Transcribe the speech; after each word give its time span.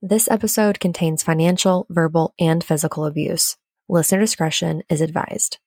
This 0.00 0.30
episode 0.30 0.78
contains 0.78 1.24
financial, 1.24 1.84
verbal, 1.90 2.32
and 2.38 2.62
physical 2.62 3.04
abuse. 3.04 3.56
Listener 3.88 4.20
discretion 4.20 4.84
is 4.88 5.00
advised. 5.00 5.58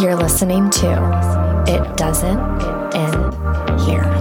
You're 0.00 0.16
listening 0.16 0.70
to 0.70 1.64
It 1.68 1.96
Doesn't 1.98 2.40
End 2.94 3.80
Here. 3.82 4.19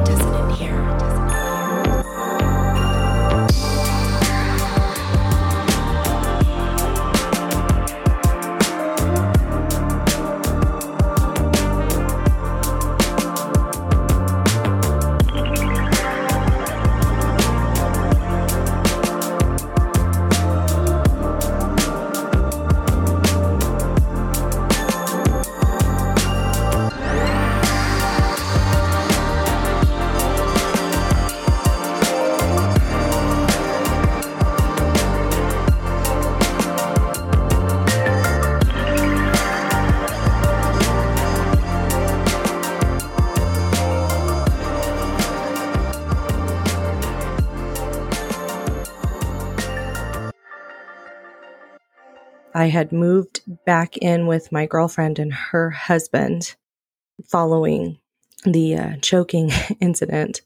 I 52.53 52.67
had 52.67 52.91
moved 52.91 53.41
back 53.65 53.97
in 53.97 54.27
with 54.27 54.51
my 54.51 54.65
girlfriend 54.65 55.19
and 55.19 55.33
her 55.33 55.69
husband 55.69 56.55
following 57.27 57.99
the 58.43 58.75
uh, 58.75 58.95
choking 59.01 59.51
incident. 59.79 60.41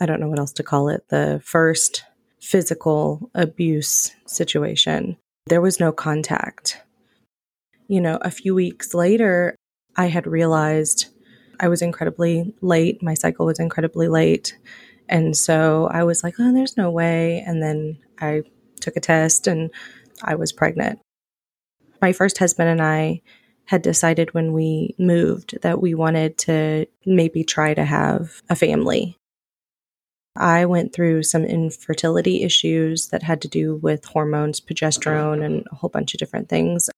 I 0.00 0.06
don't 0.06 0.20
know 0.20 0.28
what 0.28 0.38
else 0.38 0.52
to 0.54 0.62
call 0.62 0.88
it. 0.88 1.08
The 1.08 1.40
first 1.44 2.04
physical 2.40 3.30
abuse 3.34 4.12
situation. 4.26 5.16
There 5.46 5.60
was 5.60 5.80
no 5.80 5.92
contact. 5.92 6.82
You 7.88 8.00
know, 8.00 8.18
a 8.22 8.30
few 8.30 8.54
weeks 8.54 8.94
later, 8.94 9.56
I 9.96 10.06
had 10.06 10.26
realized 10.26 11.06
I 11.58 11.68
was 11.68 11.82
incredibly 11.82 12.54
late. 12.60 13.02
My 13.02 13.14
cycle 13.14 13.46
was 13.46 13.58
incredibly 13.58 14.08
late. 14.08 14.56
And 15.08 15.36
so 15.36 15.88
I 15.90 16.04
was 16.04 16.22
like, 16.22 16.34
oh, 16.38 16.52
there's 16.52 16.76
no 16.76 16.90
way. 16.90 17.42
And 17.46 17.62
then 17.62 17.98
I 18.20 18.42
took 18.80 18.96
a 18.96 19.00
test 19.00 19.46
and 19.46 19.70
I 20.22 20.36
was 20.36 20.52
pregnant 20.52 21.00
my 22.00 22.12
first 22.12 22.38
husband 22.38 22.68
and 22.68 22.82
I 22.82 23.22
had 23.66 23.82
decided 23.82 24.34
when 24.34 24.52
we 24.52 24.94
moved 24.98 25.58
that 25.62 25.80
we 25.80 25.94
wanted 25.94 26.36
to 26.38 26.86
maybe 27.06 27.44
try 27.44 27.72
to 27.72 27.84
have 27.84 28.42
a 28.50 28.56
family. 28.56 29.16
I 30.36 30.64
went 30.66 30.92
through 30.92 31.24
some 31.24 31.44
infertility 31.44 32.42
issues 32.42 33.08
that 33.08 33.22
had 33.22 33.42
to 33.42 33.48
do 33.48 33.76
with 33.76 34.04
hormones, 34.04 34.60
progesterone, 34.60 35.44
and 35.44 35.66
a 35.70 35.74
whole 35.74 35.90
bunch 35.90 36.14
of 36.14 36.18
different 36.18 36.48
things. 36.48 36.88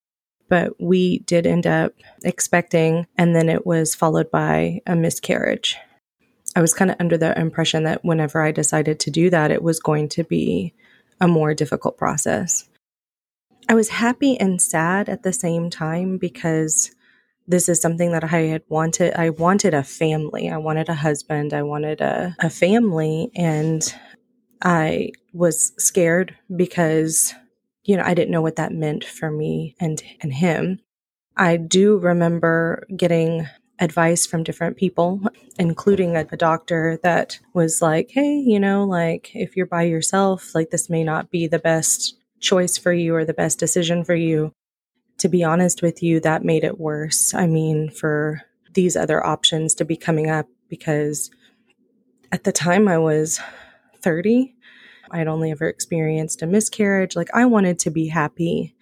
But 0.48 0.80
we 0.80 1.20
did 1.20 1.46
end 1.46 1.66
up 1.66 1.94
expecting, 2.24 3.06
and 3.16 3.34
then 3.34 3.48
it 3.48 3.66
was 3.66 3.94
followed 3.94 4.30
by 4.30 4.80
a 4.86 4.94
miscarriage. 4.94 5.76
I 6.54 6.60
was 6.60 6.74
kind 6.74 6.90
of 6.90 6.96
under 7.00 7.16
the 7.16 7.38
impression 7.38 7.84
that 7.84 8.04
whenever 8.04 8.42
I 8.42 8.52
decided 8.52 9.00
to 9.00 9.10
do 9.10 9.30
that, 9.30 9.50
it 9.50 9.62
was 9.62 9.80
going 9.80 10.10
to 10.10 10.24
be 10.24 10.74
a 11.20 11.28
more 11.28 11.54
difficult 11.54 11.96
process. 11.96 12.68
I 13.68 13.74
was 13.74 13.88
happy 13.88 14.38
and 14.38 14.60
sad 14.60 15.08
at 15.08 15.22
the 15.22 15.32
same 15.32 15.70
time 15.70 16.18
because 16.18 16.90
this 17.46 17.68
is 17.68 17.80
something 17.80 18.12
that 18.12 18.24
I 18.24 18.42
had 18.42 18.62
wanted. 18.68 19.14
I 19.14 19.30
wanted 19.30 19.74
a 19.74 19.82
family. 19.82 20.48
I 20.50 20.56
wanted 20.58 20.88
a 20.88 20.94
husband. 20.94 21.52
I 21.52 21.62
wanted 21.62 22.00
a, 22.00 22.36
a 22.40 22.50
family. 22.50 23.30
And 23.34 23.82
I 24.62 25.12
was 25.32 25.72
scared 25.78 26.36
because, 26.54 27.34
you 27.84 27.96
know, 27.96 28.04
I 28.04 28.14
didn't 28.14 28.30
know 28.30 28.42
what 28.42 28.56
that 28.56 28.72
meant 28.72 29.04
for 29.04 29.30
me 29.30 29.74
and, 29.80 30.02
and 30.20 30.32
him. 30.32 30.80
I 31.36 31.56
do 31.56 31.98
remember 31.98 32.86
getting 32.96 33.48
advice 33.78 34.26
from 34.26 34.44
different 34.44 34.76
people, 34.76 35.20
including 35.58 36.16
a, 36.16 36.26
a, 36.30 36.36
doctor 36.36 37.00
that 37.02 37.40
was 37.52 37.82
like, 37.82 38.10
hey, 38.10 38.36
you 38.36 38.60
know, 38.60 38.84
like 38.84 39.34
if 39.34 39.56
you're 39.56 39.66
by 39.66 39.82
yourself, 39.82 40.54
like 40.54 40.70
this 40.70 40.88
may 40.88 41.02
not 41.02 41.30
be 41.30 41.48
the 41.48 41.58
best 41.58 42.14
choice 42.42 42.76
for 42.76 42.92
you 42.92 43.14
or 43.14 43.24
the 43.24 43.32
best 43.32 43.58
decision 43.58 44.04
for 44.04 44.14
you. 44.14 44.52
To 45.18 45.28
be 45.28 45.44
honest 45.44 45.80
with 45.80 46.02
you, 46.02 46.20
that 46.20 46.44
made 46.44 46.64
it 46.64 46.78
worse. 46.78 47.32
I 47.32 47.46
mean, 47.46 47.90
for 47.90 48.42
these 48.74 48.96
other 48.96 49.24
options 49.24 49.74
to 49.76 49.84
be 49.84 49.96
coming 49.96 50.28
up 50.28 50.46
because 50.68 51.30
at 52.32 52.44
the 52.44 52.52
time 52.52 52.88
I 52.88 52.98
was 52.98 53.40
30. 54.02 54.54
I 55.10 55.18
had 55.18 55.28
only 55.28 55.50
ever 55.50 55.68
experienced 55.68 56.42
a 56.42 56.46
miscarriage. 56.46 57.16
Like, 57.16 57.28
I 57.34 57.44
wanted 57.46 57.78
to 57.80 57.90
be 57.90 58.08
happy, 58.08 58.74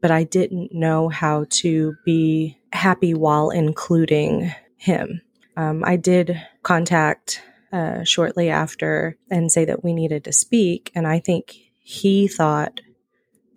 but 0.00 0.10
I 0.10 0.24
didn't 0.24 0.72
know 0.72 1.08
how 1.08 1.46
to 1.50 1.96
be 2.04 2.58
happy 2.72 3.14
while 3.14 3.50
including 3.50 4.54
him. 4.76 5.20
Um, 5.56 5.82
I 5.84 5.96
did 5.96 6.40
contact 6.62 7.42
uh, 7.72 8.04
shortly 8.04 8.48
after 8.48 9.16
and 9.30 9.52
say 9.52 9.64
that 9.64 9.84
we 9.84 9.92
needed 9.92 10.24
to 10.24 10.32
speak. 10.32 10.90
And 10.94 11.06
I 11.06 11.18
think 11.18 11.54
he 11.78 12.28
thought 12.28 12.80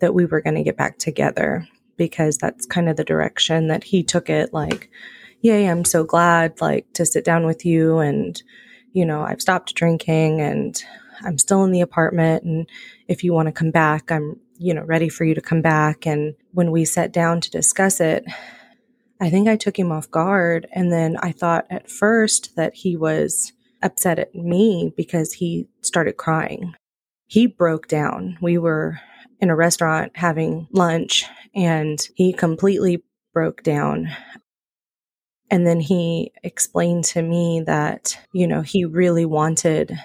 that 0.00 0.14
we 0.14 0.26
were 0.26 0.40
going 0.40 0.56
to 0.56 0.62
get 0.62 0.76
back 0.76 0.98
together 0.98 1.66
because 1.96 2.38
that's 2.38 2.66
kind 2.66 2.88
of 2.88 2.96
the 2.96 3.04
direction 3.04 3.68
that 3.68 3.84
he 3.84 4.02
took 4.02 4.28
it 4.28 4.52
like 4.52 4.90
yay 5.40 5.68
i'm 5.68 5.84
so 5.84 6.04
glad 6.04 6.60
like 6.60 6.90
to 6.92 7.06
sit 7.06 7.24
down 7.24 7.46
with 7.46 7.64
you 7.64 7.98
and 7.98 8.42
you 8.92 9.04
know 9.04 9.22
i've 9.22 9.40
stopped 9.40 9.74
drinking 9.74 10.40
and 10.40 10.84
i'm 11.22 11.38
still 11.38 11.64
in 11.64 11.72
the 11.72 11.80
apartment 11.80 12.44
and 12.44 12.68
if 13.08 13.24
you 13.24 13.32
want 13.32 13.46
to 13.46 13.52
come 13.52 13.70
back 13.70 14.10
i'm 14.10 14.38
you 14.58 14.74
know 14.74 14.82
ready 14.84 15.08
for 15.08 15.24
you 15.24 15.34
to 15.34 15.40
come 15.42 15.60
back. 15.60 16.06
And 16.06 16.34
when 16.52 16.70
we 16.70 16.86
sat 16.86 17.12
down 17.12 17.42
to 17.42 17.50
discuss 17.50 18.00
it 18.00 18.24
i 19.20 19.28
think 19.28 19.48
i 19.48 19.56
took 19.56 19.78
him 19.78 19.92
off 19.92 20.10
guard 20.10 20.66
and 20.72 20.90
then 20.90 21.18
i 21.18 21.30
thought 21.30 21.66
at 21.68 21.90
first 21.90 22.56
that 22.56 22.74
he 22.74 22.96
was 22.96 23.52
upset 23.82 24.18
at 24.18 24.34
me 24.34 24.92
because 24.96 25.32
he 25.32 25.68
started 25.80 26.16
crying. 26.16 26.74
He 27.26 27.46
broke 27.46 27.88
down. 27.88 28.38
We 28.40 28.58
were 28.58 29.00
in 29.40 29.50
a 29.50 29.56
restaurant 29.56 30.12
having 30.14 30.68
lunch 30.72 31.24
and 31.54 32.08
he 32.14 32.32
completely 32.32 33.02
broke 33.32 33.62
down. 33.62 34.08
And 35.50 35.66
then 35.66 35.80
he 35.80 36.32
explained 36.42 37.04
to 37.04 37.22
me 37.22 37.62
that, 37.66 38.18
you 38.32 38.46
know, 38.46 38.62
he 38.62 38.84
really 38.84 39.24
wanted 39.24 39.98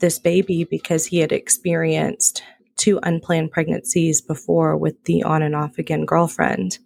this 0.00 0.18
baby 0.18 0.64
because 0.64 1.06
he 1.06 1.18
had 1.18 1.32
experienced 1.32 2.42
two 2.76 3.00
unplanned 3.02 3.50
pregnancies 3.50 4.22
before 4.22 4.76
with 4.76 5.02
the 5.04 5.22
on 5.24 5.42
and 5.42 5.54
off 5.54 5.78
again 5.78 6.04
girlfriend. 6.04 6.78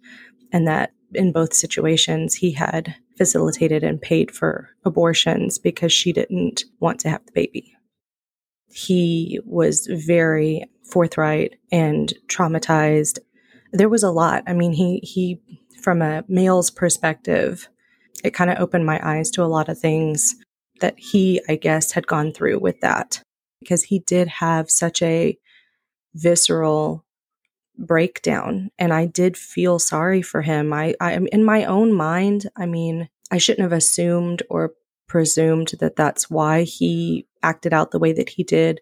And 0.51 0.67
that 0.67 0.91
in 1.13 1.31
both 1.31 1.53
situations, 1.53 2.35
he 2.35 2.51
had 2.51 2.95
facilitated 3.17 3.83
and 3.83 4.01
paid 4.01 4.31
for 4.31 4.69
abortions 4.85 5.59
because 5.59 5.93
she 5.93 6.11
didn't 6.11 6.63
want 6.79 6.99
to 7.01 7.09
have 7.09 7.25
the 7.25 7.31
baby. 7.31 7.75
He 8.71 9.39
was 9.45 9.87
very 9.87 10.65
forthright 10.89 11.55
and 11.71 12.13
traumatized. 12.27 13.19
There 13.71 13.89
was 13.89 14.03
a 14.03 14.11
lot. 14.11 14.43
I 14.47 14.53
mean, 14.53 14.73
he 14.73 14.99
he 15.03 15.41
from 15.81 16.01
a 16.01 16.23
male's 16.27 16.71
perspective, 16.71 17.67
it 18.23 18.33
kind 18.33 18.49
of 18.49 18.59
opened 18.59 18.85
my 18.85 18.99
eyes 19.03 19.29
to 19.31 19.43
a 19.43 19.45
lot 19.45 19.69
of 19.69 19.77
things 19.77 20.35
that 20.79 20.95
he, 20.97 21.41
I 21.49 21.55
guess, 21.55 21.91
had 21.91 22.07
gone 22.07 22.31
through 22.31 22.59
with 22.59 22.79
that 22.81 23.21
because 23.59 23.83
he 23.83 23.99
did 23.99 24.27
have 24.27 24.69
such 24.69 25.01
a 25.01 25.37
visceral 26.13 27.05
breakdown 27.77 28.69
and 28.77 28.93
I 28.93 29.05
did 29.05 29.35
feel 29.35 29.79
sorry 29.79 30.21
for 30.21 30.41
him. 30.41 30.73
I 30.73 30.93
I 30.99 31.13
am 31.13 31.27
in 31.31 31.43
my 31.43 31.65
own 31.65 31.93
mind, 31.93 32.49
I 32.55 32.65
mean, 32.65 33.09
I 33.31 33.37
shouldn't 33.37 33.63
have 33.63 33.77
assumed 33.77 34.43
or 34.49 34.73
presumed 35.13 35.73
that 35.79 35.95
that's 35.95 36.27
why 36.27 36.63
he 36.63 37.27
acted 37.43 37.71
out 37.71 37.91
the 37.91 37.99
way 37.99 38.11
that 38.11 38.29
he 38.29 38.43
did. 38.43 38.81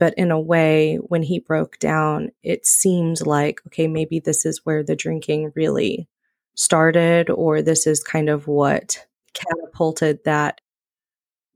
But 0.00 0.14
in 0.14 0.32
a 0.32 0.40
way, 0.40 0.96
when 0.96 1.22
he 1.22 1.38
broke 1.38 1.78
down, 1.78 2.30
it 2.42 2.66
seemed 2.66 3.24
like, 3.24 3.60
okay, 3.68 3.86
maybe 3.86 4.18
this 4.18 4.44
is 4.44 4.62
where 4.64 4.82
the 4.82 4.96
drinking 4.96 5.52
really 5.54 6.08
started, 6.56 7.30
or 7.30 7.62
this 7.62 7.86
is 7.86 8.02
kind 8.02 8.28
of 8.28 8.48
what 8.48 9.06
catapulted 9.32 10.18
that. 10.24 10.60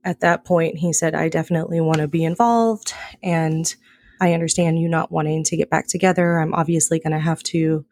At 0.05 0.21
that 0.21 0.45
point, 0.45 0.77
he 0.77 0.93
said, 0.93 1.13
I 1.13 1.27
definitely 1.27 1.81
want 1.81 1.97
to 1.97 2.07
be 2.07 2.23
involved. 2.23 2.93
And 3.21 3.75
I 4.21 4.31
understand 4.31 4.79
you 4.79 4.87
not 4.87 5.11
wanting 5.11 5.43
to 5.43 5.57
get 5.57 5.69
back 5.69 5.87
together. 5.89 6.39
I'm 6.39 6.53
obviously 6.53 6.99
going 6.99 7.11
to 7.11 7.19
have 7.19 7.43
to 7.43 7.85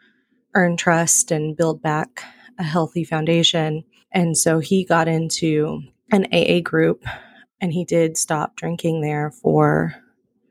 earn 0.55 0.77
trust 0.77 1.31
and 1.31 1.57
build 1.57 1.81
back 1.81 2.23
a 2.57 2.63
healthy 2.63 3.03
foundation. 3.03 3.83
And 4.13 4.37
so 4.37 4.59
he 4.59 4.85
got 4.85 5.09
into 5.09 5.81
an 6.11 6.27
AA 6.33 6.59
group 6.61 7.05
and 7.61 7.71
he 7.73 7.85
did 7.85 8.17
stop 8.17 8.55
drinking 8.55 9.01
there 9.01 9.31
for 9.31 9.95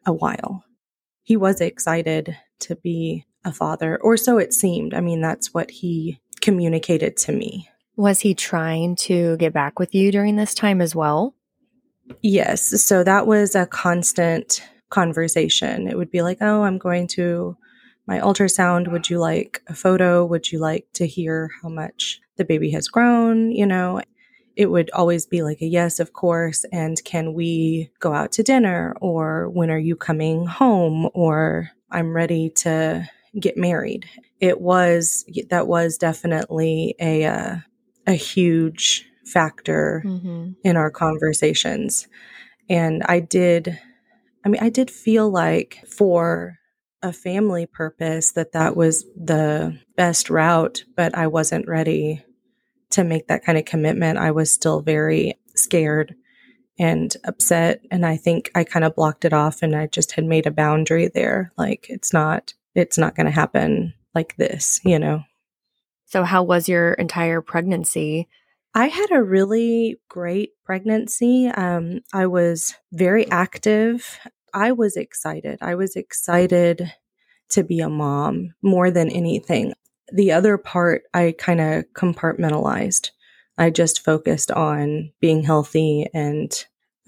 a 0.06 0.12
while. 0.12 0.64
He 1.22 1.36
was 1.36 1.60
excited 1.60 2.36
to 2.60 2.76
be 2.76 3.26
a 3.44 3.52
father, 3.52 3.98
or 4.00 4.16
so 4.16 4.38
it 4.38 4.54
seemed. 4.54 4.94
I 4.94 5.00
mean, 5.00 5.20
that's 5.20 5.52
what 5.52 5.70
he 5.70 6.20
communicated 6.40 7.16
to 7.18 7.32
me. 7.32 7.68
Was 7.96 8.20
he 8.20 8.34
trying 8.34 8.96
to 8.96 9.36
get 9.36 9.52
back 9.52 9.78
with 9.78 9.94
you 9.94 10.10
during 10.10 10.36
this 10.36 10.54
time 10.54 10.80
as 10.80 10.94
well? 10.94 11.34
Yes. 12.22 12.82
So 12.82 13.04
that 13.04 13.26
was 13.26 13.54
a 13.54 13.66
constant 13.66 14.62
conversation. 14.90 15.88
It 15.88 15.96
would 15.96 16.10
be 16.10 16.22
like, 16.22 16.38
oh, 16.40 16.62
I'm 16.62 16.78
going 16.78 17.08
to 17.08 17.56
my 18.06 18.20
ultrasound. 18.20 18.90
Would 18.90 19.10
you 19.10 19.18
like 19.18 19.62
a 19.68 19.74
photo? 19.74 20.24
Would 20.24 20.50
you 20.50 20.58
like 20.58 20.86
to 20.94 21.06
hear 21.06 21.50
how 21.62 21.68
much 21.68 22.20
the 22.36 22.44
baby 22.44 22.70
has 22.70 22.88
grown? 22.88 23.50
You 23.50 23.66
know, 23.66 24.00
it 24.56 24.66
would 24.66 24.90
always 24.90 25.26
be 25.26 25.42
like 25.42 25.60
a 25.62 25.66
yes, 25.66 26.00
of 26.00 26.12
course. 26.12 26.64
And 26.72 27.02
can 27.04 27.34
we 27.34 27.90
go 28.00 28.12
out 28.12 28.32
to 28.32 28.42
dinner? 28.42 28.94
Or 29.00 29.48
when 29.50 29.70
are 29.70 29.78
you 29.78 29.96
coming 29.96 30.46
home? 30.46 31.08
Or 31.14 31.70
I'm 31.90 32.14
ready 32.14 32.50
to 32.56 33.08
get 33.38 33.56
married. 33.56 34.08
It 34.40 34.60
was, 34.60 35.24
that 35.50 35.66
was 35.66 35.96
definitely 35.96 36.94
a, 37.00 37.24
uh, 37.24 37.56
a 38.06 38.12
huge 38.12 39.06
factor 39.24 40.02
mm-hmm. 40.04 40.52
in 40.64 40.76
our 40.76 40.90
conversations. 40.90 42.08
And 42.68 43.02
I 43.04 43.20
did, 43.20 43.78
I 44.44 44.48
mean, 44.48 44.62
I 44.62 44.68
did 44.68 44.90
feel 44.90 45.30
like 45.30 45.84
for 45.88 46.58
a 47.02 47.12
family 47.12 47.66
purpose 47.66 48.32
that 48.32 48.52
that 48.52 48.76
was 48.76 49.04
the 49.16 49.78
best 49.96 50.30
route, 50.30 50.84
but 50.96 51.16
I 51.16 51.26
wasn't 51.26 51.68
ready 51.68 52.24
to 52.92 53.04
make 53.04 53.28
that 53.28 53.44
kind 53.44 53.58
of 53.58 53.64
commitment. 53.64 54.18
I 54.18 54.30
was 54.30 54.52
still 54.52 54.80
very 54.80 55.34
scared 55.54 56.14
and 56.78 57.14
upset. 57.24 57.80
And 57.90 58.06
I 58.06 58.16
think 58.16 58.50
I 58.54 58.64
kind 58.64 58.84
of 58.84 58.96
blocked 58.96 59.24
it 59.24 59.32
off 59.32 59.62
and 59.62 59.76
I 59.76 59.86
just 59.86 60.12
had 60.12 60.24
made 60.24 60.46
a 60.46 60.50
boundary 60.50 61.08
there. 61.08 61.52
Like, 61.56 61.86
it's 61.88 62.12
not, 62.12 62.54
it's 62.74 62.98
not 62.98 63.14
going 63.14 63.26
to 63.26 63.32
happen 63.32 63.94
like 64.14 64.36
this, 64.36 64.80
you 64.84 64.98
know? 64.98 65.22
So, 66.06 66.24
how 66.24 66.42
was 66.42 66.68
your 66.68 66.92
entire 66.94 67.40
pregnancy? 67.40 68.28
I 68.74 68.88
had 68.88 69.10
a 69.10 69.22
really 69.22 70.00
great 70.08 70.50
pregnancy. 70.64 71.46
Um, 71.46 72.00
I 72.12 72.26
was 72.26 72.74
very 72.90 73.30
active. 73.30 74.18
I 74.54 74.72
was 74.72 74.96
excited. 74.96 75.58
I 75.60 75.74
was 75.74 75.94
excited 75.94 76.92
to 77.50 77.62
be 77.62 77.80
a 77.80 77.88
mom 77.88 78.54
more 78.62 78.90
than 78.90 79.10
anything. 79.10 79.74
The 80.12 80.32
other 80.32 80.58
part 80.58 81.04
I 81.14 81.34
kind 81.38 81.60
of 81.60 81.84
compartmentalized. 81.94 83.10
I 83.58 83.70
just 83.70 84.04
focused 84.04 84.50
on 84.50 85.12
being 85.20 85.42
healthy 85.42 86.06
and 86.12 86.52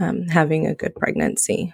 um, 0.01 0.29
having 0.29 0.67
a 0.67 0.75
good 0.75 0.95
pregnancy. 0.95 1.73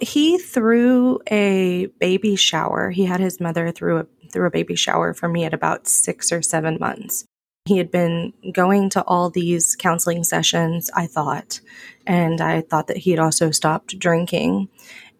He 0.00 0.38
threw 0.38 1.20
a 1.30 1.86
baby 2.00 2.36
shower. 2.36 2.90
He 2.90 3.04
had 3.04 3.20
his 3.20 3.40
mother 3.40 3.70
through 3.70 3.98
a 4.00 4.06
through 4.32 4.48
a 4.48 4.50
baby 4.50 4.74
shower 4.74 5.14
for 5.14 5.28
me 5.28 5.44
at 5.44 5.54
about 5.54 5.86
six 5.86 6.32
or 6.32 6.42
seven 6.42 6.76
months. 6.80 7.24
He 7.66 7.78
had 7.78 7.90
been 7.90 8.32
going 8.52 8.90
to 8.90 9.02
all 9.04 9.30
these 9.30 9.76
counseling 9.76 10.24
sessions, 10.24 10.90
I 10.94 11.06
thought, 11.06 11.60
and 12.06 12.40
I 12.40 12.60
thought 12.60 12.88
that 12.88 12.98
he 12.98 13.10
had 13.10 13.20
also 13.20 13.52
stopped 13.52 13.98
drinking. 13.98 14.68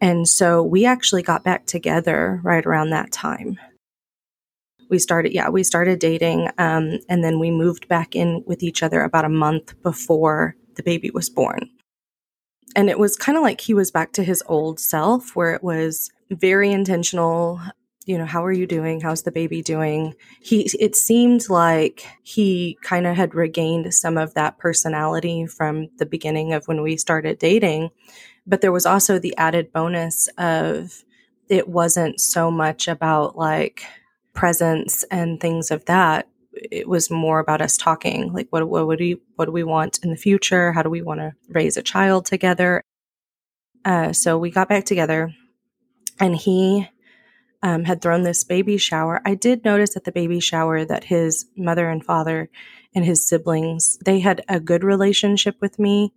And 0.01 0.27
so 0.27 0.61
we 0.61 0.85
actually 0.85 1.23
got 1.23 1.43
back 1.43 1.65
together 1.65 2.41
right 2.43 2.63
around 2.63 2.89
that 2.89 3.11
time. 3.11 3.57
We 4.89 4.99
started, 4.99 5.33
yeah, 5.33 5.49
we 5.49 5.63
started 5.63 5.99
dating, 5.99 6.49
um, 6.57 6.99
and 7.09 7.23
then 7.23 7.39
we 7.39 7.51
moved 7.51 7.87
back 7.87 8.15
in 8.15 8.43
with 8.45 8.63
each 8.63 8.83
other 8.83 9.01
about 9.01 9.25
a 9.25 9.29
month 9.29 9.81
before 9.81 10.55
the 10.75 10.83
baby 10.83 11.09
was 11.11 11.29
born. 11.29 11.69
And 12.75 12.89
it 12.89 12.99
was 12.99 13.15
kind 13.15 13.37
of 13.37 13.43
like 13.43 13.61
he 13.61 13.73
was 13.73 13.91
back 13.91 14.11
to 14.13 14.23
his 14.23 14.43
old 14.47 14.79
self, 14.79 15.35
where 15.35 15.53
it 15.53 15.63
was 15.63 16.09
very 16.29 16.71
intentional. 16.71 17.59
You 18.05 18.17
know, 18.17 18.25
how 18.25 18.45
are 18.45 18.51
you 18.51 18.67
doing? 18.67 19.01
How's 19.01 19.23
the 19.23 19.31
baby 19.31 19.61
doing? 19.61 20.13
He, 20.41 20.69
it 20.79 20.95
seemed 20.95 21.49
like 21.49 22.05
he 22.23 22.77
kind 22.81 23.07
of 23.07 23.15
had 23.15 23.33
regained 23.33 23.93
some 23.93 24.17
of 24.17 24.33
that 24.33 24.57
personality 24.59 25.47
from 25.47 25.87
the 25.97 26.05
beginning 26.05 26.53
of 26.53 26.65
when 26.67 26.81
we 26.81 26.97
started 26.97 27.39
dating 27.39 27.91
but 28.47 28.61
there 28.61 28.71
was 28.71 28.85
also 28.85 29.19
the 29.19 29.35
added 29.37 29.71
bonus 29.71 30.27
of 30.37 31.03
it 31.49 31.67
wasn't 31.67 32.19
so 32.19 32.49
much 32.51 32.87
about 32.87 33.37
like 33.37 33.83
presence 34.35 35.03
and 35.09 35.39
things 35.39 35.71
of 35.71 35.85
that. 35.85 36.27
It 36.53 36.87
was 36.87 37.09
more 37.09 37.39
about 37.39 37.61
us 37.61 37.77
talking, 37.77 38.31
like 38.31 38.47
what 38.49 38.67
what 38.69 38.87
would 38.87 38.99
we 38.99 39.17
what 39.35 39.45
do 39.45 39.51
we 39.51 39.63
want 39.63 39.99
in 40.03 40.09
the 40.09 40.15
future? 40.15 40.71
How 40.71 40.83
do 40.83 40.89
we 40.89 41.01
want 41.01 41.19
to 41.19 41.33
raise 41.49 41.75
a 41.75 41.83
child 41.83 42.25
together? 42.25 42.81
Uh, 43.83 44.13
so 44.13 44.37
we 44.37 44.51
got 44.51 44.69
back 44.69 44.85
together, 44.85 45.33
and 46.19 46.35
he 46.35 46.87
um, 47.61 47.83
had 47.83 48.01
thrown 48.01 48.23
this 48.23 48.43
baby 48.43 48.77
shower. 48.77 49.21
I 49.25 49.35
did 49.35 49.65
notice 49.65 49.97
at 49.97 50.05
the 50.05 50.11
baby 50.11 50.39
shower 50.39 50.85
that 50.85 51.03
his 51.03 51.45
mother 51.57 51.89
and 51.89 52.05
father 52.05 52.49
and 52.93 53.03
his 53.03 53.27
siblings 53.27 53.97
they 54.05 54.19
had 54.19 54.41
a 54.47 54.59
good 54.59 54.83
relationship 54.83 55.57
with 55.59 55.77
me 55.77 56.13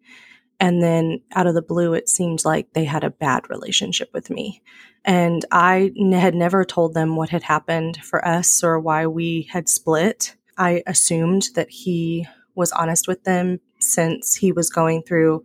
and 0.60 0.82
then 0.82 1.20
out 1.34 1.46
of 1.46 1.54
the 1.54 1.62
blue, 1.62 1.94
it 1.94 2.08
seemed 2.08 2.44
like 2.44 2.72
they 2.72 2.84
had 2.84 3.04
a 3.04 3.10
bad 3.10 3.48
relationship 3.48 4.10
with 4.12 4.30
me. 4.30 4.62
And 5.04 5.44
I 5.52 5.92
n- 5.98 6.12
had 6.12 6.34
never 6.34 6.64
told 6.64 6.94
them 6.94 7.16
what 7.16 7.30
had 7.30 7.44
happened 7.44 7.98
for 8.02 8.26
us 8.26 8.64
or 8.64 8.80
why 8.80 9.06
we 9.06 9.48
had 9.50 9.68
split. 9.68 10.34
I 10.56 10.82
assumed 10.86 11.50
that 11.54 11.70
he 11.70 12.26
was 12.54 12.72
honest 12.72 13.06
with 13.06 13.22
them 13.22 13.60
since 13.78 14.34
he 14.34 14.50
was 14.50 14.68
going 14.68 15.02
through 15.02 15.44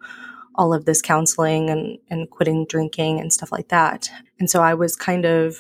all 0.56 0.74
of 0.74 0.86
this 0.86 1.02
counseling 1.02 1.70
and, 1.70 2.00
and 2.10 2.30
quitting 2.30 2.66
drinking 2.66 3.20
and 3.20 3.32
stuff 3.32 3.52
like 3.52 3.70
that. 3.70 4.10
And 4.40 4.50
so 4.50 4.62
I 4.62 4.74
was 4.74 4.96
kind 4.96 5.26
of 5.26 5.58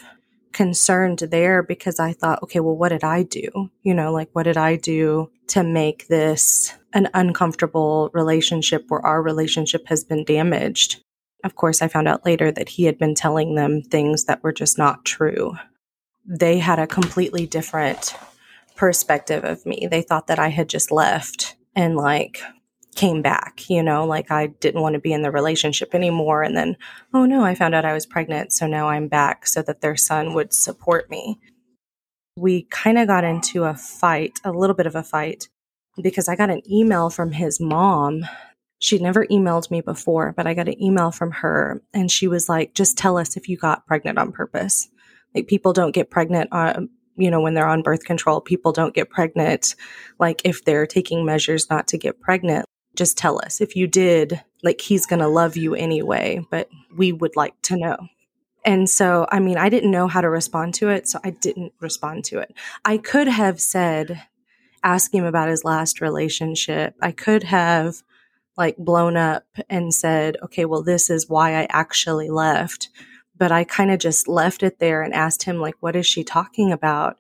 concerned 0.54 1.20
there 1.20 1.64
because 1.64 2.00
I 2.00 2.14
thought, 2.14 2.42
okay, 2.44 2.60
well, 2.60 2.78
what 2.78 2.90
did 2.90 3.04
I 3.04 3.24
do? 3.24 3.72
You 3.82 3.94
know, 3.94 4.12
like, 4.12 4.30
what 4.34 4.44
did 4.44 4.58
I 4.58 4.76
do 4.76 5.30
to 5.48 5.64
make 5.64 6.08
this 6.08 6.74
an 6.94 7.10
uncomfortable 7.14 8.10
relationship 8.14 8.86
where 8.88 9.06
our 9.06 9.22
relationship 9.22 9.88
has 9.88 10.04
been 10.04 10.24
damaged? 10.24 11.02
Of 11.44 11.56
course, 11.56 11.82
I 11.82 11.88
found 11.88 12.08
out 12.08 12.26
later 12.26 12.52
that 12.52 12.70
he 12.70 12.86
had 12.86 12.98
been 12.98 13.16
telling 13.16 13.56
them 13.56 13.82
things 13.82 14.26
that 14.26 14.44
were 14.44 14.54
just 14.54 14.78
not 14.78 15.04
true. 15.04 15.54
They 16.26 16.60
had 16.60 16.80
a 16.80 16.88
completely 16.88 17.46
different 17.46 18.16
perspective 18.76 19.44
of 19.44 19.66
me. 19.66 19.88
They 19.90 20.02
thought 20.02 20.28
that 20.28 20.40
I 20.40 20.48
had 20.50 20.70
just 20.70 20.92
left 20.92 21.56
and 21.76 21.98
like 21.98 22.42
came 22.96 23.22
back, 23.22 23.70
you 23.70 23.84
know, 23.84 24.06
like 24.06 24.32
I 24.32 24.48
didn't 24.48 24.82
want 24.82 24.94
to 24.94 25.00
be 25.00 25.14
in 25.14 25.22
the 25.22 25.32
relationship 25.32 25.94
anymore. 25.94 26.44
And 26.44 26.56
then, 26.56 26.78
oh 27.14 27.26
no, 27.26 27.44
I 27.44 27.56
found 27.56 27.76
out 27.76 27.86
I 27.86 27.94
was 27.94 28.06
pregnant. 28.06 28.54
So 28.54 28.68
now 28.68 28.90
I'm 28.90 29.08
back 29.08 29.48
so 29.48 29.62
that 29.64 29.82
their 29.82 29.96
son 29.96 30.34
would 30.34 30.54
support 30.54 31.10
me. 31.10 31.40
We 32.36 32.64
kind 32.64 32.98
of 32.98 33.08
got 33.08 33.24
into 33.24 33.64
a 33.66 33.76
fight, 33.76 34.40
a 34.44 34.52
little 34.52 34.76
bit 34.76 34.88
of 34.88 34.96
a 34.96 35.04
fight, 35.04 35.50
because 36.02 36.28
I 36.28 36.36
got 36.36 36.50
an 36.50 36.62
email 36.72 37.10
from 37.10 37.32
his 37.32 37.60
mom. 37.60 38.26
She'd 38.80 39.02
never 39.02 39.26
emailed 39.28 39.72
me 39.72 39.82
before, 39.82 40.34
but 40.36 40.48
I 40.48 40.54
got 40.54 40.68
an 40.68 40.82
email 40.82 41.12
from 41.12 41.32
her 41.32 41.82
and 41.94 42.12
she 42.12 42.28
was 42.28 42.50
like, 42.50 42.74
just 42.74 42.98
tell 42.98 43.18
us 43.18 43.38
if 43.38 43.48
you 43.48 43.58
got 43.58 43.86
pregnant 43.88 44.18
on 44.18 44.32
purpose. 44.32 44.90
Like 45.34 45.48
people 45.48 45.74
don't 45.74 45.94
get 45.94 46.10
pregnant 46.10 46.52
on, 46.52 46.90
you 47.16 47.32
know, 47.32 47.40
when 47.40 47.54
they're 47.54 47.68
on 47.68 47.84
birth 47.84 48.04
control, 48.04 48.42
people 48.42 48.72
don't 48.72 48.94
get 48.94 49.10
pregnant. 49.10 49.76
Like 50.20 50.42
if 50.44 50.66
they're 50.66 50.88
taking 50.88 51.26
measures 51.26 51.70
not 51.70 51.88
to 51.90 51.98
get 51.98 52.20
pregnant, 52.20 52.66
just 52.96 53.18
tell 53.18 53.40
us. 53.44 53.62
If 53.62 53.76
you 53.76 53.88
did 53.88 54.42
like 54.64 54.82
he's 54.82 55.06
going 55.06 55.20
to 55.20 55.28
love 55.28 55.58
you 55.58 55.76
anyway 55.76 56.40
but 56.50 56.70
we 56.96 57.12
would 57.12 57.36
like 57.36 57.54
to 57.64 57.78
know. 57.78 57.98
And 58.66 58.90
so 58.90 59.28
i 59.30 59.40
mean 59.40 59.58
i 59.58 59.70
didn't 59.70 59.92
know 59.92 60.08
how 60.08 60.22
to 60.22 60.30
respond 60.30 60.74
to 60.76 60.90
it 60.90 61.08
so 61.08 61.20
i 61.24 61.32
didn't 61.32 61.74
respond 61.80 62.26
to 62.26 62.40
it. 62.40 62.54
I 62.86 62.98
could 62.98 63.28
have 63.28 63.60
said 63.60 64.24
ask 64.84 65.14
him 65.14 65.26
about 65.26 65.50
his 65.50 65.64
last 65.64 66.02
relationship. 66.02 66.96
I 67.02 67.12
could 67.12 67.44
have 67.44 68.04
like 68.58 68.78
blown 68.78 69.18
up 69.18 69.46
and 69.70 69.94
said 69.94 70.38
okay 70.44 70.66
well 70.66 70.84
this 70.84 71.10
is 71.10 71.30
why 71.30 71.56
i 71.62 71.68
actually 71.70 72.30
left. 72.30 72.90
But 73.38 73.52
i 73.52 73.64
kind 73.64 73.92
of 73.92 74.00
just 74.00 74.28
left 74.28 74.64
it 74.64 74.80
there 74.80 75.02
and 75.02 75.14
asked 75.14 75.44
him 75.44 75.58
like 75.60 75.76
what 75.82 75.96
is 75.96 76.08
she 76.08 76.24
talking 76.24 76.72
about? 76.72 77.18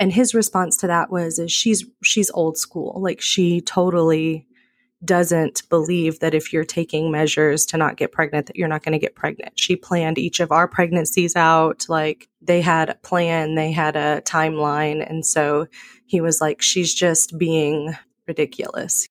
And 0.00 0.12
his 0.14 0.34
response 0.34 0.78
to 0.78 0.86
that 0.86 1.10
was 1.10 1.38
is 1.38 1.52
she's 1.52 1.84
she's 2.02 2.30
old 2.32 2.56
school. 2.56 3.00
Like 3.00 3.20
she 3.20 3.60
totally 3.60 4.46
doesn't 5.04 5.68
believe 5.68 6.20
that 6.20 6.34
if 6.34 6.52
you're 6.52 6.64
taking 6.64 7.10
measures 7.10 7.64
to 7.66 7.76
not 7.76 7.96
get 7.96 8.12
pregnant 8.12 8.46
that 8.46 8.56
you're 8.56 8.68
not 8.68 8.82
going 8.82 8.92
to 8.92 8.98
get 8.98 9.14
pregnant. 9.14 9.58
She 9.58 9.76
planned 9.76 10.18
each 10.18 10.40
of 10.40 10.52
our 10.52 10.68
pregnancies 10.68 11.36
out 11.36 11.86
like 11.88 12.28
they 12.42 12.60
had 12.60 12.90
a 12.90 12.94
plan, 12.96 13.54
they 13.54 13.72
had 13.72 13.96
a 13.96 14.20
timeline 14.22 15.08
and 15.08 15.24
so 15.24 15.66
he 16.06 16.20
was 16.20 16.40
like 16.40 16.60
she's 16.60 16.92
just 16.92 17.38
being 17.38 17.96
ridiculous. 18.26 19.08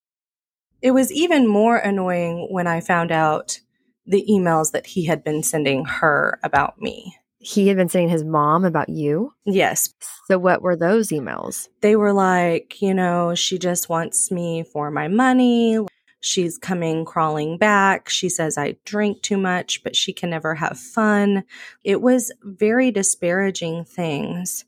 It 0.81 0.91
was 0.91 1.11
even 1.11 1.47
more 1.47 1.77
annoying 1.77 2.47
when 2.49 2.67
I 2.67 2.79
found 2.79 3.11
out 3.11 3.59
the 4.05 4.25
emails 4.29 4.71
that 4.71 4.87
he 4.87 5.05
had 5.05 5.23
been 5.23 5.43
sending 5.43 5.85
her 5.85 6.39
about 6.43 6.81
me. 6.81 7.15
He 7.39 7.69
had 7.69 7.77
been 7.77 7.89
saying 7.89 8.09
his 8.09 8.23
mom 8.23 8.65
about 8.65 8.89
you? 8.89 9.33
Yes. 9.45 9.93
So, 10.27 10.37
what 10.37 10.61
were 10.61 10.75
those 10.75 11.09
emails? 11.09 11.69
They 11.81 11.95
were 11.95 12.13
like, 12.13 12.81
you 12.81 12.93
know, 12.93 13.33
she 13.33 13.57
just 13.57 13.87
wants 13.87 14.29
me 14.29 14.63
for 14.63 14.91
my 14.91 15.07
money. 15.07 15.79
She's 16.21 16.57
coming 16.57 17.05
crawling 17.05 17.57
back. 17.57 18.09
She 18.09 18.27
says 18.27 18.57
I 18.57 18.75
drink 18.83 19.21
too 19.21 19.37
much, 19.37 19.83
but 19.83 19.95
she 19.95 20.11
can 20.11 20.29
never 20.29 20.53
have 20.55 20.77
fun. 20.77 21.45
It 21.85 22.01
was 22.01 22.31
very 22.43 22.91
disparaging 22.91 23.85
things. 23.85 24.65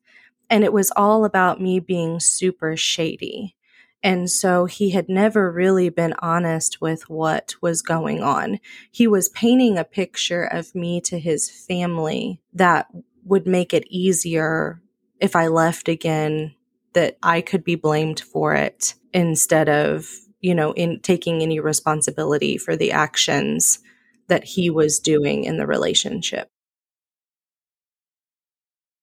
And 0.50 0.64
it 0.64 0.72
was 0.72 0.92
all 0.96 1.26
about 1.26 1.62
me 1.62 1.80
being 1.80 2.20
super 2.22 2.78
shady. 2.78 3.56
And 4.04 4.30
so 4.30 4.66
he 4.66 4.90
had 4.92 5.10
never 5.10 5.52
really 5.52 5.90
been 5.90 6.16
honest 6.20 6.82
with 6.82 7.08
what 7.08 7.54
was 7.62 7.84
going 7.84 8.24
on. 8.24 8.60
He 8.92 9.08
was 9.08 9.30
painting 9.30 9.78
a 9.78 9.84
picture 9.84 10.44
of 10.44 10.74
me 10.74 11.02
to 11.02 11.20
his 11.20 11.50
family 11.50 12.42
that 12.54 12.88
would 13.24 13.46
make 13.46 13.74
it 13.74 13.86
easier 13.88 14.82
if 15.20 15.36
I 15.36 15.48
left 15.48 15.88
again, 15.88 16.56
that 16.94 17.18
I 17.22 17.42
could 17.42 17.64
be 17.64 17.76
blamed 17.76 18.20
for 18.20 18.56
it 18.56 18.96
instead 19.14 19.70
of, 19.70 20.10
you 20.40 20.56
know, 20.56 20.72
in 20.72 21.00
taking 21.02 21.44
any 21.44 21.60
responsibility 21.60 22.58
for 22.58 22.76
the 22.76 22.92
actions 22.92 23.80
that 24.28 24.44
he 24.44 24.72
was 24.72 25.00
doing 25.00 25.44
in 25.44 25.58
the 25.58 25.68
relationship. 25.68 26.48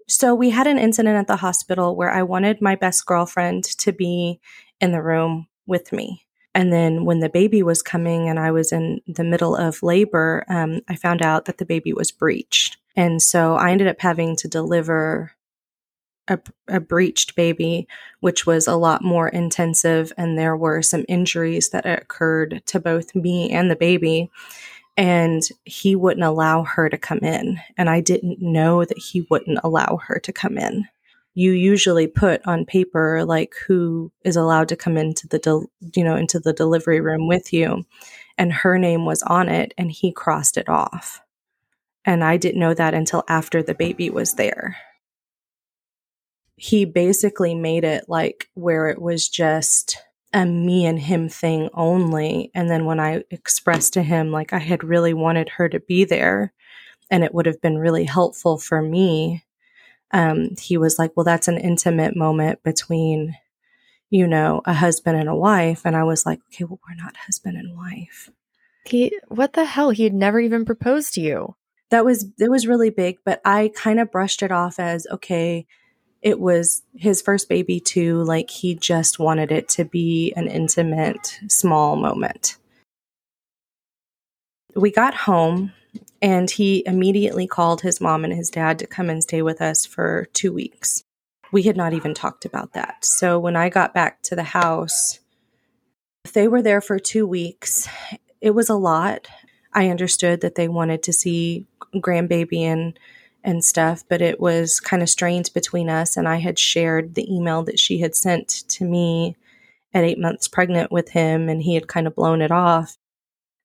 So 0.08 0.34
we 0.34 0.50
had 0.50 0.66
an 0.66 0.78
incident 0.78 1.16
at 1.16 1.26
the 1.26 1.36
hospital 1.36 1.94
where 1.94 2.10
I 2.10 2.22
wanted 2.22 2.62
my 2.62 2.74
best 2.74 3.04
girlfriend 3.04 3.62
to 3.78 3.92
be 3.92 4.40
in 4.80 4.92
the 4.92 5.02
room 5.02 5.46
with 5.66 5.92
me. 5.92 6.24
And 6.54 6.72
then 6.72 7.04
when 7.04 7.20
the 7.20 7.28
baby 7.28 7.62
was 7.62 7.82
coming 7.82 8.28
and 8.28 8.38
I 8.38 8.50
was 8.50 8.72
in 8.72 9.00
the 9.06 9.24
middle 9.24 9.54
of 9.54 9.82
labor, 9.82 10.44
um, 10.48 10.80
I 10.88 10.96
found 10.96 11.22
out 11.22 11.44
that 11.44 11.58
the 11.58 11.66
baby 11.66 11.92
was 11.92 12.10
breached. 12.10 12.78
And 12.96 13.22
so 13.22 13.54
I 13.54 13.70
ended 13.70 13.86
up 13.86 14.00
having 14.00 14.34
to 14.36 14.48
deliver 14.48 15.32
a, 16.26 16.38
a, 16.66 16.80
breached 16.80 17.36
baby, 17.36 17.86
which 18.20 18.44
was 18.44 18.66
a 18.66 18.76
lot 18.76 19.02
more 19.02 19.28
intensive. 19.28 20.12
And 20.18 20.38
there 20.38 20.56
were 20.56 20.82
some 20.82 21.04
injuries 21.08 21.70
that 21.70 21.86
occurred 21.86 22.62
to 22.66 22.80
both 22.80 23.14
me 23.14 23.50
and 23.50 23.70
the 23.70 23.76
baby. 23.76 24.30
And 24.96 25.42
he 25.64 25.94
wouldn't 25.94 26.26
allow 26.26 26.64
her 26.64 26.88
to 26.88 26.98
come 26.98 27.20
in. 27.20 27.60
And 27.76 27.88
I 27.88 28.00
didn't 28.00 28.42
know 28.42 28.84
that 28.84 28.98
he 28.98 29.26
wouldn't 29.30 29.60
allow 29.62 30.00
her 30.08 30.18
to 30.18 30.32
come 30.32 30.58
in 30.58 30.88
you 31.38 31.52
usually 31.52 32.08
put 32.08 32.44
on 32.48 32.64
paper 32.64 33.24
like 33.24 33.54
who 33.68 34.10
is 34.24 34.34
allowed 34.34 34.68
to 34.68 34.74
come 34.74 34.96
into 34.96 35.28
the 35.28 35.38
del- 35.38 35.70
you 35.94 36.02
know 36.02 36.16
into 36.16 36.40
the 36.40 36.52
delivery 36.52 37.00
room 37.00 37.28
with 37.28 37.52
you. 37.52 37.84
And 38.36 38.52
her 38.52 38.76
name 38.76 39.04
was 39.04 39.22
on 39.22 39.48
it 39.48 39.72
and 39.78 39.90
he 39.92 40.10
crossed 40.10 40.56
it 40.56 40.68
off. 40.68 41.20
And 42.04 42.24
i 42.24 42.36
didn't 42.36 42.60
know 42.60 42.74
that 42.74 42.92
until 42.92 43.22
after 43.28 43.62
the 43.62 43.74
baby 43.74 44.10
was 44.10 44.34
there. 44.34 44.78
He 46.56 46.84
basically 46.84 47.54
made 47.54 47.84
it 47.84 48.06
like 48.08 48.48
where 48.54 48.88
it 48.88 49.00
was 49.00 49.28
just 49.28 49.96
a 50.32 50.44
me 50.44 50.86
and 50.86 50.98
him 50.98 51.28
thing 51.28 51.68
only. 51.72 52.50
And 52.52 52.68
then 52.68 52.84
when 52.84 52.98
i 52.98 53.22
expressed 53.30 53.92
to 53.92 54.02
him 54.02 54.32
like 54.32 54.52
i 54.52 54.58
had 54.58 54.82
really 54.82 55.14
wanted 55.14 55.50
her 55.50 55.68
to 55.68 55.78
be 55.78 56.04
there 56.04 56.52
and 57.12 57.22
it 57.22 57.32
would 57.32 57.46
have 57.46 57.60
been 57.60 57.78
really 57.78 58.04
helpful 58.04 58.58
for 58.58 58.82
me 58.82 59.44
um, 60.10 60.50
he 60.58 60.76
was 60.76 60.98
like, 60.98 61.12
Well, 61.16 61.24
that's 61.24 61.48
an 61.48 61.58
intimate 61.58 62.16
moment 62.16 62.62
between, 62.62 63.36
you 64.10 64.26
know, 64.26 64.62
a 64.64 64.74
husband 64.74 65.18
and 65.18 65.28
a 65.28 65.36
wife. 65.36 65.82
And 65.84 65.96
I 65.96 66.04
was 66.04 66.24
like, 66.24 66.40
Okay, 66.52 66.64
well, 66.64 66.80
we're 66.88 67.02
not 67.02 67.16
husband 67.16 67.56
and 67.56 67.76
wife. 67.76 68.30
He, 68.86 69.18
what 69.28 69.52
the 69.52 69.64
hell? 69.64 69.90
He 69.90 70.04
had 70.04 70.14
never 70.14 70.40
even 70.40 70.64
proposed 70.64 71.14
to 71.14 71.20
you. 71.20 71.56
That 71.90 72.04
was, 72.04 72.26
it 72.38 72.50
was 72.50 72.66
really 72.66 72.90
big, 72.90 73.18
but 73.24 73.40
I 73.44 73.70
kind 73.74 74.00
of 74.00 74.10
brushed 74.10 74.42
it 74.42 74.52
off 74.52 74.78
as, 74.78 75.06
okay, 75.10 75.66
it 76.22 76.40
was 76.40 76.82
his 76.94 77.22
first 77.22 77.48
baby 77.48 77.80
too. 77.80 78.22
Like 78.24 78.50
he 78.50 78.74
just 78.74 79.18
wanted 79.18 79.52
it 79.52 79.68
to 79.70 79.84
be 79.84 80.32
an 80.36 80.48
intimate, 80.48 81.38
small 81.48 81.96
moment. 81.96 82.56
We 84.74 84.90
got 84.90 85.14
home 85.14 85.72
and 86.20 86.50
he 86.50 86.82
immediately 86.86 87.46
called 87.46 87.80
his 87.80 88.00
mom 88.00 88.24
and 88.24 88.32
his 88.32 88.50
dad 88.50 88.78
to 88.78 88.86
come 88.86 89.10
and 89.10 89.22
stay 89.22 89.42
with 89.42 89.60
us 89.60 89.86
for 89.86 90.26
two 90.32 90.52
weeks. 90.52 91.04
We 91.52 91.62
had 91.62 91.76
not 91.76 91.94
even 91.94 92.14
talked 92.14 92.44
about 92.44 92.74
that. 92.74 93.04
So 93.04 93.38
when 93.38 93.56
I 93.56 93.68
got 93.68 93.94
back 93.94 94.22
to 94.24 94.36
the 94.36 94.42
house, 94.42 95.20
they 96.34 96.48
were 96.48 96.62
there 96.62 96.80
for 96.80 96.98
two 96.98 97.26
weeks. 97.26 97.88
It 98.40 98.50
was 98.50 98.68
a 98.68 98.74
lot. 98.74 99.28
I 99.72 99.88
understood 99.88 100.40
that 100.42 100.56
they 100.56 100.68
wanted 100.68 101.02
to 101.04 101.12
see 101.12 101.66
grandbaby 101.94 102.62
and 102.62 102.98
and 103.44 103.64
stuff, 103.64 104.04
but 104.08 104.20
it 104.20 104.40
was 104.40 104.80
kind 104.80 105.02
of 105.02 105.08
strained 105.08 105.50
between 105.54 105.88
us. 105.88 106.16
And 106.16 106.28
I 106.28 106.36
had 106.36 106.58
shared 106.58 107.14
the 107.14 107.32
email 107.32 107.62
that 107.62 107.78
she 107.78 108.00
had 108.00 108.14
sent 108.14 108.48
to 108.68 108.84
me 108.84 109.36
at 109.94 110.04
eight 110.04 110.18
months 110.18 110.48
pregnant 110.48 110.92
with 110.92 111.10
him, 111.10 111.48
and 111.48 111.62
he 111.62 111.74
had 111.74 111.88
kind 111.88 112.06
of 112.06 112.14
blown 112.14 112.42
it 112.42 112.50
off. 112.50 112.98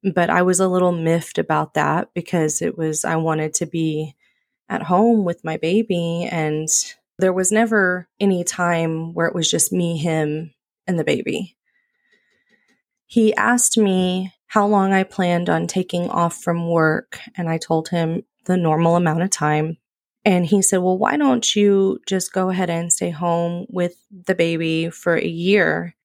But 0.03 0.29
I 0.29 0.41
was 0.41 0.59
a 0.59 0.67
little 0.67 0.91
miffed 0.91 1.37
about 1.37 1.75
that 1.75 2.09
because 2.13 2.61
it 2.61 2.77
was, 2.77 3.05
I 3.05 3.15
wanted 3.15 3.53
to 3.55 3.65
be 3.65 4.15
at 4.69 4.83
home 4.83 5.23
with 5.23 5.43
my 5.43 5.57
baby. 5.57 6.27
And 6.29 6.67
there 7.19 7.33
was 7.33 7.51
never 7.51 8.07
any 8.19 8.43
time 8.43 9.13
where 9.13 9.27
it 9.27 9.35
was 9.35 9.49
just 9.49 9.71
me, 9.71 9.97
him, 9.97 10.53
and 10.87 10.99
the 10.99 11.03
baby. 11.03 11.55
He 13.05 13.33
asked 13.35 13.77
me 13.77 14.33
how 14.47 14.67
long 14.67 14.93
I 14.93 15.03
planned 15.03 15.49
on 15.49 15.67
taking 15.67 16.09
off 16.09 16.41
from 16.41 16.69
work, 16.69 17.19
and 17.35 17.49
I 17.49 17.57
told 17.57 17.89
him 17.89 18.23
the 18.45 18.57
normal 18.57 18.95
amount 18.95 19.23
of 19.23 19.29
time. 19.29 19.77
And 20.25 20.45
he 20.45 20.61
said, 20.61 20.77
Well, 20.77 20.97
why 20.97 21.17
don't 21.17 21.55
you 21.55 21.99
just 22.07 22.33
go 22.33 22.49
ahead 22.49 22.69
and 22.69 22.91
stay 22.91 23.09
home 23.09 23.65
with 23.69 23.95
the 24.11 24.35
baby 24.35 24.89
for 24.89 25.15
a 25.15 25.25
year? 25.25 25.95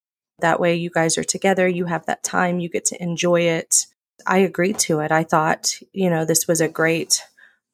That 0.40 0.60
way, 0.60 0.76
you 0.76 0.90
guys 0.90 1.18
are 1.18 1.24
together, 1.24 1.66
you 1.66 1.86
have 1.86 2.06
that 2.06 2.22
time, 2.22 2.60
you 2.60 2.68
get 2.68 2.84
to 2.86 3.02
enjoy 3.02 3.42
it. 3.42 3.86
I 4.26 4.38
agreed 4.38 4.78
to 4.80 5.00
it. 5.00 5.10
I 5.10 5.24
thought, 5.24 5.72
you 5.92 6.10
know, 6.10 6.24
this 6.24 6.46
was 6.46 6.60
a 6.60 6.68
great 6.68 7.22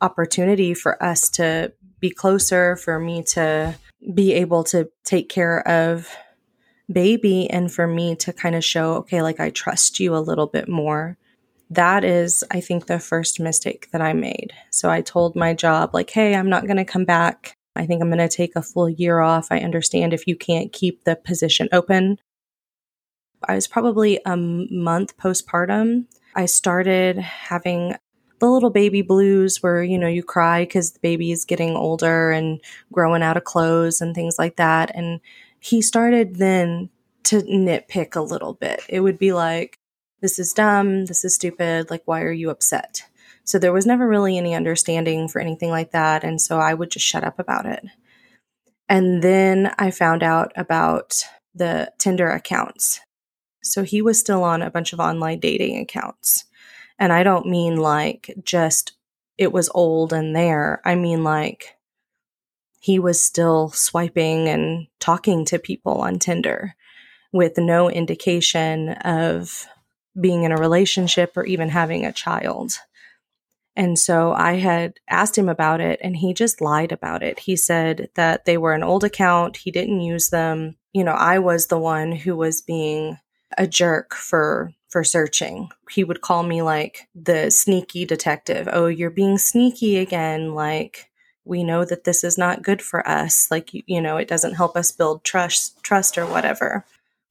opportunity 0.01 0.75
for 0.75 1.03
us 1.03 1.29
to 1.31 1.73
be 2.01 2.11
closer, 2.11 2.77
for 2.77 2.99
me 2.99 3.23
to 3.23 3.75
be 4.13 4.33
able 4.35 4.65
to 4.65 4.91
take 5.05 5.29
care 5.29 5.67
of 5.67 6.09
baby, 6.93 7.49
and 7.49 7.73
for 7.73 7.87
me 7.87 8.15
to 8.17 8.33
kind 8.33 8.55
of 8.55 8.65
show, 8.65 8.95
okay, 8.95 9.23
like 9.23 9.41
I 9.41 9.51
trust 9.51 10.01
you 10.01 10.15
a 10.15 10.19
little 10.19 10.47
bit 10.47 10.69
more. 10.69 11.17
That 11.71 12.05
is, 12.05 12.45
I 12.51 12.61
think, 12.61 12.87
the 12.87 12.99
first 12.99 13.41
mistake 13.41 13.89
that 13.93 14.03
I 14.03 14.13
made. 14.13 14.53
So 14.71 14.91
I 14.91 15.01
told 15.01 15.35
my 15.35 15.55
job, 15.55 15.95
like, 15.95 16.11
hey, 16.11 16.35
I'm 16.35 16.51
not 16.51 16.67
going 16.67 16.77
to 16.77 16.85
come 16.85 17.07
back. 17.07 17.57
I 17.75 17.87
think 17.87 18.03
I'm 18.03 18.11
going 18.11 18.19
to 18.19 18.29
take 18.29 18.55
a 18.55 18.63
full 18.63 18.89
year 18.89 19.21
off. 19.21 19.49
I 19.51 19.61
understand 19.61 20.13
if 20.13 20.27
you 20.27 20.37
can't 20.37 20.73
keep 20.73 21.05
the 21.05 21.17
position 21.17 21.69
open. 21.73 22.19
I 23.49 23.55
was 23.55 23.67
probably 23.67 24.21
a 24.25 24.37
month 24.37 25.17
postpartum. 25.17 26.07
I 26.35 26.47
started 26.47 27.19
having 27.19 27.97
the 28.41 28.51
little 28.51 28.71
baby 28.71 29.03
blues 29.03 29.63
where, 29.63 29.83
you 29.83 29.99
know, 29.99 30.09
you 30.09 30.23
cry 30.23 30.63
because 30.63 30.93
the 30.93 31.01
baby 31.01 31.33
is 31.33 31.45
getting 31.45 31.77
older 31.77 32.31
and 32.31 32.61
growing 32.93 33.23
out 33.23 33.37
of 33.37 33.45
clothes 33.45 34.01
and 34.01 34.15
things 34.15 34.39
like 34.39 34.57
that. 34.57 34.91
And 34.95 35.21
he 35.61 35.81
started 35.81 36.37
then 36.37 36.91
to 37.25 37.41
nitpick 37.43 38.17
a 38.17 38.21
little 38.21 38.55
bit. 38.55 38.83
It 38.89 39.01
would 39.01 39.19
be 39.19 39.33
like, 39.33 39.79
this 40.21 40.39
is 40.39 40.53
dumb, 40.53 41.07
this 41.07 41.25
is 41.25 41.35
stupid, 41.35 41.91
like, 41.91 42.03
why 42.07 42.23
are 42.23 42.33
you 42.33 42.51
upset? 42.51 43.05
So 43.45 43.59
there 43.59 43.73
was 43.73 43.87
never 43.87 44.09
really 44.09 44.39
any 44.39 44.55
understanding 44.55 45.29
for 45.29 45.41
anything 45.41 45.71
like 45.71 45.93
that. 45.93 46.25
And 46.25 46.41
so 46.41 46.59
I 46.59 46.75
would 46.75 46.91
just 46.91 47.07
shut 47.07 47.25
up 47.25 47.39
about 47.39 47.67
it. 47.67 47.85
And 48.89 49.23
then 49.23 49.75
I 49.79 49.91
found 49.91 50.23
out 50.23 50.53
about 50.57 51.25
the 51.55 51.93
Tinder 51.99 52.31
accounts 52.31 53.01
so 53.65 53.83
he 53.83 54.03
was 54.03 54.19
still 54.19 54.45
on 54.45 54.63
a 54.63 54.71
bunch 54.71 54.93
of 54.93 55.01
online 55.01 55.41
dating 55.41 55.79
accounts. 55.79 56.45
And 56.99 57.13
I 57.13 57.23
don't 57.23 57.47
mean 57.47 57.77
like 57.77 58.35
just 58.45 58.93
it 59.37 59.53
was 59.53 59.71
old 59.75 60.13
and 60.13 60.37
there. 60.37 60.81
I 60.85 60.95
mean 60.95 61.25
like 61.25 61.77
he 62.79 62.99
was 62.99 63.21
still 63.21 63.71
swiping 63.71 64.49
and 64.49 64.87
talking 65.01 65.45
to 65.47 65.59
people 65.59 66.03
on 66.03 66.19
Tinder 66.19 66.75
with 67.33 67.57
no 67.57 67.91
indication 67.91 68.91
of 68.91 69.67
being 70.21 70.45
in 70.45 70.53
a 70.53 70.57
relationship 70.57 71.37
or 71.37 71.45
even 71.45 71.71
having 71.71 72.05
a 72.05 72.13
child. 72.13 72.75
And 73.75 73.99
so 73.99 74.33
I 74.33 74.55
had 74.55 75.01
asked 75.09 75.37
him 75.37 75.49
about 75.49 75.81
it 75.81 75.99
and 76.03 76.15
he 76.15 76.33
just 76.33 76.61
lied 76.61 76.93
about 76.93 77.23
it. 77.23 77.41
He 77.41 77.57
said 77.57 78.11
that 78.15 78.45
they 78.45 78.57
were 78.57 78.75
an 78.75 78.85
old 78.85 79.03
account, 79.03 79.57
he 79.57 79.73
didn't 79.73 80.01
use 80.01 80.29
them. 80.29 80.77
You 80.93 81.03
know, 81.03 81.13
I 81.13 81.41
was 81.41 81.67
the 81.67 81.79
one 81.79 82.13
who 82.13 82.37
was 82.37 82.63
being 82.63 83.19
a 83.59 83.67
jerk 83.67 84.15
for 84.15 84.73
for 84.89 85.03
searching. 85.03 85.71
He 85.91 86.05
would 86.05 86.21
call 86.21 86.45
me 86.45 86.63
like 86.63 87.09
the 87.15 87.51
sneaky 87.51 88.05
detective. 88.05 88.69
Oh, 88.71 88.87
you're 88.87 89.11
being 89.11 89.39
sneaky 89.39 89.99
again. 89.99 90.55
Like 90.55 91.11
we 91.45 91.65
know 91.65 91.85
that 91.85 92.05
this 92.05 92.23
is 92.25 92.39
not 92.39 92.63
good 92.63 92.81
for 92.81 93.07
us. 93.07 93.49
Like 93.51 93.75
you, 93.75 93.83
you 93.87 94.01
know, 94.01 94.17
it 94.17 94.29
doesn't 94.29 94.55
help 94.55 94.77
us 94.77 94.93
build 94.93 95.25
trust 95.25 95.83
trust 95.83 96.17
or 96.17 96.27
whatever. 96.27 96.85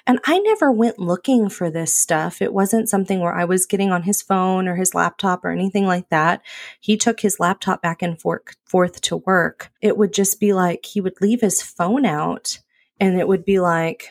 And 0.06 0.20
I 0.25 0.39
never 0.39 0.70
went 0.70 1.00
looking 1.00 1.48
for 1.48 1.70
this 1.70 1.96
stuff. 1.96 2.42
It 2.42 2.53
wasn't 2.53 2.89
something 2.89 3.22
where 3.22 3.34
I 3.34 3.46
was 3.46 3.65
getting 3.65 3.92
on 3.92 4.03
his 4.03 4.22
phone 4.22 4.68
or 4.68 4.75
his 4.75 4.94
laptop 4.94 5.46
or 5.46 5.50
anything 5.50 5.86
like 5.86 6.10
that. 6.10 6.42
He 6.82 6.98
took 6.98 7.22
his 7.22 7.39
laptop 7.39 7.82
back 7.82 8.01
and 8.01 8.20
forth 8.20 9.00
to 9.01 9.18
work. 9.18 9.72
It 9.82 9.98
would 9.98 10.13
just 10.13 10.42
be 10.42 10.51
like 10.51 10.86
he 10.86 11.00
would 11.00 11.22
leave 11.22 11.39
his 11.39 11.62
phone 11.62 12.06
out 12.06 12.60
and 13.00 13.18
it 13.18 13.27
would 13.30 13.46
be 13.46 13.60
like 13.62 14.10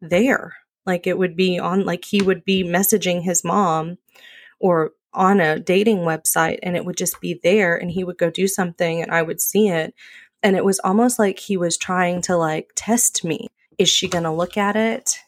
there. 0.00 0.56
Like 0.90 1.06
it 1.06 1.18
would 1.18 1.36
be 1.36 1.56
on, 1.56 1.84
like 1.84 2.04
he 2.04 2.20
would 2.20 2.44
be 2.44 2.64
messaging 2.64 3.22
his 3.22 3.44
mom 3.44 3.98
or 4.58 4.90
on 5.14 5.38
a 5.40 5.60
dating 5.60 5.98
website 5.98 6.58
and 6.64 6.76
it 6.76 6.84
would 6.84 6.96
just 6.96 7.20
be 7.20 7.38
there 7.44 7.76
and 7.76 7.92
he 7.92 8.02
would 8.02 8.18
go 8.18 8.28
do 8.28 8.48
something 8.48 9.00
and 9.00 9.12
I 9.12 9.22
would 9.22 9.40
see 9.40 9.68
it. 9.68 9.94
And 10.42 10.56
it 10.56 10.64
was 10.64 10.80
almost 10.80 11.20
like 11.20 11.38
he 11.38 11.56
was 11.56 11.76
trying 11.76 12.22
to 12.22 12.36
like 12.36 12.72
test 12.74 13.22
me. 13.24 13.46
Is 13.78 13.88
she 13.88 14.08
going 14.08 14.24
to 14.24 14.32
look 14.32 14.56
at 14.56 14.74
it? 14.74 15.20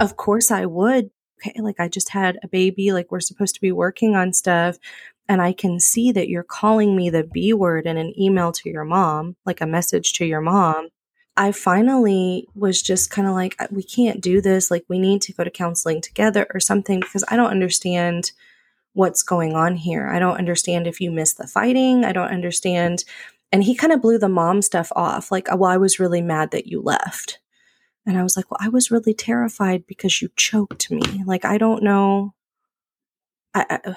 Of 0.00 0.16
course 0.16 0.50
I 0.50 0.64
would. 0.64 1.10
Okay. 1.46 1.60
Like 1.60 1.78
I 1.78 1.88
just 1.88 2.08
had 2.08 2.38
a 2.42 2.48
baby. 2.48 2.92
Like 2.92 3.12
we're 3.12 3.20
supposed 3.20 3.54
to 3.56 3.60
be 3.60 3.72
working 3.72 4.16
on 4.16 4.32
stuff. 4.32 4.78
And 5.28 5.42
I 5.42 5.52
can 5.52 5.78
see 5.78 6.10
that 6.12 6.30
you're 6.30 6.42
calling 6.42 6.96
me 6.96 7.10
the 7.10 7.24
B 7.24 7.52
word 7.52 7.84
in 7.84 7.98
an 7.98 8.18
email 8.18 8.50
to 8.52 8.70
your 8.70 8.84
mom, 8.84 9.36
like 9.44 9.60
a 9.60 9.66
message 9.66 10.14
to 10.14 10.24
your 10.24 10.40
mom. 10.40 10.88
I 11.36 11.52
finally 11.52 12.48
was 12.54 12.80
just 12.80 13.10
kind 13.10 13.28
of 13.28 13.34
like, 13.34 13.56
we 13.70 13.82
can't 13.82 14.20
do 14.20 14.40
this. 14.40 14.70
Like, 14.70 14.84
we 14.88 14.98
need 14.98 15.20
to 15.22 15.32
go 15.32 15.44
to 15.44 15.50
counseling 15.50 16.00
together 16.00 16.46
or 16.54 16.60
something 16.60 17.00
because 17.00 17.24
I 17.28 17.36
don't 17.36 17.50
understand 17.50 18.32
what's 18.94 19.22
going 19.22 19.54
on 19.54 19.76
here. 19.76 20.08
I 20.08 20.18
don't 20.18 20.38
understand 20.38 20.86
if 20.86 21.00
you 21.00 21.10
missed 21.10 21.36
the 21.36 21.46
fighting. 21.46 22.04
I 22.04 22.12
don't 22.12 22.30
understand. 22.30 23.04
And 23.52 23.62
he 23.62 23.74
kind 23.74 23.92
of 23.92 24.00
blew 24.00 24.18
the 24.18 24.28
mom 24.28 24.62
stuff 24.62 24.90
off. 24.96 25.30
Like, 25.30 25.48
well, 25.54 25.70
I 25.70 25.76
was 25.76 26.00
really 26.00 26.22
mad 26.22 26.50
that 26.52 26.66
you 26.66 26.80
left. 26.80 27.38
And 28.06 28.16
I 28.16 28.22
was 28.22 28.36
like, 28.36 28.50
well, 28.50 28.58
I 28.60 28.68
was 28.68 28.90
really 28.90 29.12
terrified 29.12 29.86
because 29.86 30.22
you 30.22 30.30
choked 30.36 30.90
me. 30.90 31.22
Like, 31.26 31.44
I 31.44 31.58
don't 31.58 31.82
know. 31.82 32.34
I, 33.52 33.66
I, 33.84 33.96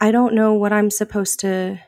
I 0.00 0.10
don't 0.10 0.34
know 0.34 0.54
what 0.54 0.72
I'm 0.72 0.90
supposed 0.90 1.40
to 1.40 1.80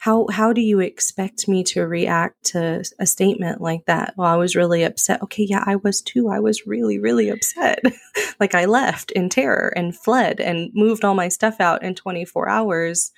how 0.00 0.26
how 0.32 0.54
do 0.54 0.62
you 0.62 0.80
expect 0.80 1.46
me 1.46 1.62
to 1.62 1.86
react 1.86 2.42
to 2.42 2.82
a 2.98 3.04
statement 3.06 3.60
like 3.60 3.84
that? 3.84 4.14
Well 4.16 4.28
i 4.32 4.36
was 4.36 4.56
really 4.56 4.82
upset. 4.82 5.22
Okay 5.22 5.44
yeah 5.44 5.62
i 5.66 5.76
was 5.76 6.00
too. 6.00 6.28
I 6.28 6.40
was 6.40 6.66
really 6.66 6.98
really 6.98 7.28
upset. 7.28 7.80
Like 8.40 8.54
i 8.54 8.64
left 8.64 9.10
in 9.10 9.28
terror 9.28 9.72
and 9.76 9.94
fled 9.94 10.40
and 10.40 10.70
moved 10.74 11.04
all 11.04 11.14
my 11.14 11.28
stuff 11.28 11.60
out 11.60 11.82
in 11.82 11.94
24 11.94 12.48
hours. 12.48 13.12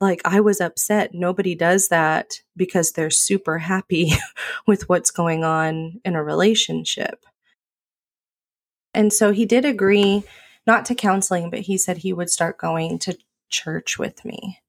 Like 0.00 0.22
i 0.24 0.40
was 0.40 0.60
upset. 0.60 1.10
Nobody 1.14 1.56
does 1.56 1.88
that 1.88 2.42
because 2.56 2.92
they're 2.92 3.10
super 3.10 3.58
happy 3.58 4.12
with 4.68 4.88
what's 4.88 5.10
going 5.10 5.42
on 5.42 6.00
in 6.04 6.14
a 6.14 6.22
relationship. 6.22 7.24
And 8.94 9.12
so 9.12 9.32
he 9.32 9.44
did 9.46 9.64
agree 9.64 10.22
not 10.64 10.84
to 10.86 10.94
counseling 10.94 11.50
but 11.50 11.60
he 11.60 11.76
said 11.76 11.98
he 11.98 12.12
would 12.12 12.30
start 12.30 12.56
going 12.56 13.00
to 13.00 13.18
church 13.50 13.98
with 13.98 14.24
me 14.24 14.60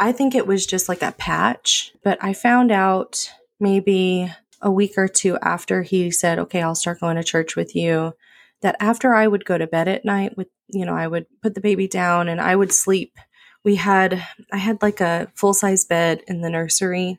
I 0.00 0.12
think 0.12 0.34
it 0.34 0.46
was 0.46 0.64
just 0.64 0.88
like 0.88 1.02
a 1.02 1.12
patch, 1.12 1.92
but 2.02 2.18
I 2.24 2.32
found 2.32 2.72
out 2.72 3.30
maybe 3.60 4.32
a 4.62 4.70
week 4.70 4.94
or 4.96 5.06
two 5.06 5.36
after 5.42 5.82
he 5.82 6.10
said, 6.10 6.38
okay, 6.38 6.62
I'll 6.62 6.74
start 6.74 7.00
going 7.00 7.16
to 7.16 7.22
church 7.22 7.54
with 7.54 7.76
you, 7.76 8.14
that 8.62 8.76
after 8.80 9.14
I 9.14 9.26
would 9.26 9.44
go 9.44 9.58
to 9.58 9.66
bed 9.66 9.88
at 9.88 10.06
night 10.06 10.38
with, 10.38 10.48
you 10.68 10.86
know, 10.86 10.94
I 10.94 11.06
would 11.06 11.26
put 11.42 11.54
the 11.54 11.60
baby 11.60 11.86
down 11.86 12.28
and 12.28 12.40
I 12.40 12.56
would 12.56 12.72
sleep. 12.72 13.18
We 13.62 13.76
had, 13.76 14.26
I 14.50 14.56
had 14.56 14.80
like 14.80 15.02
a 15.02 15.30
full 15.34 15.52
size 15.52 15.84
bed 15.84 16.22
in 16.26 16.40
the 16.40 16.50
nursery. 16.50 17.18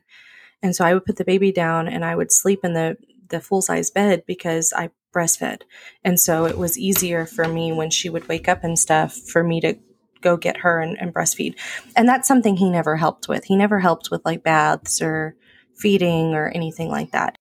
And 0.60 0.74
so 0.74 0.84
I 0.84 0.92
would 0.92 1.04
put 1.04 1.16
the 1.16 1.24
baby 1.24 1.52
down 1.52 1.86
and 1.86 2.04
I 2.04 2.16
would 2.16 2.32
sleep 2.32 2.64
in 2.64 2.74
the, 2.74 2.96
the 3.28 3.40
full 3.40 3.62
size 3.62 3.90
bed 3.90 4.24
because 4.26 4.72
I 4.76 4.90
breastfed. 5.14 5.62
And 6.02 6.18
so 6.18 6.46
it 6.46 6.58
was 6.58 6.76
easier 6.76 7.26
for 7.26 7.46
me 7.46 7.72
when 7.72 7.90
she 7.90 8.08
would 8.08 8.28
wake 8.28 8.48
up 8.48 8.64
and 8.64 8.76
stuff 8.76 9.14
for 9.14 9.44
me 9.44 9.60
to 9.60 9.76
go 10.22 10.36
get 10.36 10.58
her 10.58 10.80
and, 10.80 10.98
and 10.98 11.12
breastfeed. 11.12 11.56
And 11.96 12.08
that's 12.08 12.28
something 12.28 12.56
he 12.56 12.70
never 12.70 12.96
helped 12.96 13.28
with. 13.28 13.44
He 13.44 13.56
never 13.56 13.80
helped 13.80 14.10
with 14.10 14.24
like 14.24 14.42
baths 14.42 15.02
or 15.02 15.36
feeding 15.76 16.34
or 16.34 16.48
anything 16.48 16.88
like 16.88 17.10
that. 17.10 17.36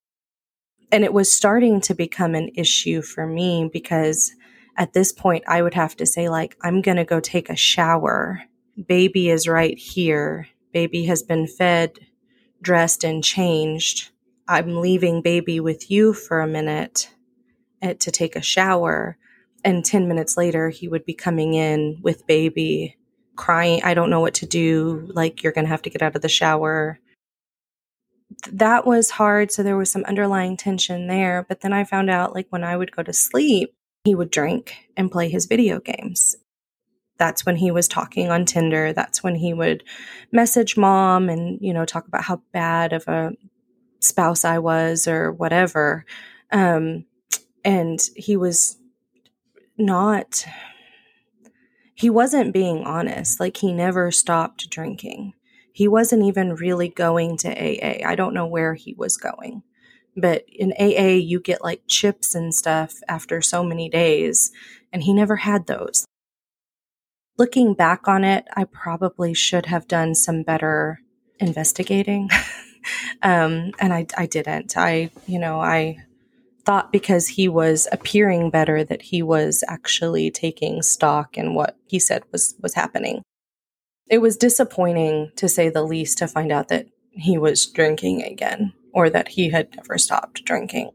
And 0.91 1.03
it 1.06 1.13
was 1.13 1.32
starting 1.32 1.79
to 1.82 1.93
become 1.93 2.36
an 2.36 2.49
issue 2.56 3.01
for 3.01 3.25
me 3.25 3.69
because 3.71 4.34
at 4.75 4.93
this 4.93 5.13
point 5.13 5.43
I 5.47 5.62
would 5.62 5.73
have 5.73 5.95
to 5.97 6.06
say, 6.06 6.27
like, 6.27 6.58
I'm 6.62 6.82
going 6.82 6.97
to 6.97 7.06
go 7.06 7.19
take 7.19 7.49
a 7.49 7.56
shower. 7.56 8.41
Baby 8.88 9.29
is 9.29 9.47
right 9.47 9.77
here. 9.77 10.47
Baby 10.73 11.06
has 11.06 11.23
been 11.23 11.47
fed, 11.47 11.99
dressed, 12.62 13.03
and 13.03 13.23
changed. 13.23 14.10
I'm 14.47 14.82
leaving 14.82 15.21
baby 15.21 15.60
with 15.60 15.89
you 15.89 16.13
for 16.13 16.41
a 16.41 16.47
minute 16.47 17.10
eh, 17.82 17.93
to 17.93 18.12
take 18.12 18.36
a 18.36 18.41
shower 18.41 19.17
and 19.63 19.86
10 19.86 20.08
minutes 20.08 20.38
later 20.38 20.69
he 20.69 20.88
would 20.88 21.06
be 21.06 21.13
coming 21.13 21.54
in 21.54 22.00
with 22.02 22.28
baby 22.28 22.97
crying. 23.36 23.82
I 23.84 23.93
don't 23.93 24.10
know 24.10 24.19
what 24.19 24.36
to 24.36 24.45
do. 24.45 25.10
Like 25.13 25.43
you're 25.43 25.54
going 25.54 25.65
to 25.65 25.71
have 25.71 25.82
to 25.84 25.89
get 25.89 26.02
out 26.02 26.15
of 26.15 26.21
the 26.21 26.30
shower. 26.30 27.00
That 28.52 28.86
was 28.86 29.10
hard 29.10 29.52
so 29.52 29.63
there 29.63 29.78
was 29.78 29.91
some 29.91 30.06
underlying 30.06 30.58
tension 30.58 31.08
there. 31.08 31.45
But 31.47 31.62
then 31.62 31.74
i 31.74 31.84
found 31.84 32.10
out 32.10 32.34
like 32.34 32.47
when 32.50 32.63
i 32.63 32.78
would 32.78 32.95
go 32.95 33.04
to 33.04 33.13
sleep 33.13 33.74
he 34.04 34.15
would 34.15 34.32
drink 34.32 34.89
and 34.97 35.12
play 35.12 35.30
his 35.30 35.45
video 35.45 35.80
games. 35.80 36.36
That's 37.17 37.45
when 37.45 37.58
he 37.58 37.69
was 37.69 37.88
talking 37.88 38.32
on 38.32 38.45
tinder. 38.45 38.93
That's 38.93 39.21
when 39.21 39.36
he 39.36 39.54
would 39.54 39.84
message 40.32 40.76
mom 40.76 41.30
and 41.30 41.60
you 41.62 41.74
know 41.74 41.86
talk 41.86 42.08
about 42.08 42.24
how 42.24 42.41
bad 42.52 42.93
of 42.93 43.08
a 43.08 43.34
spouse 44.00 44.43
i 44.43 44.58
was 44.58 45.08
or 45.08 45.32
whatever. 45.32 46.06
Um, 46.52 47.06
and 47.63 48.00
he 48.15 48.38
was 48.38 48.78
not 49.82 50.46
he 52.02 52.10
wasn't 52.10 52.52
being 52.52 52.84
honest. 52.84 53.39
Like 53.39 53.58
he 53.58 53.72
never 53.72 54.10
stopped 54.10 54.72
drinking. 54.72 55.34
He 55.72 55.88
wasn't 55.88 56.24
even 56.24 56.56
really 56.56 56.89
going 56.89 57.38
to 57.38 57.50
AA. 57.50 58.04
I 58.04 58.15
don't 58.15 58.34
know 58.34 58.48
where 58.48 58.74
he 58.74 58.96
was 58.96 59.17
going. 59.17 59.62
But 60.17 60.44
in 60.48 60.74
AA, 60.80 61.20
you 61.22 61.39
get 61.39 61.63
like 61.63 61.84
chips 61.88 62.34
and 62.34 62.56
stuff 62.56 62.96
after 63.08 63.39
so 63.39 63.63
many 63.63 63.88
days, 63.88 64.52
and 64.91 65.04
he 65.04 65.13
never 65.13 65.36
had 65.36 65.67
those. 65.67 66.06
Looking 67.38 67.76
back 67.76 68.08
on 68.08 68.24
it, 68.24 68.46
I 68.56 68.63
probably 68.63 69.36
should 69.36 69.67
have 69.67 69.88
done 69.88 70.15
some 70.15 70.41
better 70.41 71.02
investigating. 71.39 72.30
um, 73.22 73.74
and 73.80 73.94
I, 73.94 74.08
I 74.17 74.26
didn't. 74.26 74.76
I, 74.76 75.12
you 75.28 75.38
know, 75.38 75.62
I 75.62 75.98
thought 76.65 76.91
because 76.91 77.28
he 77.28 77.47
was 77.47 77.88
appearing 77.91 78.50
better 78.50 78.84
that 78.84 79.02
he 79.02 79.21
was 79.21 79.63
actually 79.67 80.32
taking 80.32 80.82
stock 80.82 81.38
in 81.38 81.54
what 81.54 81.78
he 81.86 82.00
said 82.00 82.24
was 82.32 82.56
was 82.62 82.74
happening. 82.74 83.21
It 84.10 84.19
was 84.19 84.38
disappointing 84.38 85.32
to 85.38 85.47
say 85.47 85.69
the 85.69 85.84
least 85.84 86.17
to 86.17 86.28
find 86.28 86.52
out 86.52 86.67
that 86.67 86.88
he 87.12 87.38
was 87.38 87.65
drinking 87.65 88.24
again 88.24 88.74
or 88.93 89.10
that 89.10 89.30
he 89.30 89.50
had 89.50 89.76
never 89.76 89.97
stopped 89.97 90.43
drinking. 90.43 90.91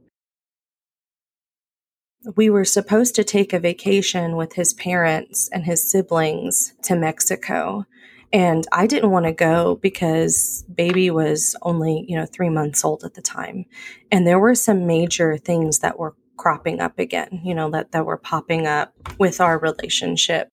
We 2.34 2.50
were 2.50 2.64
supposed 2.64 3.14
to 3.14 3.24
take 3.24 3.52
a 3.52 3.60
vacation 3.60 4.36
with 4.36 4.54
his 4.54 4.74
parents 4.74 5.48
and 5.52 5.64
his 5.64 5.88
siblings 5.88 6.74
to 6.82 6.96
Mexico. 6.96 7.86
And 8.32 8.66
I 8.72 8.86
didn't 8.86 9.10
want 9.10 9.26
to 9.26 9.32
go 9.32 9.76
because 9.76 10.64
baby 10.74 11.10
was 11.10 11.56
only, 11.62 12.04
you 12.08 12.16
know, 12.16 12.26
three 12.26 12.48
months 12.48 12.84
old 12.84 13.04
at 13.04 13.14
the 13.14 13.22
time. 13.22 13.66
And 14.10 14.26
there 14.26 14.38
were 14.38 14.54
some 14.54 14.86
major 14.86 15.36
things 15.36 15.78
that 15.78 15.98
were 15.98 16.14
cropping 16.36 16.80
up 16.80 16.98
again, 16.98 17.40
you 17.44 17.54
know, 17.54 17.70
that, 17.70 17.92
that 17.92 18.04
were 18.04 18.16
popping 18.16 18.66
up 18.66 18.92
with 19.18 19.40
our 19.40 19.58
relationship. 19.58 20.48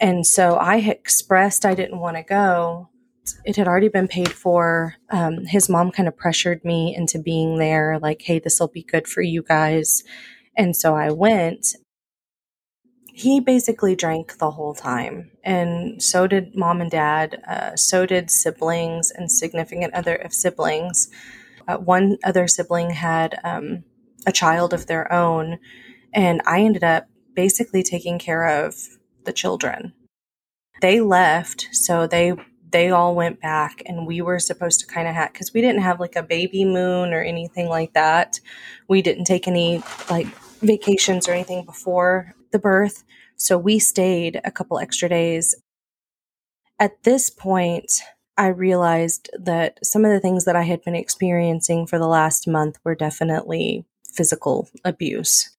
And 0.00 0.26
so 0.26 0.54
I 0.54 0.76
expressed 0.76 1.64
I 1.64 1.74
didn't 1.74 2.00
want 2.00 2.16
to 2.16 2.22
go. 2.22 2.90
It 3.44 3.56
had 3.56 3.66
already 3.66 3.88
been 3.88 4.08
paid 4.08 4.30
for. 4.30 4.94
Um, 5.10 5.46
his 5.46 5.68
mom 5.68 5.90
kind 5.90 6.08
of 6.08 6.16
pressured 6.16 6.64
me 6.64 6.94
into 6.94 7.18
being 7.18 7.58
there, 7.58 7.98
like, 8.00 8.22
hey, 8.22 8.38
this 8.38 8.60
will 8.60 8.68
be 8.68 8.82
good 8.82 9.08
for 9.08 9.22
you 9.22 9.42
guys. 9.42 10.02
And 10.56 10.76
so 10.76 10.94
I 10.94 11.10
went 11.10 11.76
he 13.16 13.40
basically 13.40 13.96
drank 13.96 14.36
the 14.36 14.50
whole 14.50 14.74
time, 14.74 15.30
and 15.42 16.02
so 16.02 16.26
did 16.26 16.54
mom 16.54 16.82
and 16.82 16.90
dad. 16.90 17.42
Uh, 17.48 17.74
so 17.74 18.04
did 18.04 18.30
siblings 18.30 19.10
and 19.10 19.32
significant 19.32 19.94
other 19.94 20.16
of 20.16 20.34
siblings. 20.34 21.08
Uh, 21.66 21.78
one 21.78 22.18
other 22.24 22.46
sibling 22.46 22.90
had 22.90 23.40
um, 23.42 23.84
a 24.26 24.32
child 24.32 24.74
of 24.74 24.86
their 24.86 25.10
own, 25.10 25.58
and 26.12 26.42
I 26.44 26.60
ended 26.60 26.84
up 26.84 27.08
basically 27.32 27.82
taking 27.82 28.18
care 28.18 28.46
of 28.66 28.76
the 29.24 29.32
children. 29.32 29.94
They 30.82 31.00
left, 31.00 31.68
so 31.72 32.06
they 32.06 32.34
they 32.70 32.90
all 32.90 33.14
went 33.14 33.40
back, 33.40 33.82
and 33.86 34.06
we 34.06 34.20
were 34.20 34.38
supposed 34.38 34.80
to 34.80 34.86
kind 34.86 35.08
of 35.08 35.14
have 35.14 35.32
because 35.32 35.54
we 35.54 35.62
didn't 35.62 35.80
have 35.80 36.00
like 36.00 36.16
a 36.16 36.22
baby 36.22 36.66
moon 36.66 37.14
or 37.14 37.22
anything 37.22 37.66
like 37.66 37.94
that. 37.94 38.40
We 38.88 39.00
didn't 39.00 39.24
take 39.24 39.48
any 39.48 39.82
like 40.10 40.26
vacations 40.60 41.26
or 41.26 41.32
anything 41.32 41.64
before 41.64 42.34
the 42.56 42.62
birth. 42.62 43.04
So 43.36 43.58
we 43.58 43.78
stayed 43.78 44.40
a 44.44 44.50
couple 44.50 44.78
extra 44.78 45.08
days. 45.08 45.54
At 46.78 47.02
this 47.04 47.30
point, 47.30 48.00
I 48.38 48.48
realized 48.48 49.30
that 49.38 49.78
some 49.84 50.04
of 50.04 50.10
the 50.12 50.20
things 50.20 50.44
that 50.46 50.56
I 50.56 50.62
had 50.62 50.82
been 50.84 50.94
experiencing 50.94 51.86
for 51.86 51.98
the 51.98 52.08
last 52.08 52.48
month 52.48 52.78
were 52.84 52.94
definitely 52.94 53.84
physical 54.16 54.68
abuse. 54.84 55.50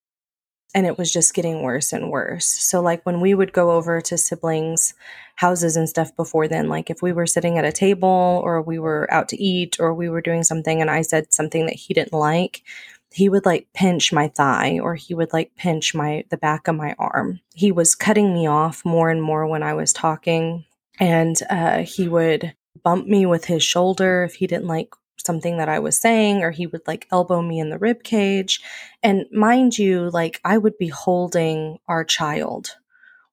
and 0.74 0.86
it 0.86 0.98
was 0.98 1.10
just 1.12 1.34
getting 1.34 1.62
worse 1.62 1.92
and 1.92 2.10
worse. 2.10 2.46
So, 2.46 2.80
like 2.82 3.04
when 3.06 3.20
we 3.20 3.34
would 3.34 3.52
go 3.52 3.70
over 3.72 4.00
to 4.02 4.18
siblings' 4.18 4.94
houses 5.36 5.76
and 5.76 5.88
stuff 5.88 6.14
before 6.16 6.46
then, 6.48 6.68
like 6.68 6.90
if 6.90 7.00
we 7.02 7.12
were 7.12 7.26
sitting 7.26 7.58
at 7.58 7.64
a 7.64 7.72
table 7.72 8.42
or 8.44 8.60
we 8.62 8.78
were 8.78 9.08
out 9.12 9.28
to 9.30 9.42
eat 9.42 9.76
or 9.80 9.94
we 9.94 10.08
were 10.10 10.20
doing 10.20 10.44
something 10.44 10.80
and 10.80 10.90
I 10.90 11.02
said 11.02 11.32
something 11.32 11.66
that 11.66 11.74
he 11.76 11.94
didn't 11.94 12.12
like, 12.12 12.62
he 13.10 13.28
would 13.28 13.46
like 13.46 13.68
pinch 13.74 14.12
my 14.12 14.28
thigh 14.28 14.78
or 14.82 14.94
he 14.94 15.14
would 15.14 15.32
like 15.32 15.54
pinch 15.56 15.94
my 15.94 16.24
the 16.30 16.36
back 16.36 16.68
of 16.68 16.76
my 16.76 16.94
arm. 16.98 17.40
He 17.54 17.72
was 17.72 17.94
cutting 17.94 18.34
me 18.34 18.46
off 18.46 18.84
more 18.84 19.10
and 19.10 19.22
more 19.22 19.46
when 19.46 19.62
I 19.62 19.74
was 19.74 19.92
talking 19.92 20.64
and 21.00 21.40
uh, 21.48 21.78
he 21.78 22.08
would 22.08 22.54
bump 22.82 23.06
me 23.06 23.26
with 23.26 23.44
his 23.44 23.62
shoulder 23.62 24.24
if 24.24 24.34
he 24.34 24.46
didn't 24.46 24.66
like 24.66 24.94
something 25.24 25.58
that 25.58 25.68
I 25.68 25.78
was 25.78 26.00
saying, 26.00 26.42
or 26.42 26.50
he 26.50 26.66
would 26.66 26.86
like 26.86 27.06
elbow 27.12 27.42
me 27.42 27.58
in 27.58 27.70
the 27.70 27.78
rib 27.78 28.02
cage. 28.02 28.60
And 29.02 29.26
mind 29.32 29.78
you, 29.78 30.10
like 30.10 30.40
I 30.44 30.58
would 30.58 30.78
be 30.78 30.88
holding 30.88 31.78
our 31.86 32.04
child, 32.04 32.76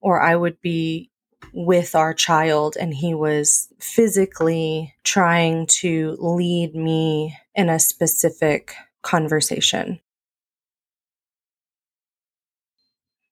or 0.02 0.22
I 0.22 0.36
would 0.36 0.62
be 0.62 1.10
with 1.54 1.96
our 1.96 2.14
child, 2.14 2.76
and 2.80 2.94
he 2.94 3.14
was 3.14 3.70
physically 3.80 4.94
trying 5.04 5.68
to 5.68 6.18
lead 6.20 6.76
me 6.76 7.38
in 7.56 7.70
a 7.70 7.80
specific 7.80 8.74
conversation. 9.06 10.02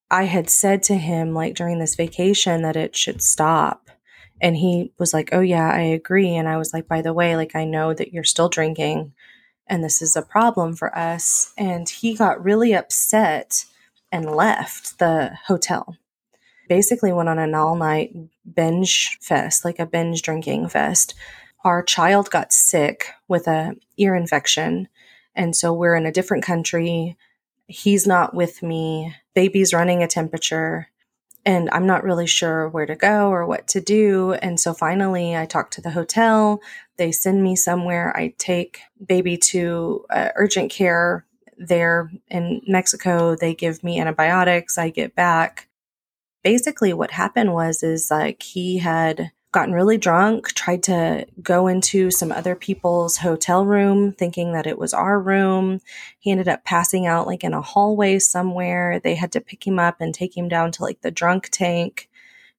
I 0.10 0.24
had 0.26 0.50
said 0.50 0.84
to 0.84 0.96
him, 0.96 1.34
like 1.34 1.56
during 1.56 1.80
this 1.80 1.96
vacation, 1.96 2.62
that 2.62 2.76
it 2.76 2.96
should 2.96 3.22
stop. 3.22 3.90
And 4.42 4.56
he 4.56 4.94
was 5.00 5.14
like, 5.14 5.30
Oh, 5.34 5.42
yeah, 5.42 5.70
I 5.70 5.82
agree. 5.82 6.36
And 6.36 6.48
I 6.48 6.58
was 6.58 6.74
like, 6.74 6.88
By 6.88 7.02
the 7.02 7.14
way, 7.14 7.36
like, 7.36 7.56
I 7.56 7.66
know 7.66 7.94
that 7.94 8.14
you're 8.14 8.24
still 8.24 8.50
drinking 8.50 9.14
and 9.68 9.84
this 9.84 10.02
is 10.02 10.16
a 10.16 10.22
problem 10.22 10.76
for 10.76 10.96
us. 10.98 11.54
And 11.58 11.88
he 11.88 12.16
got 12.16 12.44
really 12.44 12.74
upset 12.74 13.66
and 14.12 14.36
left 14.36 15.00
the 15.00 15.38
hotel. 15.48 15.98
Basically, 16.70 17.12
went 17.12 17.30
on 17.30 17.40
an 17.40 17.56
all 17.56 17.76
night 17.76 18.16
binge 18.54 19.18
fest, 19.22 19.66
like 19.66 19.80
a 19.80 19.86
binge 19.86 20.22
drinking 20.22 20.70
fest. 20.70 21.14
Our 21.64 21.84
child 21.84 22.30
got 22.30 22.54
sick 22.54 23.08
with 23.28 23.48
a 23.48 23.76
ear 23.98 24.16
infection. 24.16 24.88
And 25.36 25.56
so 25.56 25.74
we're 25.74 25.96
in 25.96 26.06
a 26.06 26.12
different 26.12 26.44
country. 26.44 27.18
He's 27.68 28.06
not 28.06 28.34
with 28.34 28.62
me. 28.62 29.16
Baby's 29.34 29.74
running 29.74 30.04
a 30.04 30.08
temperature 30.08 30.90
and 31.46 31.70
I'm 31.72 31.86
not 31.86 32.04
really 32.04 32.28
sure 32.28 32.70
where 32.70 32.86
to 32.86 32.96
go 32.96 33.30
or 33.30 33.46
what 33.46 33.68
to 33.70 33.82
do. 33.82 34.34
And 34.34 34.60
so 34.60 34.74
finally, 34.74 35.36
I 35.36 35.46
talk 35.46 35.72
to 35.72 35.82
the 35.82 35.92
hotel. 35.92 36.62
They 36.98 37.12
send 37.12 37.44
me 37.44 37.56
somewhere. 37.56 38.16
I 38.16 38.34
take 38.38 38.80
baby 39.06 39.38
to 39.38 40.06
uh, 40.10 40.30
urgent 40.36 40.72
care 40.72 41.26
there 41.58 42.12
in 42.30 42.62
Mexico. 42.68 43.36
They 43.36 43.54
give 43.54 43.84
me 43.84 44.00
antibiotics. 44.00 44.78
I 44.78 44.90
get 44.90 45.16
back. 45.16 45.68
Basically, 46.44 46.94
what 46.94 47.12
happened 47.12 47.54
was 47.54 47.84
is 47.84 48.10
like 48.10 48.42
he 48.42 48.78
had 48.78 49.32
gotten 49.54 49.74
really 49.74 49.98
drunk, 49.98 50.54
tried 50.54 50.84
to 50.84 51.26
go 51.42 51.68
into 51.68 52.12
some 52.12 52.32
other 52.32 52.56
people's 52.56 53.18
hotel 53.18 53.66
room 53.66 54.12
thinking 54.12 54.52
that 54.52 54.68
it 54.68 54.78
was 54.78 54.94
our 54.94 55.20
room. 55.20 55.80
He 56.20 56.32
ended 56.32 56.50
up 56.50 56.66
passing 56.66 57.06
out 57.06 57.28
like 57.28 57.44
in 57.44 57.54
a 57.54 57.62
hallway 57.62 58.20
somewhere. 58.20 59.00
They 59.00 59.16
had 59.16 59.32
to 59.34 59.42
pick 59.42 59.66
him 59.66 59.80
up 59.80 60.02
and 60.02 60.14
take 60.14 60.36
him 60.36 60.50
down 60.50 60.72
to 60.74 60.84
like 60.84 61.02
the 61.02 61.12
drunk 61.12 61.50
tank, 61.52 62.10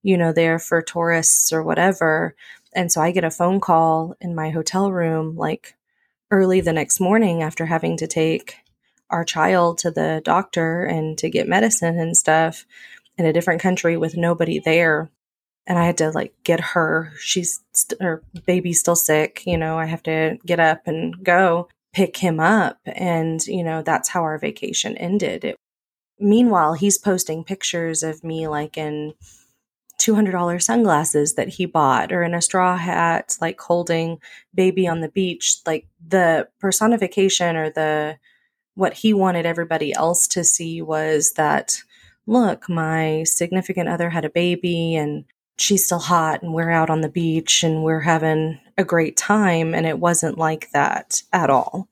you 0.02 0.16
know, 0.16 0.32
there 0.32 0.58
for 0.58 0.80
tourists 0.80 1.52
or 1.52 1.62
whatever. 1.62 2.34
And 2.72 2.90
so 2.90 3.02
I 3.02 3.10
get 3.10 3.24
a 3.24 3.30
phone 3.30 3.60
call 3.60 4.14
in 4.20 4.34
my 4.34 4.50
hotel 4.50 4.90
room 4.90 5.36
like 5.36 5.74
early 6.30 6.60
the 6.60 6.72
next 6.72 7.00
morning 7.00 7.42
after 7.42 7.66
having 7.66 7.96
to 7.98 8.06
take 8.06 8.56
our 9.10 9.24
child 9.24 9.78
to 9.78 9.90
the 9.90 10.22
doctor 10.24 10.84
and 10.84 11.18
to 11.18 11.28
get 11.28 11.48
medicine 11.48 11.98
and 11.98 12.16
stuff 12.16 12.64
in 13.18 13.26
a 13.26 13.32
different 13.32 13.60
country 13.60 13.96
with 13.96 14.16
nobody 14.16 14.60
there 14.60 15.10
and 15.66 15.78
I 15.78 15.86
had 15.86 15.98
to 15.98 16.10
like 16.10 16.34
get 16.44 16.60
her. 16.60 17.12
She's 17.18 17.60
st- 17.72 18.00
her 18.00 18.22
baby's 18.46 18.80
still 18.80 18.96
sick. 18.96 19.42
You 19.46 19.56
know, 19.56 19.78
I 19.78 19.86
have 19.86 20.02
to 20.04 20.38
get 20.44 20.60
up 20.60 20.82
and 20.86 21.22
go 21.24 21.68
pick 21.92 22.16
him 22.16 22.40
up, 22.40 22.78
and 22.84 23.44
you 23.46 23.62
know 23.64 23.82
that's 23.82 24.08
how 24.08 24.22
our 24.22 24.38
vacation 24.38 24.96
ended. 24.96 25.44
It, 25.44 25.56
meanwhile, 26.18 26.74
he's 26.74 26.98
posting 26.98 27.44
pictures 27.44 28.02
of 28.02 28.24
me 28.24 28.48
like 28.48 28.76
in 28.76 29.14
two 29.98 30.14
hundred 30.14 30.32
dollar 30.32 30.58
sunglasses 30.58 31.34
that 31.34 31.48
he 31.48 31.66
bought, 31.66 32.12
or 32.12 32.22
in 32.22 32.34
a 32.34 32.42
straw 32.42 32.76
hat, 32.76 33.36
like 33.40 33.60
holding 33.60 34.18
baby 34.54 34.86
on 34.86 35.00
the 35.00 35.08
beach. 35.08 35.58
Like 35.66 35.86
the 36.06 36.48
personification 36.60 37.56
or 37.56 37.70
the 37.70 38.18
what 38.74 38.92
he 38.94 39.14
wanted 39.14 39.46
everybody 39.46 39.94
else 39.94 40.26
to 40.28 40.44
see 40.44 40.82
was 40.82 41.32
that 41.34 41.82
look, 42.26 42.68
my 42.68 43.22
significant 43.24 43.88
other 43.88 44.10
had 44.10 44.24
a 44.24 44.30
baby 44.30 44.96
and 44.96 45.24
she's 45.58 45.84
still 45.86 45.98
hot 45.98 46.42
and 46.42 46.52
we're 46.52 46.70
out 46.70 46.90
on 46.90 47.00
the 47.00 47.08
beach 47.08 47.62
and 47.62 47.82
we're 47.82 48.00
having 48.00 48.60
a 48.76 48.84
great 48.84 49.16
time. 49.16 49.74
And 49.74 49.86
it 49.86 49.98
wasn't 49.98 50.38
like 50.38 50.70
that 50.72 51.22
at 51.32 51.50
all. 51.50 51.88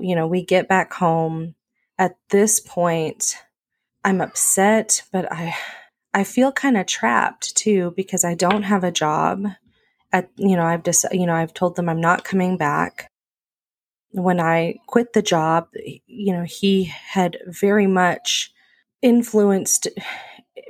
You 0.00 0.16
know, 0.16 0.26
we 0.26 0.44
get 0.44 0.68
back 0.68 0.92
home. 0.92 1.54
At 1.98 2.16
this 2.30 2.58
point, 2.58 3.36
I'm 4.04 4.20
upset, 4.20 5.02
but 5.12 5.30
I 5.30 5.54
I 6.12 6.24
feel 6.24 6.52
kind 6.52 6.76
of 6.76 6.86
trapped 6.86 7.56
too 7.56 7.92
because 7.96 8.24
I 8.24 8.34
don't 8.34 8.64
have 8.64 8.84
a 8.84 8.90
job. 8.90 9.46
At 10.12 10.28
you 10.36 10.56
know, 10.56 10.64
I've 10.64 10.82
just 10.82 11.06
you 11.12 11.26
know, 11.26 11.34
I've 11.34 11.54
told 11.54 11.76
them 11.76 11.88
I'm 11.88 12.00
not 12.00 12.24
coming 12.24 12.56
back. 12.56 13.08
When 14.10 14.40
I 14.40 14.76
quit 14.86 15.12
the 15.12 15.22
job, 15.22 15.68
you 16.06 16.32
know, 16.32 16.44
he 16.44 16.84
had 16.84 17.38
very 17.46 17.86
much 17.86 18.52
influenced 19.02 19.88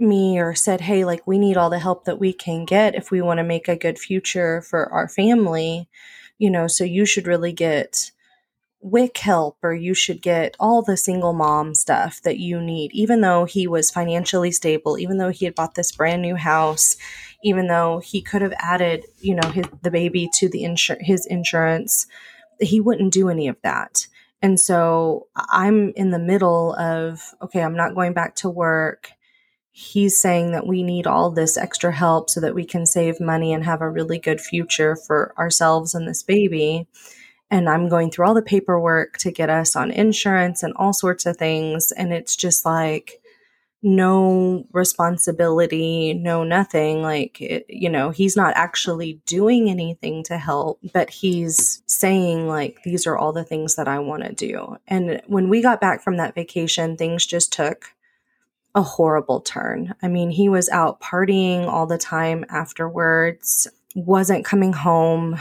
me 0.01 0.39
or 0.39 0.55
said, 0.55 0.83
Hey, 0.83 1.05
like, 1.05 1.27
we 1.27 1.39
need 1.39 1.57
all 1.57 1.71
the 1.71 1.79
help 1.79 2.05
that 2.05 2.19
we 2.19 2.33
can 2.33 2.65
get 2.65 2.95
if 2.95 3.11
we 3.11 3.21
want 3.21 3.39
to 3.39 3.45
make 3.45 3.69
a 3.69 3.77
good 3.77 3.99
future 3.99 4.63
for 4.63 4.91
our 4.93 5.09
family, 5.09 5.89
you 6.39 6.51
know, 6.51 6.67
so 6.67 6.85
you 6.85 7.07
should 7.07 7.27
really 7.27 7.53
get 7.53 8.11
WIC 8.81 9.17
help 9.19 9.57
or 9.63 9.73
you 9.73 9.95
should 9.95 10.21
get 10.21 10.57
all 10.61 10.83
the 10.83 10.97
single 10.97 11.33
mom 11.33 11.75
stuff 11.75 12.21
that 12.23 12.39
you 12.39 12.61
need, 12.61 12.93
even 12.93 13.23
though 13.23 13.47
he 13.47 13.67
was 13.67 13.91
financially 13.91 14.53
stable, 14.53 14.99
even 14.99 15.17
though 15.17 15.31
he 15.31 15.47
had 15.47 15.55
bought 15.55 15.75
this 15.75 15.91
brand 15.91 16.21
new 16.21 16.37
house, 16.37 16.97
even 17.43 17.67
though 17.67 18.01
he 18.01 18.21
could 18.21 18.43
have 18.43 18.53
added, 18.59 19.07
you 19.21 19.35
know, 19.35 19.49
his, 19.49 19.65
the 19.83 19.91
baby 19.91 20.29
to 20.35 20.49
the 20.49 20.65
insur- 20.65 21.01
his 21.01 21.25
insurance, 21.27 22.07
he 22.61 22.79
wouldn't 22.79 23.13
do 23.13 23.31
any 23.31 23.49
of 23.49 23.57
that. 23.63 24.07
And 24.43 24.61
so 24.61 25.29
I'm 25.37 25.95
in 25.97 26.11
the 26.11 26.19
middle 26.19 26.75
of, 26.75 27.35
okay, 27.41 27.63
I'm 27.63 27.77
not 27.77 27.95
going 27.95 28.13
back 28.13 28.35
to 28.37 28.51
work 28.51 29.11
he's 29.77 30.17
saying 30.17 30.53
that 30.53 30.69
we 30.69 30.85
need 30.85 31.05
all 31.05 31.33
this 31.33 31.57
extra 31.57 31.91
help 31.91 32.31
so 32.31 32.41
that 32.41 32.55
we 32.55 32.65
can 32.65 32.87
save 32.87 33.21
money 33.21 33.53
and 33.53 33.65
have 33.65 33.81
a 33.81 33.91
really 33.91 34.21
good 34.21 34.41
future 34.41 34.95
for 34.95 35.35
ourselves 35.37 35.97
and 35.97 36.07
this 36.07 36.23
baby. 36.23 36.87
And 37.51 37.69
I'm 37.69 37.89
going 37.89 38.13
through 38.13 38.25
all 38.25 38.35
the 38.35 38.41
paperwork 38.43 39.19
to 39.19 39.33
get 39.33 39.51
us 39.51 39.75
on 39.75 39.91
insurance 39.91 40.63
and 40.63 40.73
all 40.77 40.93
sorts 40.93 41.27
of 41.27 41.39
things. 41.39 41.91
And 41.91 42.13
it's 42.13 42.37
just 42.37 42.65
like, 42.65 43.21
no 43.83 44.65
responsibility, 44.71 46.15
no 46.15 46.45
nothing. 46.45 47.03
Like, 47.03 47.41
you 47.69 47.91
know, 47.91 48.11
he's 48.11 48.37
not 48.37 48.55
actually 48.57 49.21
doing 49.27 49.69
anything 49.69 50.23
to 50.25 50.39
help, 50.39 50.79
but 50.93 51.11
he's 51.11 51.83
saying, 51.87 52.47
like, 52.47 52.79
these 52.85 53.09
are 53.09 53.19
all 53.19 53.33
the 53.33 53.45
things 53.45 53.75
that 53.75 53.89
I 53.89 53.99
want 53.99 54.23
to 54.23 54.33
do. 54.33 54.77
And 54.87 55.21
when 55.27 55.49
we 55.49 55.63
got 55.63 55.81
back 55.81 56.01
from 56.01 56.17
that 56.19 56.37
vacation, 56.37 56.97
things 56.97 57.27
just 57.27 57.53
took 57.53 57.87
a 58.75 58.83
horrible 58.83 59.41
turn. 59.41 59.95
I 60.03 60.09
mean, 60.09 60.31
he 60.31 60.49
was 60.49 60.69
out 60.69 61.01
partying 61.01 61.67
all 61.67 61.87
the 61.87 61.99
time 61.99 62.45
afterwards, 62.49 63.69
wasn't 63.95 64.45
coming 64.45 64.73
home. 64.73 65.39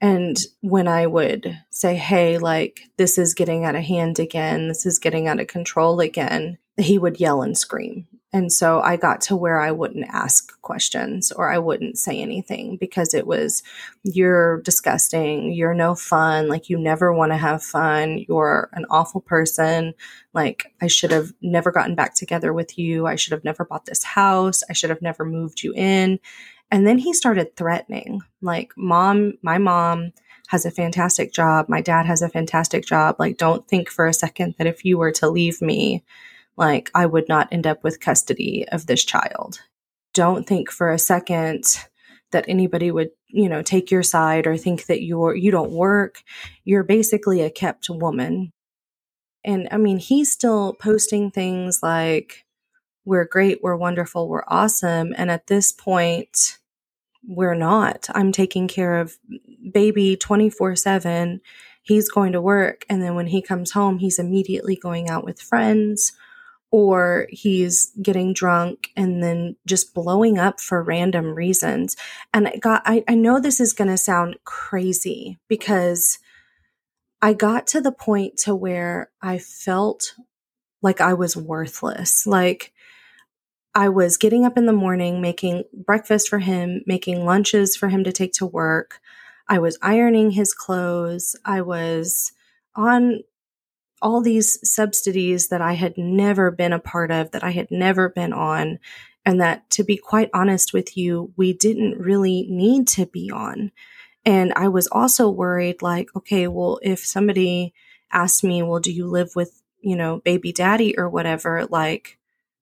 And 0.00 0.36
when 0.60 0.88
I 0.88 1.06
would 1.06 1.58
say, 1.70 1.94
hey, 1.94 2.38
like, 2.38 2.82
this 2.96 3.16
is 3.16 3.32
getting 3.34 3.64
out 3.64 3.76
of 3.76 3.82
hand 3.82 4.18
again, 4.18 4.68
this 4.68 4.84
is 4.84 4.98
getting 4.98 5.28
out 5.28 5.40
of 5.40 5.46
control 5.46 6.00
again, 6.00 6.58
he 6.76 6.98
would 6.98 7.20
yell 7.20 7.42
and 7.42 7.56
scream. 7.56 8.06
And 8.34 8.52
so 8.52 8.80
I 8.80 8.96
got 8.96 9.20
to 9.22 9.36
where 9.36 9.60
I 9.60 9.70
wouldn't 9.70 10.06
ask 10.08 10.60
questions 10.60 11.30
or 11.30 11.48
I 11.50 11.58
wouldn't 11.58 11.98
say 11.98 12.20
anything 12.20 12.76
because 12.76 13.14
it 13.14 13.28
was, 13.28 13.62
you're 14.02 14.60
disgusting. 14.62 15.52
You're 15.52 15.72
no 15.72 15.94
fun. 15.94 16.48
Like, 16.48 16.68
you 16.68 16.76
never 16.76 17.12
want 17.12 17.30
to 17.30 17.36
have 17.36 17.62
fun. 17.62 18.24
You're 18.26 18.70
an 18.72 18.86
awful 18.90 19.20
person. 19.20 19.94
Like, 20.32 20.74
I 20.82 20.88
should 20.88 21.12
have 21.12 21.32
never 21.42 21.70
gotten 21.70 21.94
back 21.94 22.16
together 22.16 22.52
with 22.52 22.76
you. 22.76 23.06
I 23.06 23.14
should 23.14 23.30
have 23.30 23.44
never 23.44 23.64
bought 23.64 23.86
this 23.86 24.02
house. 24.02 24.64
I 24.68 24.72
should 24.72 24.90
have 24.90 25.00
never 25.00 25.24
moved 25.24 25.62
you 25.62 25.72
in. 25.72 26.18
And 26.72 26.88
then 26.88 26.98
he 26.98 27.12
started 27.12 27.54
threatening, 27.54 28.20
like, 28.42 28.72
mom, 28.76 29.34
my 29.42 29.58
mom 29.58 30.12
has 30.48 30.66
a 30.66 30.72
fantastic 30.72 31.32
job. 31.32 31.68
My 31.68 31.80
dad 31.80 32.04
has 32.06 32.20
a 32.20 32.28
fantastic 32.28 32.84
job. 32.84 33.14
Like, 33.20 33.36
don't 33.36 33.68
think 33.68 33.88
for 33.88 34.08
a 34.08 34.12
second 34.12 34.56
that 34.58 34.66
if 34.66 34.84
you 34.84 34.98
were 34.98 35.12
to 35.12 35.28
leave 35.28 35.62
me, 35.62 36.02
like 36.56 36.90
I 36.94 37.06
would 37.06 37.28
not 37.28 37.48
end 37.52 37.66
up 37.66 37.82
with 37.82 38.00
custody 38.00 38.66
of 38.70 38.86
this 38.86 39.04
child. 39.04 39.60
Don't 40.12 40.46
think 40.46 40.70
for 40.70 40.90
a 40.90 40.98
second 40.98 41.64
that 42.30 42.44
anybody 42.48 42.90
would, 42.90 43.10
you 43.28 43.48
know, 43.48 43.62
take 43.62 43.90
your 43.90 44.02
side 44.02 44.46
or 44.46 44.56
think 44.56 44.86
that 44.86 45.02
you're 45.02 45.34
you 45.34 45.50
don't 45.50 45.72
work. 45.72 46.22
You're 46.64 46.84
basically 46.84 47.40
a 47.40 47.50
kept 47.50 47.88
woman. 47.90 48.52
And 49.44 49.68
I 49.70 49.76
mean, 49.76 49.98
he's 49.98 50.32
still 50.32 50.74
posting 50.74 51.30
things 51.30 51.80
like, 51.82 52.44
we're 53.04 53.26
great, 53.26 53.62
we're 53.62 53.76
wonderful, 53.76 54.28
we're 54.28 54.44
awesome. 54.48 55.14
And 55.16 55.30
at 55.30 55.48
this 55.48 55.70
point, 55.72 56.58
we're 57.26 57.54
not. 57.54 58.08
I'm 58.14 58.32
taking 58.32 58.68
care 58.68 58.98
of 59.00 59.16
baby 59.72 60.16
24 60.16 60.76
7. 60.76 61.40
He's 61.82 62.08
going 62.08 62.32
to 62.32 62.40
work. 62.40 62.86
And 62.88 63.02
then 63.02 63.14
when 63.14 63.26
he 63.26 63.42
comes 63.42 63.72
home, 63.72 63.98
he's 63.98 64.18
immediately 64.18 64.76
going 64.76 65.10
out 65.10 65.24
with 65.24 65.40
friends 65.40 66.12
or 66.74 67.28
he's 67.30 67.92
getting 68.02 68.32
drunk 68.32 68.90
and 68.96 69.22
then 69.22 69.54
just 69.64 69.94
blowing 69.94 70.38
up 70.38 70.58
for 70.58 70.82
random 70.82 71.26
reasons. 71.26 71.96
And 72.32 72.48
I 72.48 72.56
got, 72.56 72.82
I, 72.84 73.04
I 73.06 73.14
know 73.14 73.38
this 73.38 73.60
is 73.60 73.72
going 73.72 73.90
to 73.90 73.96
sound 73.96 74.38
crazy 74.42 75.38
because 75.46 76.18
I 77.22 77.32
got 77.32 77.68
to 77.68 77.80
the 77.80 77.92
point 77.92 78.38
to 78.38 78.56
where 78.56 79.12
I 79.22 79.38
felt 79.38 80.16
like 80.82 81.00
I 81.00 81.14
was 81.14 81.36
worthless. 81.36 82.26
Like 82.26 82.72
I 83.76 83.88
was 83.88 84.16
getting 84.16 84.44
up 84.44 84.58
in 84.58 84.66
the 84.66 84.72
morning, 84.72 85.20
making 85.20 85.62
breakfast 85.72 86.28
for 86.28 86.40
him, 86.40 86.82
making 86.88 87.24
lunches 87.24 87.76
for 87.76 87.88
him 87.88 88.02
to 88.02 88.10
take 88.10 88.32
to 88.32 88.46
work. 88.46 88.98
I 89.48 89.60
was 89.60 89.78
ironing 89.80 90.32
his 90.32 90.52
clothes. 90.52 91.36
I 91.44 91.60
was 91.60 92.32
on 92.74 93.20
all 94.04 94.20
these 94.20 94.60
subsidies 94.68 95.48
that 95.48 95.62
I 95.62 95.72
had 95.72 95.96
never 95.96 96.50
been 96.50 96.74
a 96.74 96.78
part 96.78 97.10
of, 97.10 97.30
that 97.30 97.42
I 97.42 97.50
had 97.50 97.70
never 97.70 98.10
been 98.10 98.34
on, 98.34 98.78
and 99.24 99.40
that, 99.40 99.68
to 99.70 99.82
be 99.82 99.96
quite 99.96 100.28
honest 100.34 100.74
with 100.74 100.96
you, 100.96 101.32
we 101.36 101.54
didn't 101.54 101.98
really 101.98 102.46
need 102.50 102.86
to 102.88 103.06
be 103.06 103.30
on. 103.30 103.72
And 104.26 104.52
I 104.54 104.68
was 104.68 104.86
also 104.88 105.30
worried 105.30 105.80
like, 105.80 106.14
okay, 106.14 106.46
well, 106.48 106.78
if 106.82 107.04
somebody 107.04 107.72
asked 108.12 108.44
me, 108.44 108.62
well, 108.62 108.78
do 108.78 108.92
you 108.92 109.06
live 109.06 109.30
with, 109.34 109.62
you 109.80 109.96
know, 109.96 110.20
baby 110.20 110.52
daddy 110.52 110.96
or 110.98 111.08
whatever, 111.08 111.66
like, 111.70 112.18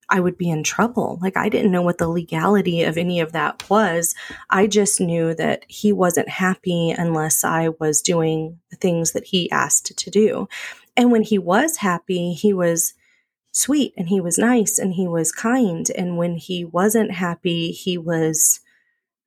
I 0.09 0.20
would 0.20 0.37
be 0.37 0.50
in 0.50 0.62
trouble. 0.62 1.18
Like 1.22 1.38
I 1.38 1.48
didn't 1.48 1.72
know 1.72 1.81
what 1.81 1.96
the 1.96 2.09
legality 2.09 2.83
of 2.83 2.98
any 2.98 3.20
of 3.20 3.33
that 3.33 3.68
was. 3.70 4.14
I 4.50 4.66
just 4.66 5.00
knew 5.00 5.35
that 5.37 5.64
he 5.68 5.90
wasn't 5.90 6.28
happy 6.28 6.90
unless 6.90 7.44
I 7.44 7.70
was 7.81 8.02
doing 8.02 8.59
the 8.70 8.76
things 8.76 9.12
that 9.12 9.24
he 9.24 9.50
asked 9.50 9.96
to 9.96 10.11
do. 10.11 10.48
And 10.96 11.11
when 11.11 11.22
he 11.22 11.38
was 11.38 11.78
happy, 11.78 12.33
he 12.33 12.52
was 12.52 12.94
sweet 13.52 13.92
and 13.96 14.09
he 14.09 14.20
was 14.20 14.38
nice 14.38 14.78
and 14.78 14.94
he 14.94 15.09
was 15.09 15.33
kind. 15.33 15.90
And 15.96 16.16
when 16.16 16.37
he 16.37 16.64
wasn't 16.64 17.12
happy, 17.12 17.70
he 17.72 17.96
was 17.98 18.61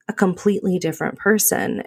a 0.08 0.14
completely 0.14 0.78
different 0.80 1.18
person. 1.18 1.84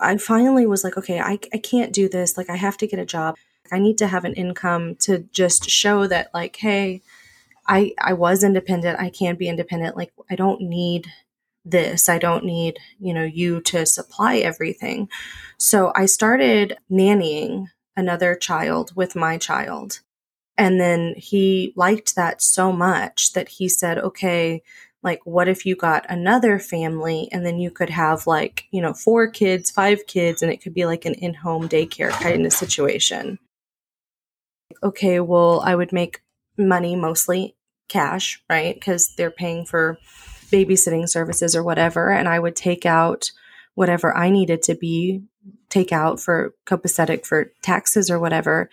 I 0.00 0.16
finally 0.16 0.66
was 0.66 0.84
like, 0.84 0.96
okay, 0.96 1.20
I, 1.20 1.38
I 1.52 1.58
can't 1.58 1.92
do 1.92 2.08
this. 2.08 2.36
Like, 2.36 2.50
I 2.50 2.56
have 2.56 2.76
to 2.78 2.86
get 2.86 3.00
a 3.00 3.04
job. 3.04 3.36
I 3.72 3.78
need 3.78 3.98
to 3.98 4.06
have 4.06 4.24
an 4.24 4.34
income 4.34 4.94
to 5.00 5.18
just 5.32 5.68
show 5.68 6.06
that 6.06 6.30
like, 6.32 6.56
hey, 6.56 7.02
I 7.68 7.92
I 8.00 8.14
was 8.14 8.42
independent. 8.42 8.98
I 8.98 9.10
can 9.10 9.36
be 9.36 9.48
independent. 9.48 9.96
Like 9.96 10.12
I 10.30 10.34
don't 10.34 10.62
need 10.62 11.06
this. 11.70 12.08
I 12.08 12.18
don't 12.18 12.44
need, 12.44 12.78
you 12.98 13.12
know, 13.14 13.24
you 13.24 13.60
to 13.62 13.86
supply 13.86 14.36
everything. 14.36 15.08
So 15.58 15.92
I 15.94 16.06
started 16.06 16.76
nannying 16.90 17.66
another 17.96 18.34
child 18.34 18.92
with 18.94 19.16
my 19.16 19.38
child. 19.38 20.00
And 20.56 20.80
then 20.80 21.14
he 21.16 21.72
liked 21.76 22.16
that 22.16 22.42
so 22.42 22.72
much 22.72 23.32
that 23.32 23.48
he 23.48 23.68
said, 23.68 23.98
okay, 23.98 24.62
like, 25.02 25.20
what 25.24 25.48
if 25.48 25.64
you 25.64 25.76
got 25.76 26.04
another 26.08 26.58
family 26.58 27.28
and 27.30 27.46
then 27.46 27.58
you 27.58 27.70
could 27.70 27.90
have 27.90 28.26
like, 28.26 28.66
you 28.72 28.82
know, 28.82 28.92
four 28.92 29.28
kids, 29.28 29.70
five 29.70 30.06
kids, 30.08 30.42
and 30.42 30.52
it 30.52 30.60
could 30.60 30.74
be 30.74 30.86
like 30.86 31.04
an 31.04 31.14
in 31.14 31.34
home 31.34 31.68
daycare 31.68 32.10
kind 32.10 32.44
of 32.44 32.52
situation 32.52 33.38
okay, 34.82 35.20
well, 35.20 35.60
I 35.64 35.74
would 35.74 35.92
make 35.92 36.22
money 36.56 36.96
mostly 36.96 37.54
cash, 37.88 38.42
right? 38.48 38.74
Because 38.74 39.14
they're 39.16 39.30
paying 39.30 39.64
for 39.64 39.98
babysitting 40.50 41.08
services 41.08 41.54
or 41.54 41.62
whatever. 41.62 42.10
And 42.10 42.28
I 42.28 42.38
would 42.38 42.56
take 42.56 42.86
out 42.86 43.30
whatever 43.74 44.16
I 44.16 44.30
needed 44.30 44.62
to 44.62 44.74
be 44.74 45.22
take 45.68 45.92
out 45.92 46.18
for 46.20 46.54
copacetic 46.66 47.26
for 47.26 47.52
taxes 47.62 48.10
or 48.10 48.18
whatever. 48.18 48.70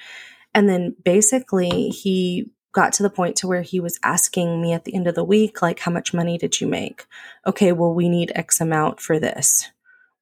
And 0.54 0.70
then 0.70 0.96
basically 1.04 1.90
he 1.90 2.52
got 2.72 2.94
to 2.94 3.04
the 3.04 3.10
point 3.10 3.36
to 3.38 3.48
where 3.48 3.62
he 3.62 3.80
was 3.80 4.00
asking 4.04 4.62
me 4.62 4.74
at 4.74 4.84
the 4.84 4.96
end 4.96 5.08
of 5.08 5.16
the 5.16 5.24
week, 5.24 5.62
like, 5.62 5.80
how 5.80 5.92
much 5.92 6.14
money 6.14 6.38
did 6.38 6.60
you 6.60 6.68
make? 6.68 7.06
Okay, 7.48 7.72
well, 7.72 7.94
we 7.94 8.10
need 8.10 8.32
X 8.36 8.60
amount 8.60 9.00
for 9.00 9.20
this, 9.20 9.70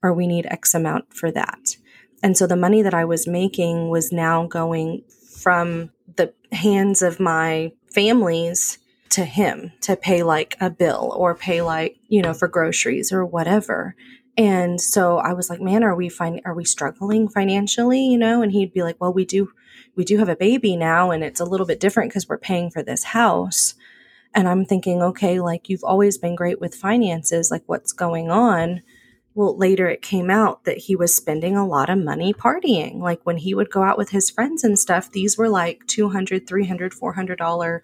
or 0.04 0.14
we 0.14 0.28
need 0.28 0.46
X 0.46 0.76
amount 0.76 1.14
for 1.14 1.32
that. 1.32 1.76
And 2.22 2.38
so 2.38 2.48
the 2.48 2.56
money 2.56 2.82
that 2.84 2.94
I 2.94 3.06
was 3.06 3.28
making 3.28 3.90
was 3.90 4.12
now 4.12 4.46
going 4.48 5.04
from 5.40 5.92
the 6.16 6.34
hands 6.52 7.02
of 7.02 7.20
my 7.20 7.72
families 7.92 8.78
to 9.14 9.26
him 9.26 9.72
to 9.82 9.96
pay 9.96 10.24
like 10.24 10.56
a 10.60 10.70
bill 10.70 11.14
or 11.18 11.36
pay 11.36 11.62
like, 11.62 11.98
you 12.08 12.22
know, 12.22 12.34
for 12.34 12.48
groceries 12.48 13.12
or 13.12 13.26
whatever. 13.26 13.96
And 14.38 14.82
so 14.82 15.18
I 15.18 15.34
was 15.34 15.50
like, 15.50 15.62
man, 15.62 15.84
are 15.84 15.96
we 15.96 16.10
fine? 16.10 16.42
Are 16.46 16.56
we 16.56 16.66
struggling 16.66 17.28
financially? 17.28 18.04
You 18.06 18.18
know? 18.18 18.42
And 18.42 18.52
he'd 18.52 18.74
be 18.74 18.84
like, 18.84 19.00
well, 19.00 19.14
we 19.14 19.26
do, 19.26 19.52
we 19.96 20.04
do 20.04 20.18
have 20.18 20.30
a 20.30 20.36
baby 20.36 20.76
now 20.76 21.12
and 21.12 21.24
it's 21.24 21.40
a 21.40 21.46
little 21.46 21.68
bit 21.68 21.80
different 21.80 22.10
because 22.10 22.28
we're 22.28 22.38
paying 22.38 22.72
for 22.72 22.82
this 22.82 23.04
house. 23.04 23.76
And 24.34 24.48
I'm 24.48 24.66
thinking, 24.66 25.02
okay, 25.02 25.40
like 25.40 25.70
you've 25.70 25.84
always 25.84 26.18
been 26.18 26.36
great 26.36 26.60
with 26.60 26.74
finances. 26.74 27.52
Like 27.52 27.64
what's 27.68 27.92
going 27.92 28.32
on? 28.32 28.82
well, 29.36 29.58
later 29.58 29.88
it 29.88 30.02
came 30.02 30.30
out 30.30 30.64
that 30.66 30.78
he 30.78 30.96
was 30.96 31.16
spending 31.16 31.58
a 31.58 31.66
lot 31.66 31.90
of 31.90 31.98
money 31.98 32.34
partying. 32.34 33.00
Like 33.00 33.22
when 33.24 33.38
he 33.38 33.56
would 33.56 33.72
go 33.72 33.84
out 33.84 33.98
with 33.98 34.10
his 34.10 34.30
friends 34.30 34.64
and 34.64 34.78
stuff, 34.78 35.12
these 35.12 35.38
were 35.38 35.50
like 35.50 35.86
200, 35.88 36.48
300, 36.48 36.94
400 36.94 37.38
dollar 37.38 37.82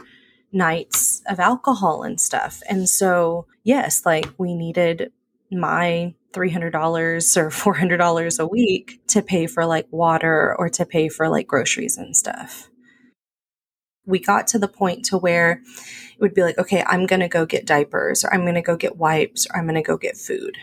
nights 0.51 1.21
of 1.27 1.39
alcohol 1.39 2.03
and 2.03 2.19
stuff. 2.19 2.61
And 2.69 2.89
so, 2.89 3.45
yes, 3.63 4.05
like 4.05 4.27
we 4.37 4.55
needed 4.55 5.11
my 5.51 6.13
$300 6.33 7.37
or 7.37 7.49
$400 7.49 8.39
a 8.39 8.47
week 8.47 9.01
to 9.07 9.21
pay 9.21 9.47
for 9.47 9.65
like 9.65 9.87
water 9.91 10.55
or 10.57 10.69
to 10.69 10.85
pay 10.85 11.09
for 11.09 11.29
like 11.29 11.47
groceries 11.47 11.97
and 11.97 12.15
stuff. 12.15 12.69
We 14.05 14.19
got 14.19 14.47
to 14.47 14.59
the 14.59 14.67
point 14.67 15.05
to 15.05 15.17
where 15.17 15.61
it 16.13 16.21
would 16.21 16.33
be 16.33 16.43
like, 16.43 16.57
okay, 16.57 16.83
I'm 16.85 17.05
going 17.05 17.19
to 17.19 17.27
go 17.27 17.45
get 17.45 17.65
diapers 17.65 18.23
or 18.23 18.33
I'm 18.33 18.41
going 18.41 18.55
to 18.55 18.61
go 18.61 18.75
get 18.75 18.97
wipes 18.97 19.47
or 19.47 19.57
I'm 19.57 19.65
going 19.65 19.75
to 19.75 19.81
go 19.81 19.97
get 19.97 20.17
food 20.17 20.57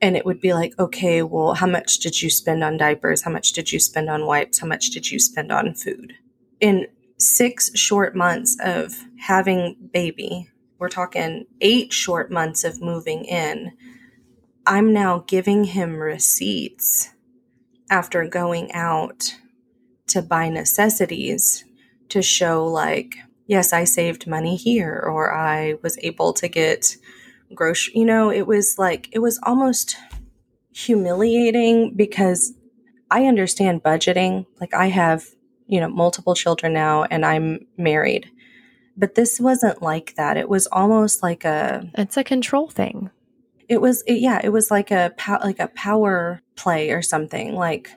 and 0.00 0.16
it 0.16 0.24
would 0.24 0.40
be 0.40 0.54
like, 0.54 0.78
okay, 0.78 1.22
well, 1.22 1.54
how 1.54 1.66
much 1.66 1.98
did 1.98 2.22
you 2.22 2.30
spend 2.30 2.62
on 2.62 2.76
diapers? 2.76 3.22
How 3.22 3.30
much 3.30 3.52
did 3.52 3.72
you 3.72 3.80
spend 3.80 4.08
on 4.08 4.26
wipes? 4.26 4.60
How 4.60 4.66
much 4.66 4.90
did 4.90 5.10
you 5.10 5.18
spend 5.18 5.50
on 5.50 5.74
food? 5.74 6.14
In 6.60 6.86
six 7.18 7.76
short 7.76 8.14
months 8.14 8.56
of 8.62 9.04
having 9.18 9.76
baby, 9.92 10.48
we're 10.78 10.88
talking 10.88 11.46
eight 11.60 11.92
short 11.92 12.30
months 12.30 12.64
of 12.64 12.80
moving 12.80 13.24
in, 13.24 13.72
I'm 14.66 14.92
now 14.92 15.24
giving 15.26 15.64
him 15.64 15.96
receipts 15.96 17.10
after 17.90 18.26
going 18.26 18.72
out 18.72 19.34
to 20.08 20.22
buy 20.22 20.48
necessities 20.48 21.64
to 22.10 22.22
show, 22.22 22.64
like, 22.66 23.16
yes, 23.46 23.72
I 23.72 23.84
saved 23.84 24.26
money 24.26 24.56
here, 24.56 24.94
or 24.94 25.32
I 25.34 25.74
was 25.82 25.98
able 26.02 26.32
to 26.34 26.48
get 26.48 26.96
grocery 27.54 27.92
you 27.96 28.04
know 28.04 28.30
it 28.30 28.46
was 28.46 28.78
like 28.78 29.08
it 29.12 29.20
was 29.20 29.40
almost 29.42 29.96
humiliating 30.70 31.94
because 31.94 32.52
i 33.10 33.24
understand 33.24 33.82
budgeting. 33.82 34.46
Like 34.60 34.74
i 34.74 34.88
have 34.88 35.26
you 35.68 35.80
know 35.80 35.88
multiple 35.88 36.34
children 36.34 36.72
now 36.72 37.04
and 37.04 37.24
i'm 37.24 37.66
married. 37.76 38.30
But 38.96 39.14
this 39.14 39.38
wasn't 39.38 39.80
like 39.80 40.16
that. 40.16 40.36
It 40.36 40.48
was 40.48 40.66
almost 40.72 41.22
like 41.22 41.44
a 41.44 41.88
it's 41.94 42.16
a 42.16 42.24
control 42.24 42.68
thing. 42.68 43.10
It 43.68 43.80
was 43.80 44.02
it, 44.08 44.20
yeah 44.20 44.40
it 44.42 44.48
was 44.48 44.72
like 44.72 44.90
a 44.90 45.12
like 45.44 45.60
a 45.60 45.68
power 45.68 46.42
play 46.56 46.90
or 46.90 47.02
something 47.02 47.54
like 47.54 47.90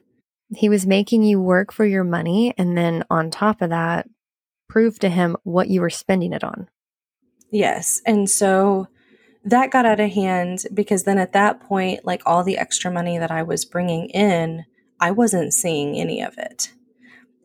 he 0.55 0.69
was 0.69 0.85
making 0.85 1.23
you 1.23 1.41
work 1.41 1.71
for 1.71 1.85
your 1.85 2.03
money 2.03 2.53
and 2.57 2.77
then 2.77 3.03
on 3.09 3.31
top 3.31 3.61
of 3.61 3.69
that 3.69 4.07
prove 4.69 4.99
to 4.99 5.09
him 5.09 5.35
what 5.43 5.69
you 5.69 5.81
were 5.81 5.89
spending 5.89 6.33
it 6.33 6.43
on. 6.43 6.69
Yes. 7.51 8.01
And 8.05 8.29
so 8.29 8.87
that 9.43 9.71
got 9.71 9.85
out 9.85 9.99
of 9.99 10.11
hand 10.11 10.65
because 10.73 11.03
then 11.03 11.17
at 11.17 11.33
that 11.33 11.59
point, 11.61 12.05
like 12.05 12.21
all 12.25 12.43
the 12.43 12.57
extra 12.57 12.91
money 12.91 13.17
that 13.17 13.31
I 13.31 13.43
was 13.43 13.65
bringing 13.65 14.09
in, 14.09 14.65
I 14.99 15.11
wasn't 15.11 15.53
seeing 15.53 15.97
any 15.97 16.21
of 16.21 16.37
it. 16.37 16.71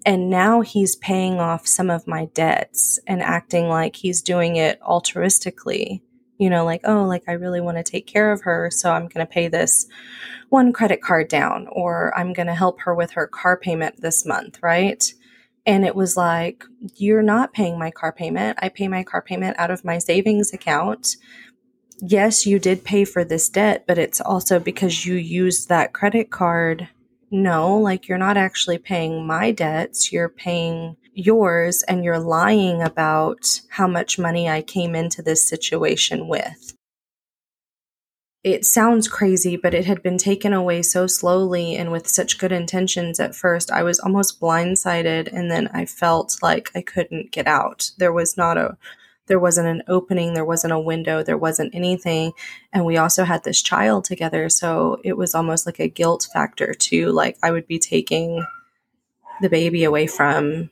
And 0.07 0.31
now 0.31 0.61
he's 0.61 0.95
paying 0.97 1.41
off 1.41 1.67
some 1.67 1.91
of 1.91 2.07
my 2.07 2.27
debts 2.27 3.01
and 3.09 3.21
acting 3.21 3.69
like 3.69 3.97
he's 3.97 4.23
doing 4.23 4.55
it 4.57 4.81
altruistically. 4.81 6.01
You 6.39 6.49
know, 6.49 6.65
like, 6.65 6.83
oh, 6.85 7.05
like 7.05 7.25
I 7.27 7.33
really 7.33 7.61
want 7.61 7.79
to 7.79 7.83
take 7.83 8.07
care 8.07 8.31
of 8.31 8.43
her. 8.43 8.71
So 8.71 8.93
I'm 8.93 9.09
going 9.09 9.27
to 9.27 9.31
pay 9.31 9.49
this 9.49 9.87
one 10.49 10.73
credit 10.73 11.03
card 11.03 11.29
down, 11.29 11.67
or 11.73 12.17
I'm 12.17 12.33
going 12.33 12.47
to 12.47 12.55
help 12.55 12.81
her 12.83 12.95
with 12.95 13.11
her 13.13 13.27
car 13.27 13.57
payment 13.57 14.01
this 14.01 14.25
month, 14.25 14.63
right? 14.63 15.13
And 15.67 15.85
it 15.85 15.97
was 15.97 16.17
like, 16.17 16.65
you're 16.95 17.23
not 17.23 17.53
paying 17.53 17.79
my 17.79 17.91
car 17.91 18.13
payment. 18.13 18.59
I 18.63 18.69
pay 18.69 18.87
my 18.87 19.03
car 19.03 19.23
payment 19.23 19.59
out 19.59 19.73
of 19.73 19.85
my 19.85 19.99
savings 19.99 20.53
account 20.53 21.17
yes, 22.01 22.47
you 22.47 22.59
did 22.59 22.85
pay 22.85 23.05
for 23.05 23.25
this 23.25 23.49
debt, 23.49 23.85
but 23.87 23.99
it's 23.99 24.21
also 24.21 24.59
because 24.59 25.07
you 25.07 25.15
used 25.15 25.69
that 25.69 25.93
credit 25.93 26.31
card 26.31 26.89
no, 27.31 27.77
like 27.77 28.09
you're 28.09 28.19
not 28.19 28.37
actually 28.37 28.79
paying 28.79 29.27
my 29.27 29.51
debts, 29.51 30.13
you're 30.13 30.29
paying 30.29 30.97
yours, 31.13 31.83
and 31.85 32.05
you're 32.05 32.19
lying 32.19 32.83
about 32.83 33.61
how 33.71 33.87
much 33.87 34.19
money 34.19 34.49
I 34.49 34.63
came 34.63 34.95
into 34.95 35.23
this 35.23 35.49
situation 35.49 36.29
with. 36.29 36.75
It 38.45 38.65
sounds 38.65 39.09
crazy, 39.09 39.57
but 39.57 39.75
it 39.75 39.87
had 39.87 40.05
been 40.05 40.19
taken 40.19 40.53
away 40.53 40.83
so 40.83 41.09
slowly 41.09 41.75
and 41.75 41.91
with 41.91 42.07
such 42.07 42.39
good 42.39 42.53
intentions 42.53 43.19
at 43.19 43.35
first. 43.35 43.73
I 43.73 43.83
was 43.83 43.99
almost 43.99 44.41
blindsided, 44.41 45.33
and 45.33 45.51
then 45.51 45.69
I 45.75 45.85
felt 45.85 46.37
like 46.43 46.71
I 46.75 46.81
couldn't 46.81 47.33
get 47.33 47.49
out. 47.49 47.91
There 47.99 48.13
was 48.13 48.37
not 48.37 48.57
a 48.57 48.77
there 49.27 49.39
wasn't 49.39 49.69
an 49.69 49.83
opening, 49.89 50.35
there 50.35 50.45
wasn't 50.45 50.73
a 50.73 50.79
window, 50.79 51.23
there 51.23 51.39
wasn't 51.39 51.75
anything. 51.75 52.33
And 52.73 52.85
we 52.85 52.97
also 52.97 53.25
had 53.25 53.45
this 53.45 53.63
child 53.63 54.05
together. 54.05 54.49
So 54.49 55.01
it 55.05 55.17
was 55.17 55.35
almost 55.35 55.67
like 55.67 55.81
a 55.81 55.89
guilt 55.89 56.29
factor 56.33 56.75
too. 56.75 57.13
Like 57.13 57.37
I 57.43 57.51
would 57.51 57.67
be 57.67 57.79
taking 57.79 58.45
the 59.41 59.49
baby 59.49 59.85
away 59.85 60.07
from 60.07 60.71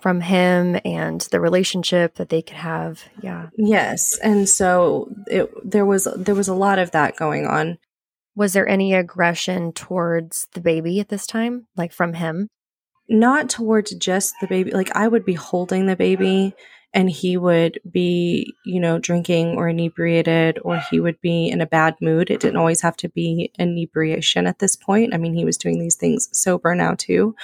from 0.00 0.20
him 0.20 0.78
and 0.84 1.22
the 1.32 1.40
relationship 1.40 2.14
that 2.16 2.28
they 2.28 2.42
could 2.42 2.56
have. 2.56 3.02
Yeah. 3.22 3.48
Yes. 3.56 4.16
And 4.18 4.48
so 4.48 5.12
it, 5.26 5.50
there 5.68 5.86
was 5.86 6.06
there 6.16 6.34
was 6.34 6.48
a 6.48 6.54
lot 6.54 6.78
of 6.78 6.92
that 6.92 7.16
going 7.16 7.46
on. 7.46 7.78
Was 8.34 8.52
there 8.52 8.68
any 8.68 8.94
aggression 8.94 9.72
towards 9.72 10.46
the 10.52 10.60
baby 10.60 11.00
at 11.00 11.08
this 11.08 11.26
time, 11.26 11.66
like 11.76 11.92
from 11.92 12.12
him? 12.12 12.48
Not 13.08 13.48
towards 13.48 13.94
just 13.94 14.34
the 14.40 14.46
baby. 14.46 14.70
Like 14.72 14.94
I 14.94 15.08
would 15.08 15.24
be 15.24 15.34
holding 15.34 15.86
the 15.86 15.96
baby 15.96 16.54
and 16.96 17.10
he 17.10 17.36
would 17.36 17.78
be, 17.90 18.54
you 18.64 18.80
know, 18.80 18.98
drinking 18.98 19.58
or 19.58 19.68
inebriated 19.68 20.58
or 20.64 20.78
he 20.90 20.98
would 20.98 21.20
be 21.20 21.46
in 21.46 21.60
a 21.60 21.66
bad 21.66 21.94
mood. 22.00 22.30
It 22.30 22.40
didn't 22.40 22.56
always 22.56 22.80
have 22.80 22.96
to 22.96 23.10
be 23.10 23.52
inebriation 23.58 24.46
at 24.46 24.60
this 24.60 24.76
point. 24.76 25.12
I 25.12 25.18
mean, 25.18 25.34
he 25.34 25.44
was 25.44 25.58
doing 25.58 25.78
these 25.78 25.96
things 25.96 26.30
sober 26.32 26.74
now 26.74 26.94
too. 26.96 27.36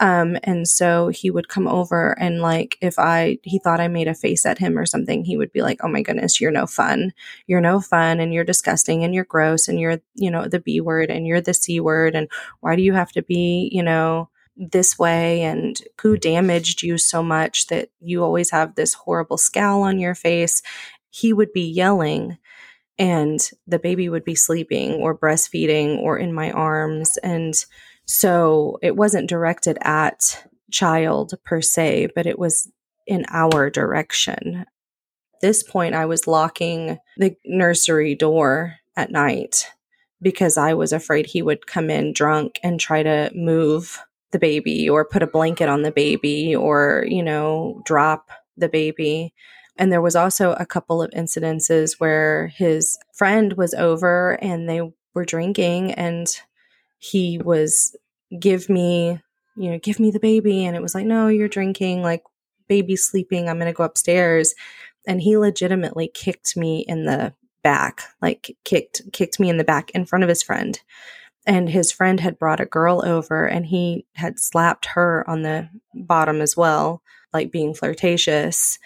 Um, 0.00 0.38
and 0.44 0.66
so 0.66 1.08
he 1.08 1.30
would 1.30 1.50
come 1.50 1.68
over 1.68 2.18
and 2.18 2.40
like, 2.40 2.78
if 2.80 2.98
I, 2.98 3.38
he 3.42 3.58
thought 3.58 3.80
I 3.80 3.88
made 3.88 4.08
a 4.08 4.14
face 4.14 4.46
at 4.46 4.58
him 4.58 4.78
or 4.78 4.86
something, 4.86 5.24
he 5.24 5.36
would 5.36 5.52
be 5.52 5.60
like, 5.60 5.80
Oh 5.84 5.88
my 5.88 6.00
goodness, 6.00 6.40
you're 6.40 6.50
no 6.50 6.66
fun. 6.66 7.12
You're 7.46 7.60
no 7.60 7.80
fun 7.82 8.18
and 8.18 8.32
you're 8.32 8.44
disgusting 8.44 9.04
and 9.04 9.14
you're 9.14 9.24
gross 9.24 9.68
and 9.68 9.78
you're, 9.78 10.00
you 10.14 10.30
know, 10.30 10.48
the 10.48 10.60
B 10.60 10.80
word 10.80 11.10
and 11.10 11.26
you're 11.26 11.42
the 11.42 11.52
C 11.52 11.80
word. 11.80 12.14
And 12.14 12.28
why 12.60 12.76
do 12.76 12.82
you 12.82 12.94
have 12.94 13.12
to 13.12 13.22
be, 13.22 13.68
you 13.70 13.82
know, 13.82 14.30
this 14.56 14.98
way 14.98 15.42
and 15.42 15.80
who 16.00 16.16
damaged 16.16 16.82
you 16.82 16.98
so 16.98 17.22
much 17.22 17.66
that 17.66 17.90
you 18.00 18.22
always 18.22 18.50
have 18.50 18.74
this 18.74 18.94
horrible 18.94 19.36
scowl 19.36 19.82
on 19.82 19.98
your 19.98 20.14
face. 20.14 20.62
He 21.10 21.32
would 21.32 21.52
be 21.52 21.62
yelling 21.62 22.38
and 22.98 23.50
the 23.66 23.78
baby 23.78 24.08
would 24.08 24.24
be 24.24 24.34
sleeping 24.34 24.94
or 24.94 25.16
breastfeeding 25.16 25.98
or 25.98 26.18
in 26.18 26.32
my 26.32 26.50
arms. 26.50 27.18
And 27.18 27.54
so 28.06 28.78
it 28.82 28.96
wasn't 28.96 29.28
directed 29.28 29.76
at 29.82 30.46
child 30.70 31.34
per 31.44 31.60
se, 31.60 32.08
but 32.14 32.26
it 32.26 32.38
was 32.38 32.70
in 33.06 33.24
our 33.30 33.70
direction. 33.70 34.64
This 35.42 35.62
point, 35.62 35.94
I 35.94 36.06
was 36.06 36.26
locking 36.26 36.98
the 37.18 37.36
nursery 37.44 38.14
door 38.14 38.76
at 38.96 39.10
night 39.10 39.66
because 40.22 40.56
I 40.56 40.72
was 40.72 40.92
afraid 40.92 41.26
he 41.26 41.42
would 41.42 41.66
come 41.66 41.90
in 41.90 42.14
drunk 42.14 42.58
and 42.62 42.80
try 42.80 43.02
to 43.02 43.30
move 43.34 44.02
the 44.36 44.40
baby 44.40 44.86
or 44.86 45.02
put 45.02 45.22
a 45.22 45.26
blanket 45.26 45.66
on 45.66 45.80
the 45.80 45.90
baby 45.90 46.54
or, 46.54 47.06
you 47.08 47.22
know, 47.22 47.80
drop 47.86 48.28
the 48.58 48.68
baby. 48.68 49.32
And 49.78 49.90
there 49.90 50.02
was 50.02 50.14
also 50.14 50.52
a 50.52 50.66
couple 50.66 51.00
of 51.02 51.10
incidences 51.12 51.98
where 51.98 52.48
his 52.48 52.98
friend 53.14 53.54
was 53.54 53.72
over 53.72 54.32
and 54.42 54.68
they 54.68 54.82
were 55.14 55.24
drinking 55.24 55.92
and 55.92 56.28
he 56.98 57.38
was 57.38 57.96
give 58.38 58.68
me, 58.68 59.20
you 59.56 59.70
know, 59.70 59.78
give 59.78 59.98
me 59.98 60.10
the 60.10 60.20
baby 60.20 60.66
and 60.66 60.76
it 60.76 60.82
was 60.82 60.94
like, 60.94 61.06
"No, 61.06 61.28
you're 61.28 61.48
drinking, 61.48 62.02
like 62.02 62.22
baby's 62.68 63.04
sleeping. 63.04 63.48
I'm 63.48 63.58
going 63.58 63.72
to 63.72 63.76
go 63.76 63.84
upstairs." 63.84 64.54
And 65.06 65.22
he 65.22 65.38
legitimately 65.38 66.10
kicked 66.12 66.58
me 66.58 66.84
in 66.86 67.06
the 67.06 67.32
back, 67.62 68.02
like 68.20 68.54
kicked 68.64 69.00
kicked 69.14 69.40
me 69.40 69.48
in 69.48 69.56
the 69.56 69.64
back 69.64 69.90
in 69.92 70.04
front 70.04 70.24
of 70.24 70.28
his 70.28 70.42
friend 70.42 70.78
and 71.46 71.68
his 71.70 71.92
friend 71.92 72.20
had 72.20 72.38
brought 72.38 72.60
a 72.60 72.66
girl 72.66 73.02
over 73.04 73.46
and 73.46 73.66
he 73.66 74.04
had 74.14 74.38
slapped 74.38 74.86
her 74.86 75.24
on 75.28 75.42
the 75.42 75.68
bottom 75.94 76.40
as 76.40 76.56
well 76.56 77.02
like 77.32 77.52
being 77.52 77.74
flirtatious. 77.74 78.78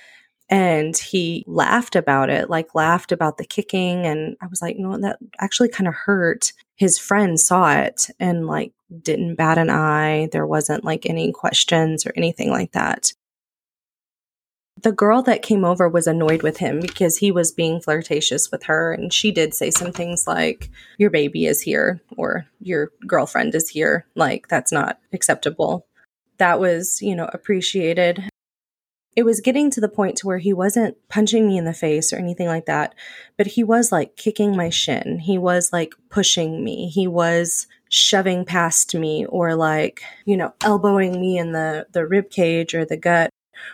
And 0.48 0.96
he 0.96 1.44
laughed 1.46 1.94
about 1.94 2.28
it 2.28 2.50
like 2.50 2.74
laughed 2.74 3.12
about 3.12 3.38
the 3.38 3.44
kicking 3.44 4.04
and 4.04 4.36
i 4.42 4.48
was 4.48 4.60
like 4.60 4.76
no 4.76 4.98
that 4.98 5.18
actually 5.38 5.68
kind 5.68 5.86
of 5.86 5.94
hurt. 5.94 6.52
His 6.74 6.98
friend 6.98 7.38
saw 7.38 7.72
it 7.72 8.08
and 8.18 8.46
like 8.46 8.72
didn't 9.02 9.36
bat 9.36 9.58
an 9.58 9.70
eye. 9.70 10.28
There 10.32 10.46
wasn't 10.46 10.84
like 10.84 11.06
any 11.06 11.30
questions 11.30 12.04
or 12.04 12.12
anything 12.16 12.50
like 12.50 12.72
that 12.72 13.12
the 14.82 14.92
girl 14.92 15.22
that 15.22 15.42
came 15.42 15.64
over 15.64 15.88
was 15.88 16.06
annoyed 16.06 16.42
with 16.42 16.58
him 16.58 16.80
because 16.80 17.18
he 17.18 17.30
was 17.30 17.52
being 17.52 17.80
flirtatious 17.80 18.50
with 18.50 18.64
her 18.64 18.92
and 18.92 19.12
she 19.12 19.30
did 19.30 19.54
say 19.54 19.70
some 19.70 19.92
things 19.92 20.26
like 20.26 20.70
your 20.98 21.10
baby 21.10 21.46
is 21.46 21.60
here 21.60 22.00
or 22.16 22.46
your 22.60 22.90
girlfriend 23.06 23.54
is 23.54 23.68
here. 23.68 24.06
Like 24.14 24.48
that's 24.48 24.72
not 24.72 24.98
acceptable. 25.12 25.86
That 26.38 26.60
was 26.60 27.02
you 27.02 27.14
know 27.14 27.28
appreciated. 27.32 28.28
It 29.16 29.24
was 29.24 29.40
getting 29.40 29.70
to 29.72 29.80
the 29.80 29.88
point 29.88 30.16
to 30.18 30.26
where 30.26 30.38
he 30.38 30.52
wasn't 30.52 30.96
punching 31.08 31.46
me 31.46 31.58
in 31.58 31.64
the 31.64 31.74
face 31.74 32.12
or 32.12 32.16
anything 32.16 32.46
like 32.46 32.66
that 32.66 32.94
but 33.36 33.48
he 33.48 33.64
was 33.64 33.92
like 33.92 34.16
kicking 34.16 34.56
my 34.56 34.70
shin. 34.70 35.18
He 35.18 35.36
was 35.36 35.72
like 35.72 35.94
pushing 36.08 36.64
me. 36.64 36.88
He 36.88 37.06
was 37.06 37.66
shoving 37.90 38.44
past 38.44 38.94
me 38.94 39.26
or 39.26 39.56
like 39.56 40.02
you 40.24 40.36
know 40.36 40.54
elbowing 40.62 41.20
me 41.20 41.36
in 41.36 41.52
the 41.52 41.86
the 41.92 42.06
rib 42.06 42.30
cage 42.30 42.72
or 42.72 42.84
the 42.84 42.96
gut 42.96 43.30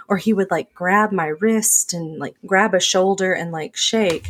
or 0.08 0.16
he 0.16 0.32
would 0.32 0.50
like 0.50 0.74
grab 0.74 1.12
my 1.12 1.26
wrist 1.26 1.92
and 1.92 2.18
like 2.18 2.36
grab 2.46 2.74
a 2.74 2.80
shoulder 2.80 3.32
and 3.32 3.52
like 3.52 3.76
shake. 3.76 4.28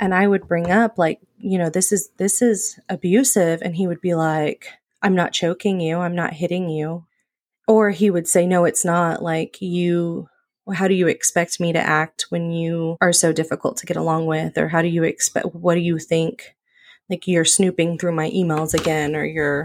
And 0.00 0.14
i 0.14 0.28
would 0.28 0.46
bring 0.46 0.70
up 0.70 0.96
like 0.96 1.20
you 1.38 1.58
know 1.58 1.70
this 1.70 1.92
is 1.92 2.10
this 2.18 2.42
is 2.42 2.78
abusive. 2.88 3.62
And 3.62 3.76
he 3.76 3.86
would 3.86 4.00
be 4.00 4.14
like 4.14 4.68
i'm 5.02 5.14
not 5.14 5.32
choking 5.32 5.80
you. 5.80 5.98
I'm 5.98 6.14
not 6.14 6.34
hitting 6.34 6.68
you. 6.68 7.04
Or 7.66 7.90
he 7.90 8.10
would 8.10 8.28
say 8.28 8.46
no 8.46 8.64
it's 8.64 8.84
not. 8.84 9.22
Like 9.22 9.60
you 9.60 10.28
how 10.74 10.88
do 10.88 10.94
you 10.94 11.08
expect 11.08 11.60
me 11.60 11.72
to 11.72 11.78
act 11.78 12.26
when 12.28 12.50
you 12.50 12.96
are 13.00 13.12
so 13.12 13.32
difficult 13.32 13.78
to 13.78 13.86
get 13.86 13.96
along 13.96 14.26
with? 14.26 14.58
Or 14.58 14.68
how 14.68 14.82
do 14.82 14.88
you 14.88 15.02
expect 15.02 15.54
what 15.54 15.74
do 15.74 15.80
you 15.80 15.98
think? 15.98 16.54
Like 17.10 17.26
you're 17.26 17.44
snooping 17.44 17.98
through 17.98 18.12
my 18.12 18.30
emails 18.30 18.74
again 18.74 19.16
or 19.16 19.24
you're 19.24 19.64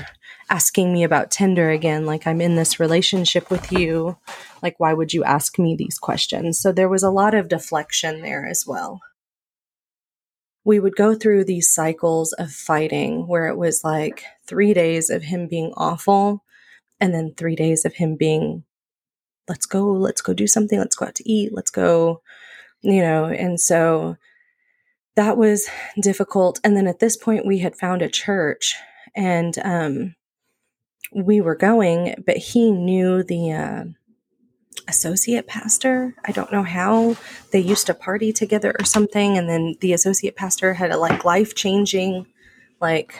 asking 0.54 0.94
me 0.94 1.04
about 1.04 1.32
Tinder 1.32 1.70
again 1.70 2.06
like 2.06 2.28
I'm 2.28 2.40
in 2.40 2.56
this 2.56 2.80
relationship 2.80 3.50
with 3.50 3.72
you 3.72 4.18
like 4.62 4.80
why 4.80 4.94
would 4.94 5.14
you 5.14 5.24
ask 5.24 5.58
me 5.58 5.76
these 5.76 5.98
questions 5.98 6.60
so 6.60 6.72
there 6.72 6.90
was 6.90 7.04
a 7.04 7.10
lot 7.10 7.34
of 7.34 7.48
deflection 7.48 8.22
there 8.22 8.46
as 8.46 8.66
well 8.68 9.02
we 10.66 10.80
would 10.80 10.96
go 10.96 11.16
through 11.16 11.44
these 11.44 11.74
cycles 11.74 12.34
of 12.34 12.52
fighting 12.52 13.28
where 13.28 13.48
it 13.48 13.58
was 13.58 13.84
like 13.84 14.24
3 14.48 14.74
days 14.74 15.10
of 15.10 15.24
him 15.24 15.48
being 15.48 15.74
awful 15.76 16.44
and 17.00 17.14
then 17.14 17.34
3 17.36 17.56
days 17.56 17.84
of 17.84 17.96
him 17.96 18.16
being 18.16 18.64
let's 19.50 19.66
go 19.66 19.86
let's 19.92 20.22
go 20.22 20.34
do 20.34 20.48
something 20.48 20.78
let's 20.78 20.96
go 20.96 21.06
out 21.06 21.16
to 21.16 21.30
eat 21.30 21.52
let's 21.54 21.72
go 21.72 22.22
you 22.82 23.02
know 23.02 23.26
and 23.26 23.60
so 23.60 24.18
that 25.16 25.38
was 25.38 25.68
difficult. 26.00 26.60
And 26.64 26.76
then 26.76 26.88
at 26.88 27.00
this 27.00 27.18
point, 27.18 27.46
we 27.46 27.60
had 27.60 27.76
found 27.76 28.02
a 28.02 28.10
church 28.10 28.76
and 29.16 29.58
um, 29.64 30.16
we 31.16 31.42
were 31.42 31.56
going, 31.56 32.24
but 32.26 32.38
he 32.38 32.72
knew 32.72 33.24
the 33.24 33.52
uh, 33.52 33.84
associate 34.88 35.48
pastor. 35.48 36.16
I 36.26 36.32
don't 36.32 36.52
know 36.52 36.64
how 36.64 37.16
they 37.52 37.60
used 37.60 37.88
to 37.88 37.94
party 37.94 38.34
together 38.34 38.76
or 38.78 38.86
something. 38.86 39.38
And 39.38 39.50
then 39.50 39.76
the 39.82 39.94
associate 39.94 40.36
pastor 40.36 40.74
had 40.74 40.92
a 40.92 40.98
like 40.98 41.26
life 41.26 41.56
changing, 41.56 42.28
like, 42.82 43.16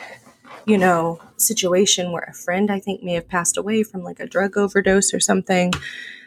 you 0.66 0.78
know, 0.78 1.20
situation 1.36 2.12
where 2.12 2.28
a 2.28 2.34
friend 2.34 2.70
I 2.70 2.80
think 2.80 3.02
may 3.02 3.14
have 3.14 3.28
passed 3.28 3.56
away 3.56 3.82
from 3.82 4.02
like 4.02 4.20
a 4.20 4.26
drug 4.26 4.56
overdose 4.56 5.12
or 5.14 5.20
something. 5.20 5.72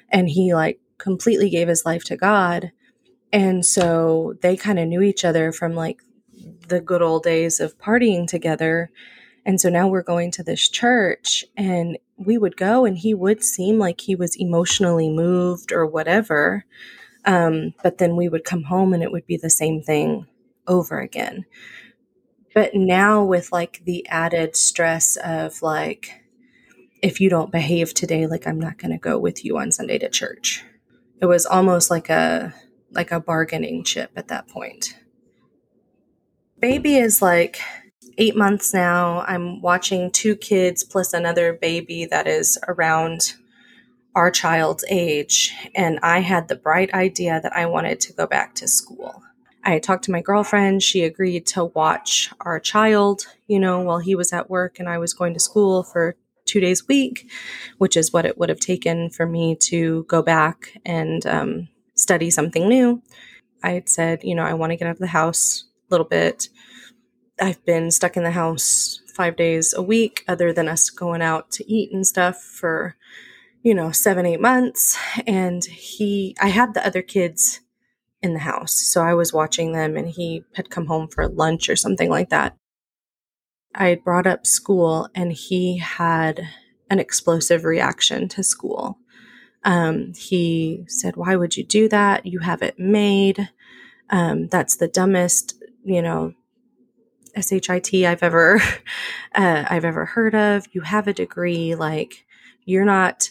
And 0.09 0.29
he 0.29 0.53
like 0.53 0.79
completely 0.97 1.49
gave 1.49 1.67
his 1.67 1.85
life 1.85 2.03
to 2.05 2.17
God. 2.17 2.71
And 3.31 3.65
so 3.65 4.35
they 4.41 4.55
kind 4.55 4.79
of 4.79 4.87
knew 4.87 5.01
each 5.01 5.25
other 5.25 5.51
from 5.51 5.75
like 5.75 6.01
the 6.67 6.81
good 6.81 7.01
old 7.01 7.23
days 7.23 7.59
of 7.59 7.77
partying 7.77 8.27
together. 8.27 8.89
And 9.47 9.61
so 9.61 9.69
now 9.69 9.87
we're 9.87 10.03
going 10.03 10.29
to 10.31 10.43
this 10.43 10.67
church 10.67 11.45
and 11.55 11.97
we 12.17 12.37
would 12.37 12.57
go 12.57 12.83
and 12.83 12.97
he 12.97 13.13
would 13.13 13.41
seem 13.41 13.79
like 13.79 14.01
he 14.01 14.13
was 14.13 14.35
emotionally 14.35 15.09
moved 15.09 15.71
or 15.71 15.85
whatever. 15.85 16.65
Um, 17.23 17.73
but 17.81 17.97
then 17.97 18.17
we 18.17 18.27
would 18.27 18.43
come 18.43 18.63
home 18.63 18.93
and 18.93 19.01
it 19.01 19.11
would 19.11 19.25
be 19.25 19.37
the 19.37 19.49
same 19.49 19.81
thing 19.81 20.27
over 20.67 20.99
again. 20.99 21.45
But 22.53 22.75
now 22.75 23.23
with 23.23 23.53
like 23.53 23.81
the 23.85 24.05
added 24.09 24.57
stress 24.57 25.15
of 25.15 25.61
like, 25.61 26.21
if 27.01 27.21
you 27.21 27.29
don't 27.29 27.51
behave 27.51 27.93
today, 27.93 28.27
like 28.27 28.47
I'm 28.47 28.59
not 28.59 28.77
going 28.77 28.91
to 28.91 28.97
go 28.97 29.17
with 29.17 29.45
you 29.45 29.57
on 29.57 29.71
Sunday 29.71 29.97
to 29.99 30.09
church. 30.09 30.65
It 31.21 31.25
was 31.25 31.45
almost 31.45 31.89
like 31.89 32.09
a 32.09 32.53
like 32.91 33.11
a 33.11 33.19
bargaining 33.21 33.85
chip 33.85 34.11
at 34.17 34.27
that 34.27 34.49
point. 34.49 34.97
Baby 36.59 36.97
is 36.97 37.21
like 37.21 37.61
eight 38.17 38.35
months 38.35 38.73
now. 38.73 39.21
I'm 39.27 39.61
watching 39.61 40.11
two 40.11 40.35
kids 40.35 40.83
plus 40.83 41.13
another 41.13 41.53
baby 41.53 42.05
that 42.05 42.27
is 42.27 42.57
around 42.67 43.35
our 44.15 44.31
child's 44.31 44.83
age. 44.89 45.53
And 45.75 45.99
I 46.01 46.19
had 46.19 46.47
the 46.47 46.55
bright 46.55 46.93
idea 46.93 47.39
that 47.41 47.55
I 47.55 47.67
wanted 47.67 47.99
to 48.01 48.13
go 48.13 48.25
back 48.25 48.55
to 48.55 48.67
school. 48.67 49.21
I 49.63 49.79
talked 49.79 50.05
to 50.05 50.11
my 50.11 50.21
girlfriend. 50.21 50.81
She 50.81 51.03
agreed 51.03 51.45
to 51.47 51.65
watch 51.65 52.31
our 52.41 52.59
child, 52.59 53.27
you 53.47 53.59
know, 53.59 53.81
while 53.81 53.99
he 53.99 54.15
was 54.15 54.33
at 54.33 54.49
work 54.49 54.79
and 54.79 54.89
I 54.89 54.97
was 54.97 55.13
going 55.13 55.33
to 55.33 55.39
school 55.39 55.83
for 55.83 56.15
two 56.45 56.59
days 56.59 56.81
a 56.81 56.85
week, 56.87 57.29
which 57.77 57.97
is 57.97 58.13
what 58.13 58.25
it 58.25 58.37
would 58.37 58.49
have 58.49 58.59
taken 58.59 59.09
for 59.09 59.25
me 59.25 59.55
to 59.55 60.03
go 60.07 60.21
back 60.21 60.77
and 60.85 61.25
um, 61.27 61.67
study 61.95 62.31
something 62.31 62.67
new. 62.67 63.03
I 63.61 63.71
had 63.71 63.89
said, 63.89 64.23
you 64.23 64.33
know, 64.33 64.43
I 64.43 64.53
want 64.53 64.71
to 64.71 64.77
get 64.77 64.87
out 64.87 64.91
of 64.91 64.99
the 64.99 65.07
house 65.07 65.65
a 65.89 65.93
little 65.93 66.07
bit. 66.07 66.49
I've 67.39 67.63
been 67.65 67.91
stuck 67.91 68.17
in 68.17 68.23
the 68.23 68.31
house 68.31 69.01
five 69.13 69.35
days 69.35 69.73
a 69.73 69.81
week, 69.81 70.23
other 70.27 70.53
than 70.53 70.67
us 70.67 70.89
going 70.89 71.21
out 71.21 71.51
to 71.51 71.71
eat 71.71 71.91
and 71.91 72.05
stuff 72.05 72.41
for, 72.41 72.95
you 73.63 73.73
know, 73.73 73.91
seven, 73.91 74.25
eight 74.25 74.41
months. 74.41 74.97
And 75.25 75.63
he, 75.65 76.35
I 76.39 76.49
had 76.49 76.73
the 76.73 76.85
other 76.85 77.01
kids 77.01 77.61
in 78.21 78.33
the 78.33 78.39
house. 78.39 78.73
So 78.73 79.03
I 79.03 79.13
was 79.13 79.33
watching 79.33 79.73
them 79.73 79.95
and 79.95 80.09
he 80.09 80.43
had 80.55 80.69
come 80.69 80.87
home 80.87 81.07
for 81.07 81.27
lunch 81.27 81.69
or 81.69 81.75
something 81.75 82.09
like 82.09 82.29
that. 82.29 82.55
I 83.75 83.89
had 83.89 84.03
brought 84.03 84.27
up 84.27 84.47
school 84.47 85.09
and 85.13 85.31
he 85.31 85.77
had 85.77 86.47
an 86.89 86.99
explosive 86.99 87.63
reaction 87.63 88.27
to 88.29 88.43
school. 88.43 88.97
Um, 89.63 90.13
he 90.13 90.85
said, 90.87 91.15
Why 91.15 91.35
would 91.35 91.57
you 91.57 91.63
do 91.63 91.89
that? 91.89 92.25
You 92.25 92.39
have 92.39 92.61
it 92.61 92.79
made. 92.79 93.49
Um, 94.09 94.47
that's 94.47 94.77
the 94.77 94.87
dumbest, 94.87 95.61
you 95.83 96.01
know, 96.01 96.33
shit 97.41 98.05
I've 98.05 98.23
ever 98.23 98.61
uh, 99.35 99.65
I've 99.69 99.85
ever 99.85 100.05
heard 100.05 100.35
of. 100.35 100.65
You 100.71 100.81
have 100.81 101.07
a 101.07 101.13
degree, 101.13 101.75
like 101.75 102.25
you're 102.65 102.85
not 102.85 103.29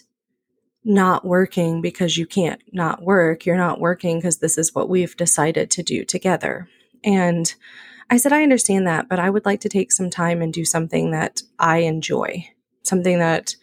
not 0.85 1.25
working 1.25 1.83
because 1.83 2.17
you 2.17 2.27
can't 2.27 2.63
not 2.73 3.03
work. 3.03 3.45
You're 3.45 3.57
not 3.57 3.81
working 3.81 4.19
because 4.19 4.39
this 4.39 4.57
is 4.57 4.75
what 4.75 4.89
we've 4.89 5.17
decided 5.17 5.71
to 5.73 5.83
do 5.83 6.05
together. 6.05 6.69
And 7.03 7.53
I 8.09 8.19
said, 8.19 8.33
I 8.33 8.45
understand 8.45 8.87
that, 8.87 9.09
but 9.09 9.19
I 9.19 9.31
would 9.31 9.45
like 9.45 9.61
to 9.63 9.69
take 9.69 9.91
some 9.91 10.11
time 10.11 10.41
and 10.41 10.53
do 10.53 10.65
something 10.65 11.11
that 11.11 11.43
I 11.59 11.79
enjoy, 11.79 12.49
something 12.85 13.19
that 13.19 13.57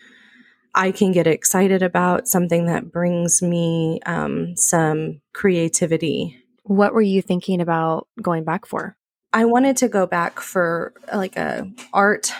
I 0.76 0.92
can 0.92 1.12
get 1.12 1.28
excited 1.28 1.82
about, 1.82 2.28
something 2.28 2.66
that 2.66 2.92
brings 2.92 3.42
me 3.42 4.02
um, 4.06 4.58
some 4.58 5.22
creativity. 5.34 6.44
What 6.64 6.94
were 6.94 7.02
you 7.02 7.22
thinking 7.22 7.62
about 7.62 8.08
going 8.22 8.44
back 8.44 8.66
for? 8.66 8.98
I 9.34 9.46
wanted 9.46 9.78
to 9.78 9.88
go 9.88 10.06
back 10.06 10.40
for 10.40 10.94
uh, 11.12 11.18
like 11.18 11.36
a 11.36 11.70
art 11.92 12.32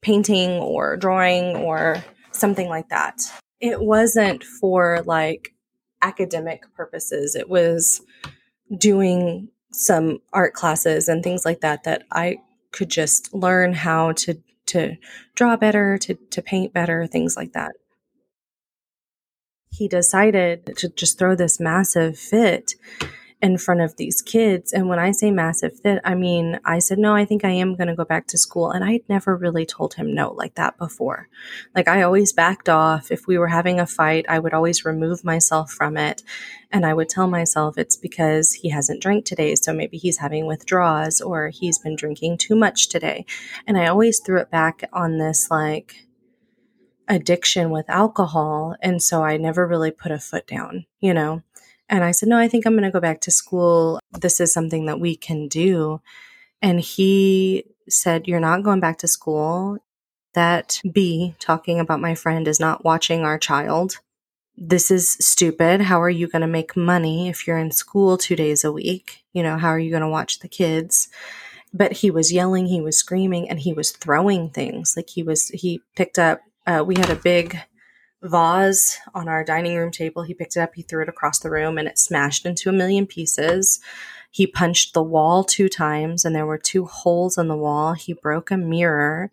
painting 0.00 0.50
or 0.52 0.96
drawing 0.96 1.56
or 1.56 2.04
something 2.30 2.68
like 2.68 2.88
that. 2.90 3.20
It 3.60 3.80
wasn't 3.80 4.44
for 4.44 5.02
like 5.04 5.52
academic 6.02 6.62
purposes. 6.74 7.34
It 7.34 7.48
was 7.48 8.00
doing 8.78 9.48
some 9.72 10.20
art 10.32 10.54
classes 10.54 11.08
and 11.08 11.22
things 11.22 11.44
like 11.44 11.60
that 11.60 11.82
that 11.84 12.04
I 12.12 12.38
could 12.70 12.90
just 12.90 13.34
learn 13.34 13.72
how 13.74 14.12
to 14.12 14.38
to 14.66 14.96
draw 15.34 15.56
better, 15.56 15.98
to 15.98 16.14
to 16.14 16.42
paint 16.42 16.72
better, 16.72 17.06
things 17.06 17.36
like 17.36 17.52
that. 17.54 17.72
He 19.68 19.88
decided 19.88 20.76
to 20.76 20.88
just 20.88 21.18
throw 21.18 21.34
this 21.34 21.58
massive 21.58 22.18
fit 22.18 22.74
in 23.42 23.58
front 23.58 23.82
of 23.82 23.96
these 23.96 24.22
kids. 24.22 24.72
And 24.72 24.88
when 24.88 24.98
I 24.98 25.12
say 25.12 25.30
massive 25.30 25.78
fit, 25.78 26.00
I 26.04 26.14
mean, 26.14 26.58
I 26.64 26.78
said, 26.78 26.98
no, 26.98 27.14
I 27.14 27.26
think 27.26 27.44
I 27.44 27.50
am 27.50 27.76
going 27.76 27.88
to 27.88 27.94
go 27.94 28.04
back 28.04 28.26
to 28.28 28.38
school. 28.38 28.70
And 28.70 28.82
I'd 28.82 29.06
never 29.08 29.36
really 29.36 29.66
told 29.66 29.94
him 29.94 30.14
no 30.14 30.32
like 30.32 30.54
that 30.54 30.78
before. 30.78 31.28
Like 31.74 31.86
I 31.86 32.02
always 32.02 32.32
backed 32.32 32.70
off. 32.70 33.10
If 33.10 33.26
we 33.26 33.36
were 33.36 33.48
having 33.48 33.78
a 33.78 33.86
fight, 33.86 34.24
I 34.28 34.38
would 34.38 34.54
always 34.54 34.86
remove 34.86 35.22
myself 35.22 35.70
from 35.70 35.98
it. 35.98 36.22
And 36.72 36.86
I 36.86 36.94
would 36.94 37.10
tell 37.10 37.26
myself 37.26 37.76
it's 37.76 37.96
because 37.96 38.54
he 38.54 38.70
hasn't 38.70 39.02
drank 39.02 39.26
today. 39.26 39.54
So 39.54 39.72
maybe 39.72 39.98
he's 39.98 40.18
having 40.18 40.46
withdrawals 40.46 41.20
or 41.20 41.48
he's 41.48 41.78
been 41.78 41.94
drinking 41.94 42.38
too 42.38 42.56
much 42.56 42.88
today. 42.88 43.26
And 43.66 43.76
I 43.76 43.86
always 43.86 44.18
threw 44.18 44.40
it 44.40 44.50
back 44.50 44.88
on 44.92 45.18
this 45.18 45.50
like, 45.50 46.06
addiction 47.08 47.70
with 47.70 47.88
alcohol. 47.88 48.74
And 48.82 49.00
so 49.00 49.22
I 49.22 49.36
never 49.36 49.64
really 49.64 49.92
put 49.92 50.10
a 50.10 50.18
foot 50.18 50.46
down, 50.46 50.86
you 51.00 51.14
know? 51.14 51.42
And 51.88 52.02
I 52.02 52.10
said, 52.10 52.28
No, 52.28 52.38
I 52.38 52.48
think 52.48 52.66
I'm 52.66 52.74
going 52.74 52.84
to 52.84 52.90
go 52.90 53.00
back 53.00 53.20
to 53.22 53.30
school. 53.30 54.00
This 54.12 54.40
is 54.40 54.52
something 54.52 54.86
that 54.86 55.00
we 55.00 55.16
can 55.16 55.48
do. 55.48 56.00
And 56.62 56.80
he 56.80 57.64
said, 57.88 58.26
You're 58.26 58.40
not 58.40 58.62
going 58.62 58.80
back 58.80 58.98
to 58.98 59.08
school. 59.08 59.78
That 60.34 60.80
B, 60.92 61.34
talking 61.38 61.80
about 61.80 62.00
my 62.00 62.14
friend, 62.14 62.46
is 62.46 62.60
not 62.60 62.84
watching 62.84 63.24
our 63.24 63.38
child. 63.38 64.00
This 64.56 64.90
is 64.90 65.16
stupid. 65.20 65.82
How 65.82 66.00
are 66.02 66.10
you 66.10 66.28
going 66.28 66.42
to 66.42 66.48
make 66.48 66.76
money 66.76 67.28
if 67.28 67.46
you're 67.46 67.58
in 67.58 67.70
school 67.70 68.16
two 68.16 68.36
days 68.36 68.64
a 68.64 68.72
week? 68.72 69.24
You 69.32 69.42
know, 69.42 69.56
how 69.56 69.68
are 69.68 69.78
you 69.78 69.90
going 69.90 70.02
to 70.02 70.08
watch 70.08 70.40
the 70.40 70.48
kids? 70.48 71.08
But 71.72 71.92
he 71.92 72.10
was 72.10 72.32
yelling, 72.32 72.66
he 72.66 72.80
was 72.80 72.98
screaming, 72.98 73.50
and 73.50 73.60
he 73.60 73.72
was 73.72 73.92
throwing 73.92 74.50
things. 74.50 74.94
Like 74.96 75.10
he 75.10 75.22
was, 75.22 75.48
he 75.48 75.82
picked 75.94 76.18
up, 76.18 76.40
uh, 76.66 76.82
we 76.86 76.94
had 76.96 77.10
a 77.10 77.16
big 77.16 77.58
vase 78.22 78.98
on 79.14 79.28
our 79.28 79.44
dining 79.44 79.76
room 79.76 79.90
table. 79.90 80.22
He 80.22 80.34
picked 80.34 80.56
it 80.56 80.60
up, 80.60 80.74
he 80.74 80.82
threw 80.82 81.02
it 81.02 81.08
across 81.08 81.38
the 81.38 81.50
room, 81.50 81.78
and 81.78 81.88
it 81.88 81.98
smashed 81.98 82.46
into 82.46 82.68
a 82.68 82.72
million 82.72 83.06
pieces. 83.06 83.80
He 84.30 84.46
punched 84.46 84.92
the 84.92 85.02
wall 85.02 85.44
two 85.44 85.68
times, 85.68 86.24
and 86.24 86.34
there 86.34 86.46
were 86.46 86.58
two 86.58 86.84
holes 86.84 87.38
in 87.38 87.48
the 87.48 87.56
wall. 87.56 87.94
He 87.94 88.12
broke 88.12 88.50
a 88.50 88.56
mirror, 88.56 89.30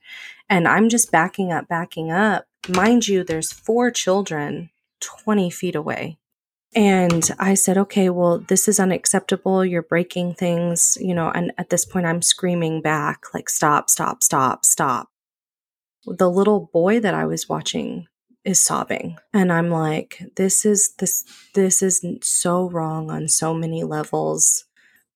and 0.50 0.68
I'm 0.68 0.90
just 0.90 1.12
backing 1.12 1.52
up, 1.52 1.68
backing 1.68 2.12
up. 2.12 2.46
Mind 2.70 3.08
you, 3.08 3.24
there's 3.24 3.52
four 3.52 3.92
children 3.92 4.70
20 5.02 5.50
feet 5.50 5.76
away. 5.76 6.18
And 6.76 7.30
I 7.38 7.54
said, 7.54 7.78
okay, 7.78 8.10
well, 8.10 8.40
this 8.40 8.68
is 8.68 8.80
unacceptable. 8.80 9.64
You're 9.64 9.84
breaking 9.84 10.36
things, 10.36 10.98
you 11.00 11.14
know. 11.14 11.30
And 11.30 11.52
at 11.58 11.70
this 11.70 11.86
point, 11.86 12.06
I'm 12.06 12.22
screaming 12.22 12.82
back, 12.82 13.26
like, 13.34 13.50
stop, 13.50 13.90
stop, 13.90 14.24
stop, 14.24 14.66
stop. 14.66 15.10
The 16.06 16.30
little 16.30 16.70
boy 16.74 17.00
that 17.00 17.14
I 17.14 17.26
was 17.26 17.48
watching 17.48 18.08
is 18.46 18.60
sobbing. 18.60 19.18
And 19.34 19.52
i'm 19.52 19.70
like 19.70 20.22
this 20.36 20.66
is 20.66 20.94
this 21.00 21.24
this 21.54 21.82
is 21.82 22.06
so 22.22 22.70
wrong 22.70 23.10
on 23.10 23.28
so 23.28 23.54
many 23.54 23.84
levels. 23.84 24.66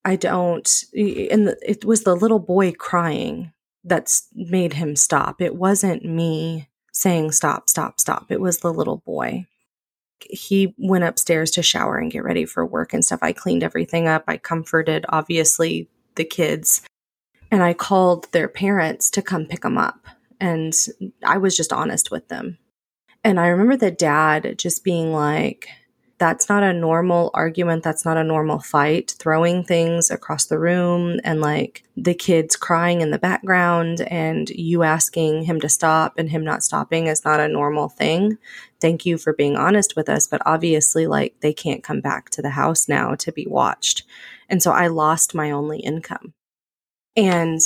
I 0.05 0.15
don't 0.15 0.83
and 0.93 1.55
it 1.61 1.83
was 1.85 2.03
the 2.03 2.15
little 2.15 2.39
boy 2.39 2.71
crying 2.71 3.51
that's 3.83 4.27
made 4.33 4.73
him 4.73 4.95
stop. 4.95 5.41
It 5.41 5.55
wasn't 5.55 6.05
me 6.05 6.69
saying 6.93 7.31
stop 7.31 7.69
stop 7.69 7.99
stop. 7.99 8.31
It 8.31 8.41
was 8.41 8.59
the 8.59 8.73
little 8.73 8.97
boy. 8.97 9.45
He 10.29 10.73
went 10.77 11.03
upstairs 11.03 11.51
to 11.51 11.61
shower 11.61 11.97
and 11.97 12.11
get 12.11 12.23
ready 12.23 12.45
for 12.45 12.65
work 12.65 12.93
and 12.93 13.05
stuff. 13.05 13.19
I 13.21 13.33
cleaned 13.33 13.63
everything 13.63 14.07
up. 14.07 14.23
I 14.27 14.37
comforted 14.37 15.05
obviously 15.09 15.89
the 16.15 16.25
kids. 16.25 16.81
And 17.49 17.63
i 17.63 17.73
called 17.73 18.29
their 18.33 18.49
parents 18.49 19.09
to 19.11 19.21
come 19.21 19.45
pick 19.45 19.61
them 19.61 19.77
up. 19.77 20.07
And 20.39 20.73
i 21.23 21.37
was 21.37 21.55
just 21.57 21.73
honest 21.73 22.11
with 22.11 22.29
them 22.29 22.57
and 23.27 23.41
I 23.41 23.47
remember 23.47 23.75
the 23.75 23.91
dad 23.91 24.57
just 24.57 24.85
being 24.85 25.11
like, 25.11 25.67
that's 26.17 26.47
not 26.47 26.63
a 26.63 26.71
normal 26.71 27.29
argument. 27.33 27.83
That's 27.83 28.05
not 28.05 28.15
a 28.15 28.23
normal 28.23 28.59
fight. 28.59 29.15
Throwing 29.19 29.65
things 29.65 30.09
across 30.09 30.45
the 30.45 30.57
room 30.57 31.19
and 31.25 31.41
like 31.41 31.83
the 31.97 32.13
kids 32.13 32.55
crying 32.55 33.01
in 33.01 33.11
the 33.11 33.19
background 33.19 33.99
and 34.09 34.49
you 34.51 34.83
asking 34.83 35.43
him 35.43 35.59
to 35.59 35.67
stop 35.67 36.17
and 36.17 36.29
him 36.29 36.45
not 36.45 36.63
stopping 36.63 37.07
is 37.07 37.25
not 37.25 37.41
a 37.41 37.49
normal 37.49 37.89
thing. 37.89 38.37
Thank 38.79 39.05
you 39.05 39.17
for 39.17 39.33
being 39.33 39.57
honest 39.57 39.97
with 39.97 40.07
us. 40.07 40.25
But 40.25 40.41
obviously, 40.45 41.05
like 41.05 41.35
they 41.41 41.53
can't 41.53 41.83
come 41.83 41.99
back 41.99 42.29
to 42.29 42.41
the 42.41 42.51
house 42.51 42.87
now 42.87 43.13
to 43.15 43.31
be 43.33 43.45
watched. 43.45 44.03
And 44.47 44.63
so 44.63 44.71
I 44.71 44.87
lost 44.87 45.35
my 45.35 45.51
only 45.51 45.79
income. 45.79 46.33
And 47.17 47.59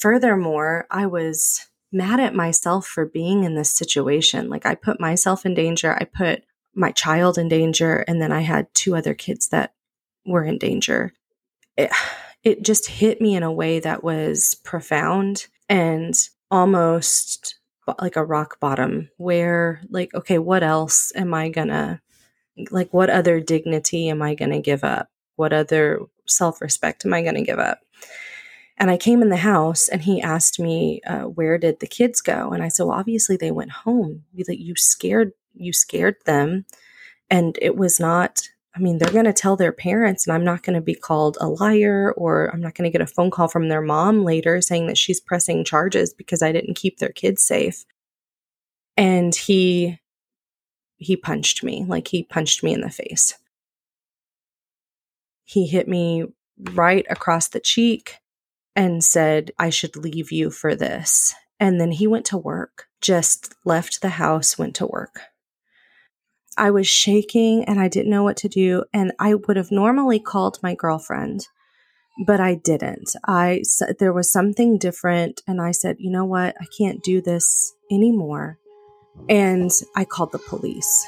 furthermore, 0.00 0.86
I 0.88 1.06
was 1.06 1.66
mad 1.94 2.20
at 2.20 2.34
myself 2.34 2.86
for 2.86 3.06
being 3.06 3.44
in 3.44 3.54
this 3.54 3.70
situation. 3.70 4.50
Like 4.50 4.66
I 4.66 4.74
put 4.74 5.00
myself 5.00 5.46
in 5.46 5.54
danger, 5.54 5.94
I 5.94 6.04
put 6.04 6.44
my 6.74 6.90
child 6.90 7.38
in 7.38 7.48
danger, 7.48 8.04
and 8.08 8.20
then 8.20 8.32
I 8.32 8.40
had 8.40 8.72
two 8.74 8.96
other 8.96 9.14
kids 9.14 9.48
that 9.48 9.72
were 10.26 10.44
in 10.44 10.58
danger. 10.58 11.12
It, 11.76 11.90
it 12.42 12.62
just 12.62 12.86
hit 12.86 13.20
me 13.20 13.34
in 13.34 13.42
a 13.42 13.52
way 13.52 13.80
that 13.80 14.04
was 14.04 14.56
profound 14.64 15.46
and 15.68 16.14
almost 16.50 17.58
like 18.00 18.16
a 18.16 18.24
rock 18.24 18.60
bottom 18.60 19.10
where 19.16 19.82
like 19.90 20.14
okay 20.14 20.38
what 20.38 20.62
else 20.62 21.12
am 21.14 21.34
i 21.34 21.48
gonna 21.48 22.00
like 22.70 22.92
what 22.94 23.10
other 23.10 23.40
dignity 23.40 24.08
am 24.08 24.22
i 24.22 24.34
gonna 24.34 24.60
give 24.60 24.84
up 24.84 25.08
what 25.36 25.52
other 25.52 26.00
self-respect 26.26 27.04
am 27.04 27.12
i 27.12 27.22
gonna 27.22 27.42
give 27.42 27.58
up 27.58 27.80
and 28.76 28.90
I 28.90 28.96
came 28.96 29.22
in 29.22 29.28
the 29.28 29.36
house 29.36 29.88
and 29.88 30.02
he 30.02 30.20
asked 30.20 30.58
me, 30.58 31.00
uh, 31.06 31.22
where 31.22 31.58
did 31.58 31.80
the 31.80 31.86
kids 31.86 32.20
go? 32.20 32.50
And 32.50 32.62
I 32.62 32.68
said, 32.68 32.84
well, 32.84 32.98
obviously 32.98 33.36
they 33.36 33.50
went 33.50 33.70
home. 33.70 34.24
That 34.46 34.60
you 34.60 34.74
scared, 34.76 35.32
you 35.54 35.72
scared 35.72 36.16
them. 36.26 36.66
And 37.30 37.58
it 37.62 37.76
was 37.76 38.00
not 38.00 38.48
I 38.76 38.80
mean, 38.80 38.98
they're 38.98 39.12
going 39.12 39.24
to 39.26 39.32
tell 39.32 39.56
their 39.56 39.72
parents, 39.72 40.26
and 40.26 40.34
I'm 40.34 40.44
not 40.44 40.64
going 40.64 40.74
to 40.74 40.80
be 40.80 40.96
called 40.96 41.38
a 41.40 41.48
liar, 41.48 42.12
or 42.16 42.50
I'm 42.52 42.60
not 42.60 42.74
going 42.74 42.90
to 42.90 42.92
get 42.96 43.00
a 43.00 43.06
phone 43.06 43.30
call 43.30 43.46
from 43.46 43.68
their 43.68 43.80
mom 43.80 44.24
later 44.24 44.60
saying 44.60 44.88
that 44.88 44.98
she's 44.98 45.20
pressing 45.20 45.64
charges 45.64 46.12
because 46.12 46.42
I 46.42 46.50
didn't 46.50 46.74
keep 46.74 46.98
their 46.98 47.10
kids 47.10 47.44
safe. 47.44 47.84
And 48.96 49.32
he, 49.34 50.00
he 50.96 51.16
punched 51.16 51.62
me, 51.62 51.84
like 51.86 52.08
he 52.08 52.24
punched 52.24 52.64
me 52.64 52.74
in 52.74 52.80
the 52.80 52.90
face. 52.90 53.34
He 55.44 55.68
hit 55.68 55.86
me 55.86 56.24
right 56.72 57.06
across 57.08 57.48
the 57.48 57.60
cheek 57.60 58.18
and 58.76 59.02
said, 59.04 59.52
I 59.58 59.70
should 59.70 59.96
leave 59.96 60.32
you 60.32 60.50
for 60.50 60.74
this. 60.74 61.34
And 61.60 61.80
then 61.80 61.92
he 61.92 62.06
went 62.06 62.26
to 62.26 62.38
work, 62.38 62.88
just 63.00 63.54
left 63.64 64.02
the 64.02 64.10
house, 64.10 64.58
went 64.58 64.74
to 64.76 64.86
work. 64.86 65.20
I 66.56 66.70
was 66.70 66.86
shaking 66.86 67.64
and 67.64 67.80
I 67.80 67.88
didn't 67.88 68.10
know 68.10 68.22
what 68.22 68.36
to 68.38 68.48
do. 68.48 68.84
And 68.92 69.12
I 69.18 69.34
would 69.34 69.56
have 69.56 69.70
normally 69.70 70.20
called 70.20 70.58
my 70.62 70.74
girlfriend, 70.74 71.48
but 72.26 72.40
I 72.40 72.54
didn't. 72.54 73.10
I 73.26 73.62
there 73.98 74.12
was 74.12 74.30
something 74.30 74.78
different, 74.78 75.42
and 75.46 75.60
I 75.60 75.72
said, 75.72 75.96
you 75.98 76.10
know 76.10 76.24
what, 76.24 76.54
I 76.60 76.66
can't 76.76 77.02
do 77.02 77.20
this 77.20 77.74
anymore. 77.90 78.58
And 79.28 79.70
I 79.96 80.04
called 80.04 80.32
the 80.32 80.38
police. 80.38 81.06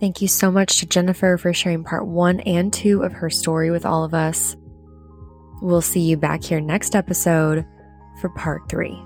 Thank 0.00 0.20
you 0.20 0.26
so 0.26 0.50
much 0.50 0.80
to 0.80 0.86
Jennifer 0.86 1.36
for 1.36 1.52
sharing 1.52 1.84
part 1.84 2.06
one 2.06 2.40
and 2.40 2.72
two 2.72 3.02
of 3.02 3.12
her 3.12 3.30
story 3.30 3.70
with 3.70 3.86
all 3.86 4.02
of 4.02 4.14
us. 4.14 4.56
We'll 5.62 5.80
see 5.80 6.00
you 6.00 6.16
back 6.16 6.42
here 6.42 6.60
next 6.60 6.96
episode 6.96 7.64
for 8.20 8.28
part 8.30 8.68
three. 8.68 9.00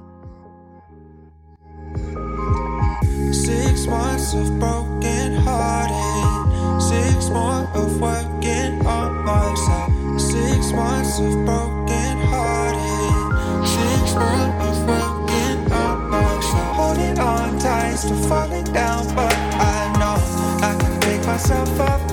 Six 3.30 3.86
months 3.86 4.32
of 4.32 4.58
broken 4.58 5.34
hearted, 5.44 6.80
six 6.80 7.28
more 7.28 7.68
of 7.74 8.00
working 8.00 8.86
on 8.86 9.22
myself. 9.26 10.18
Six 10.18 10.72
months 10.72 11.18
of 11.18 11.44
broken 11.44 12.16
hearted, 12.32 13.68
six 13.68 14.14
more 14.14 14.48
of 14.64 14.88
working 14.88 15.72
on 15.72 16.08
myself. 16.08 16.76
Holding 16.76 17.18
on 17.18 17.58
tight, 17.58 17.96
still 17.96 18.16
falling 18.30 18.64
down, 18.72 19.14
but 19.14 19.34
I 19.34 19.92
know 19.98 20.66
I 20.66 20.74
can 20.80 21.00
pick 21.02 21.26
myself 21.26 21.80
up 21.80 22.06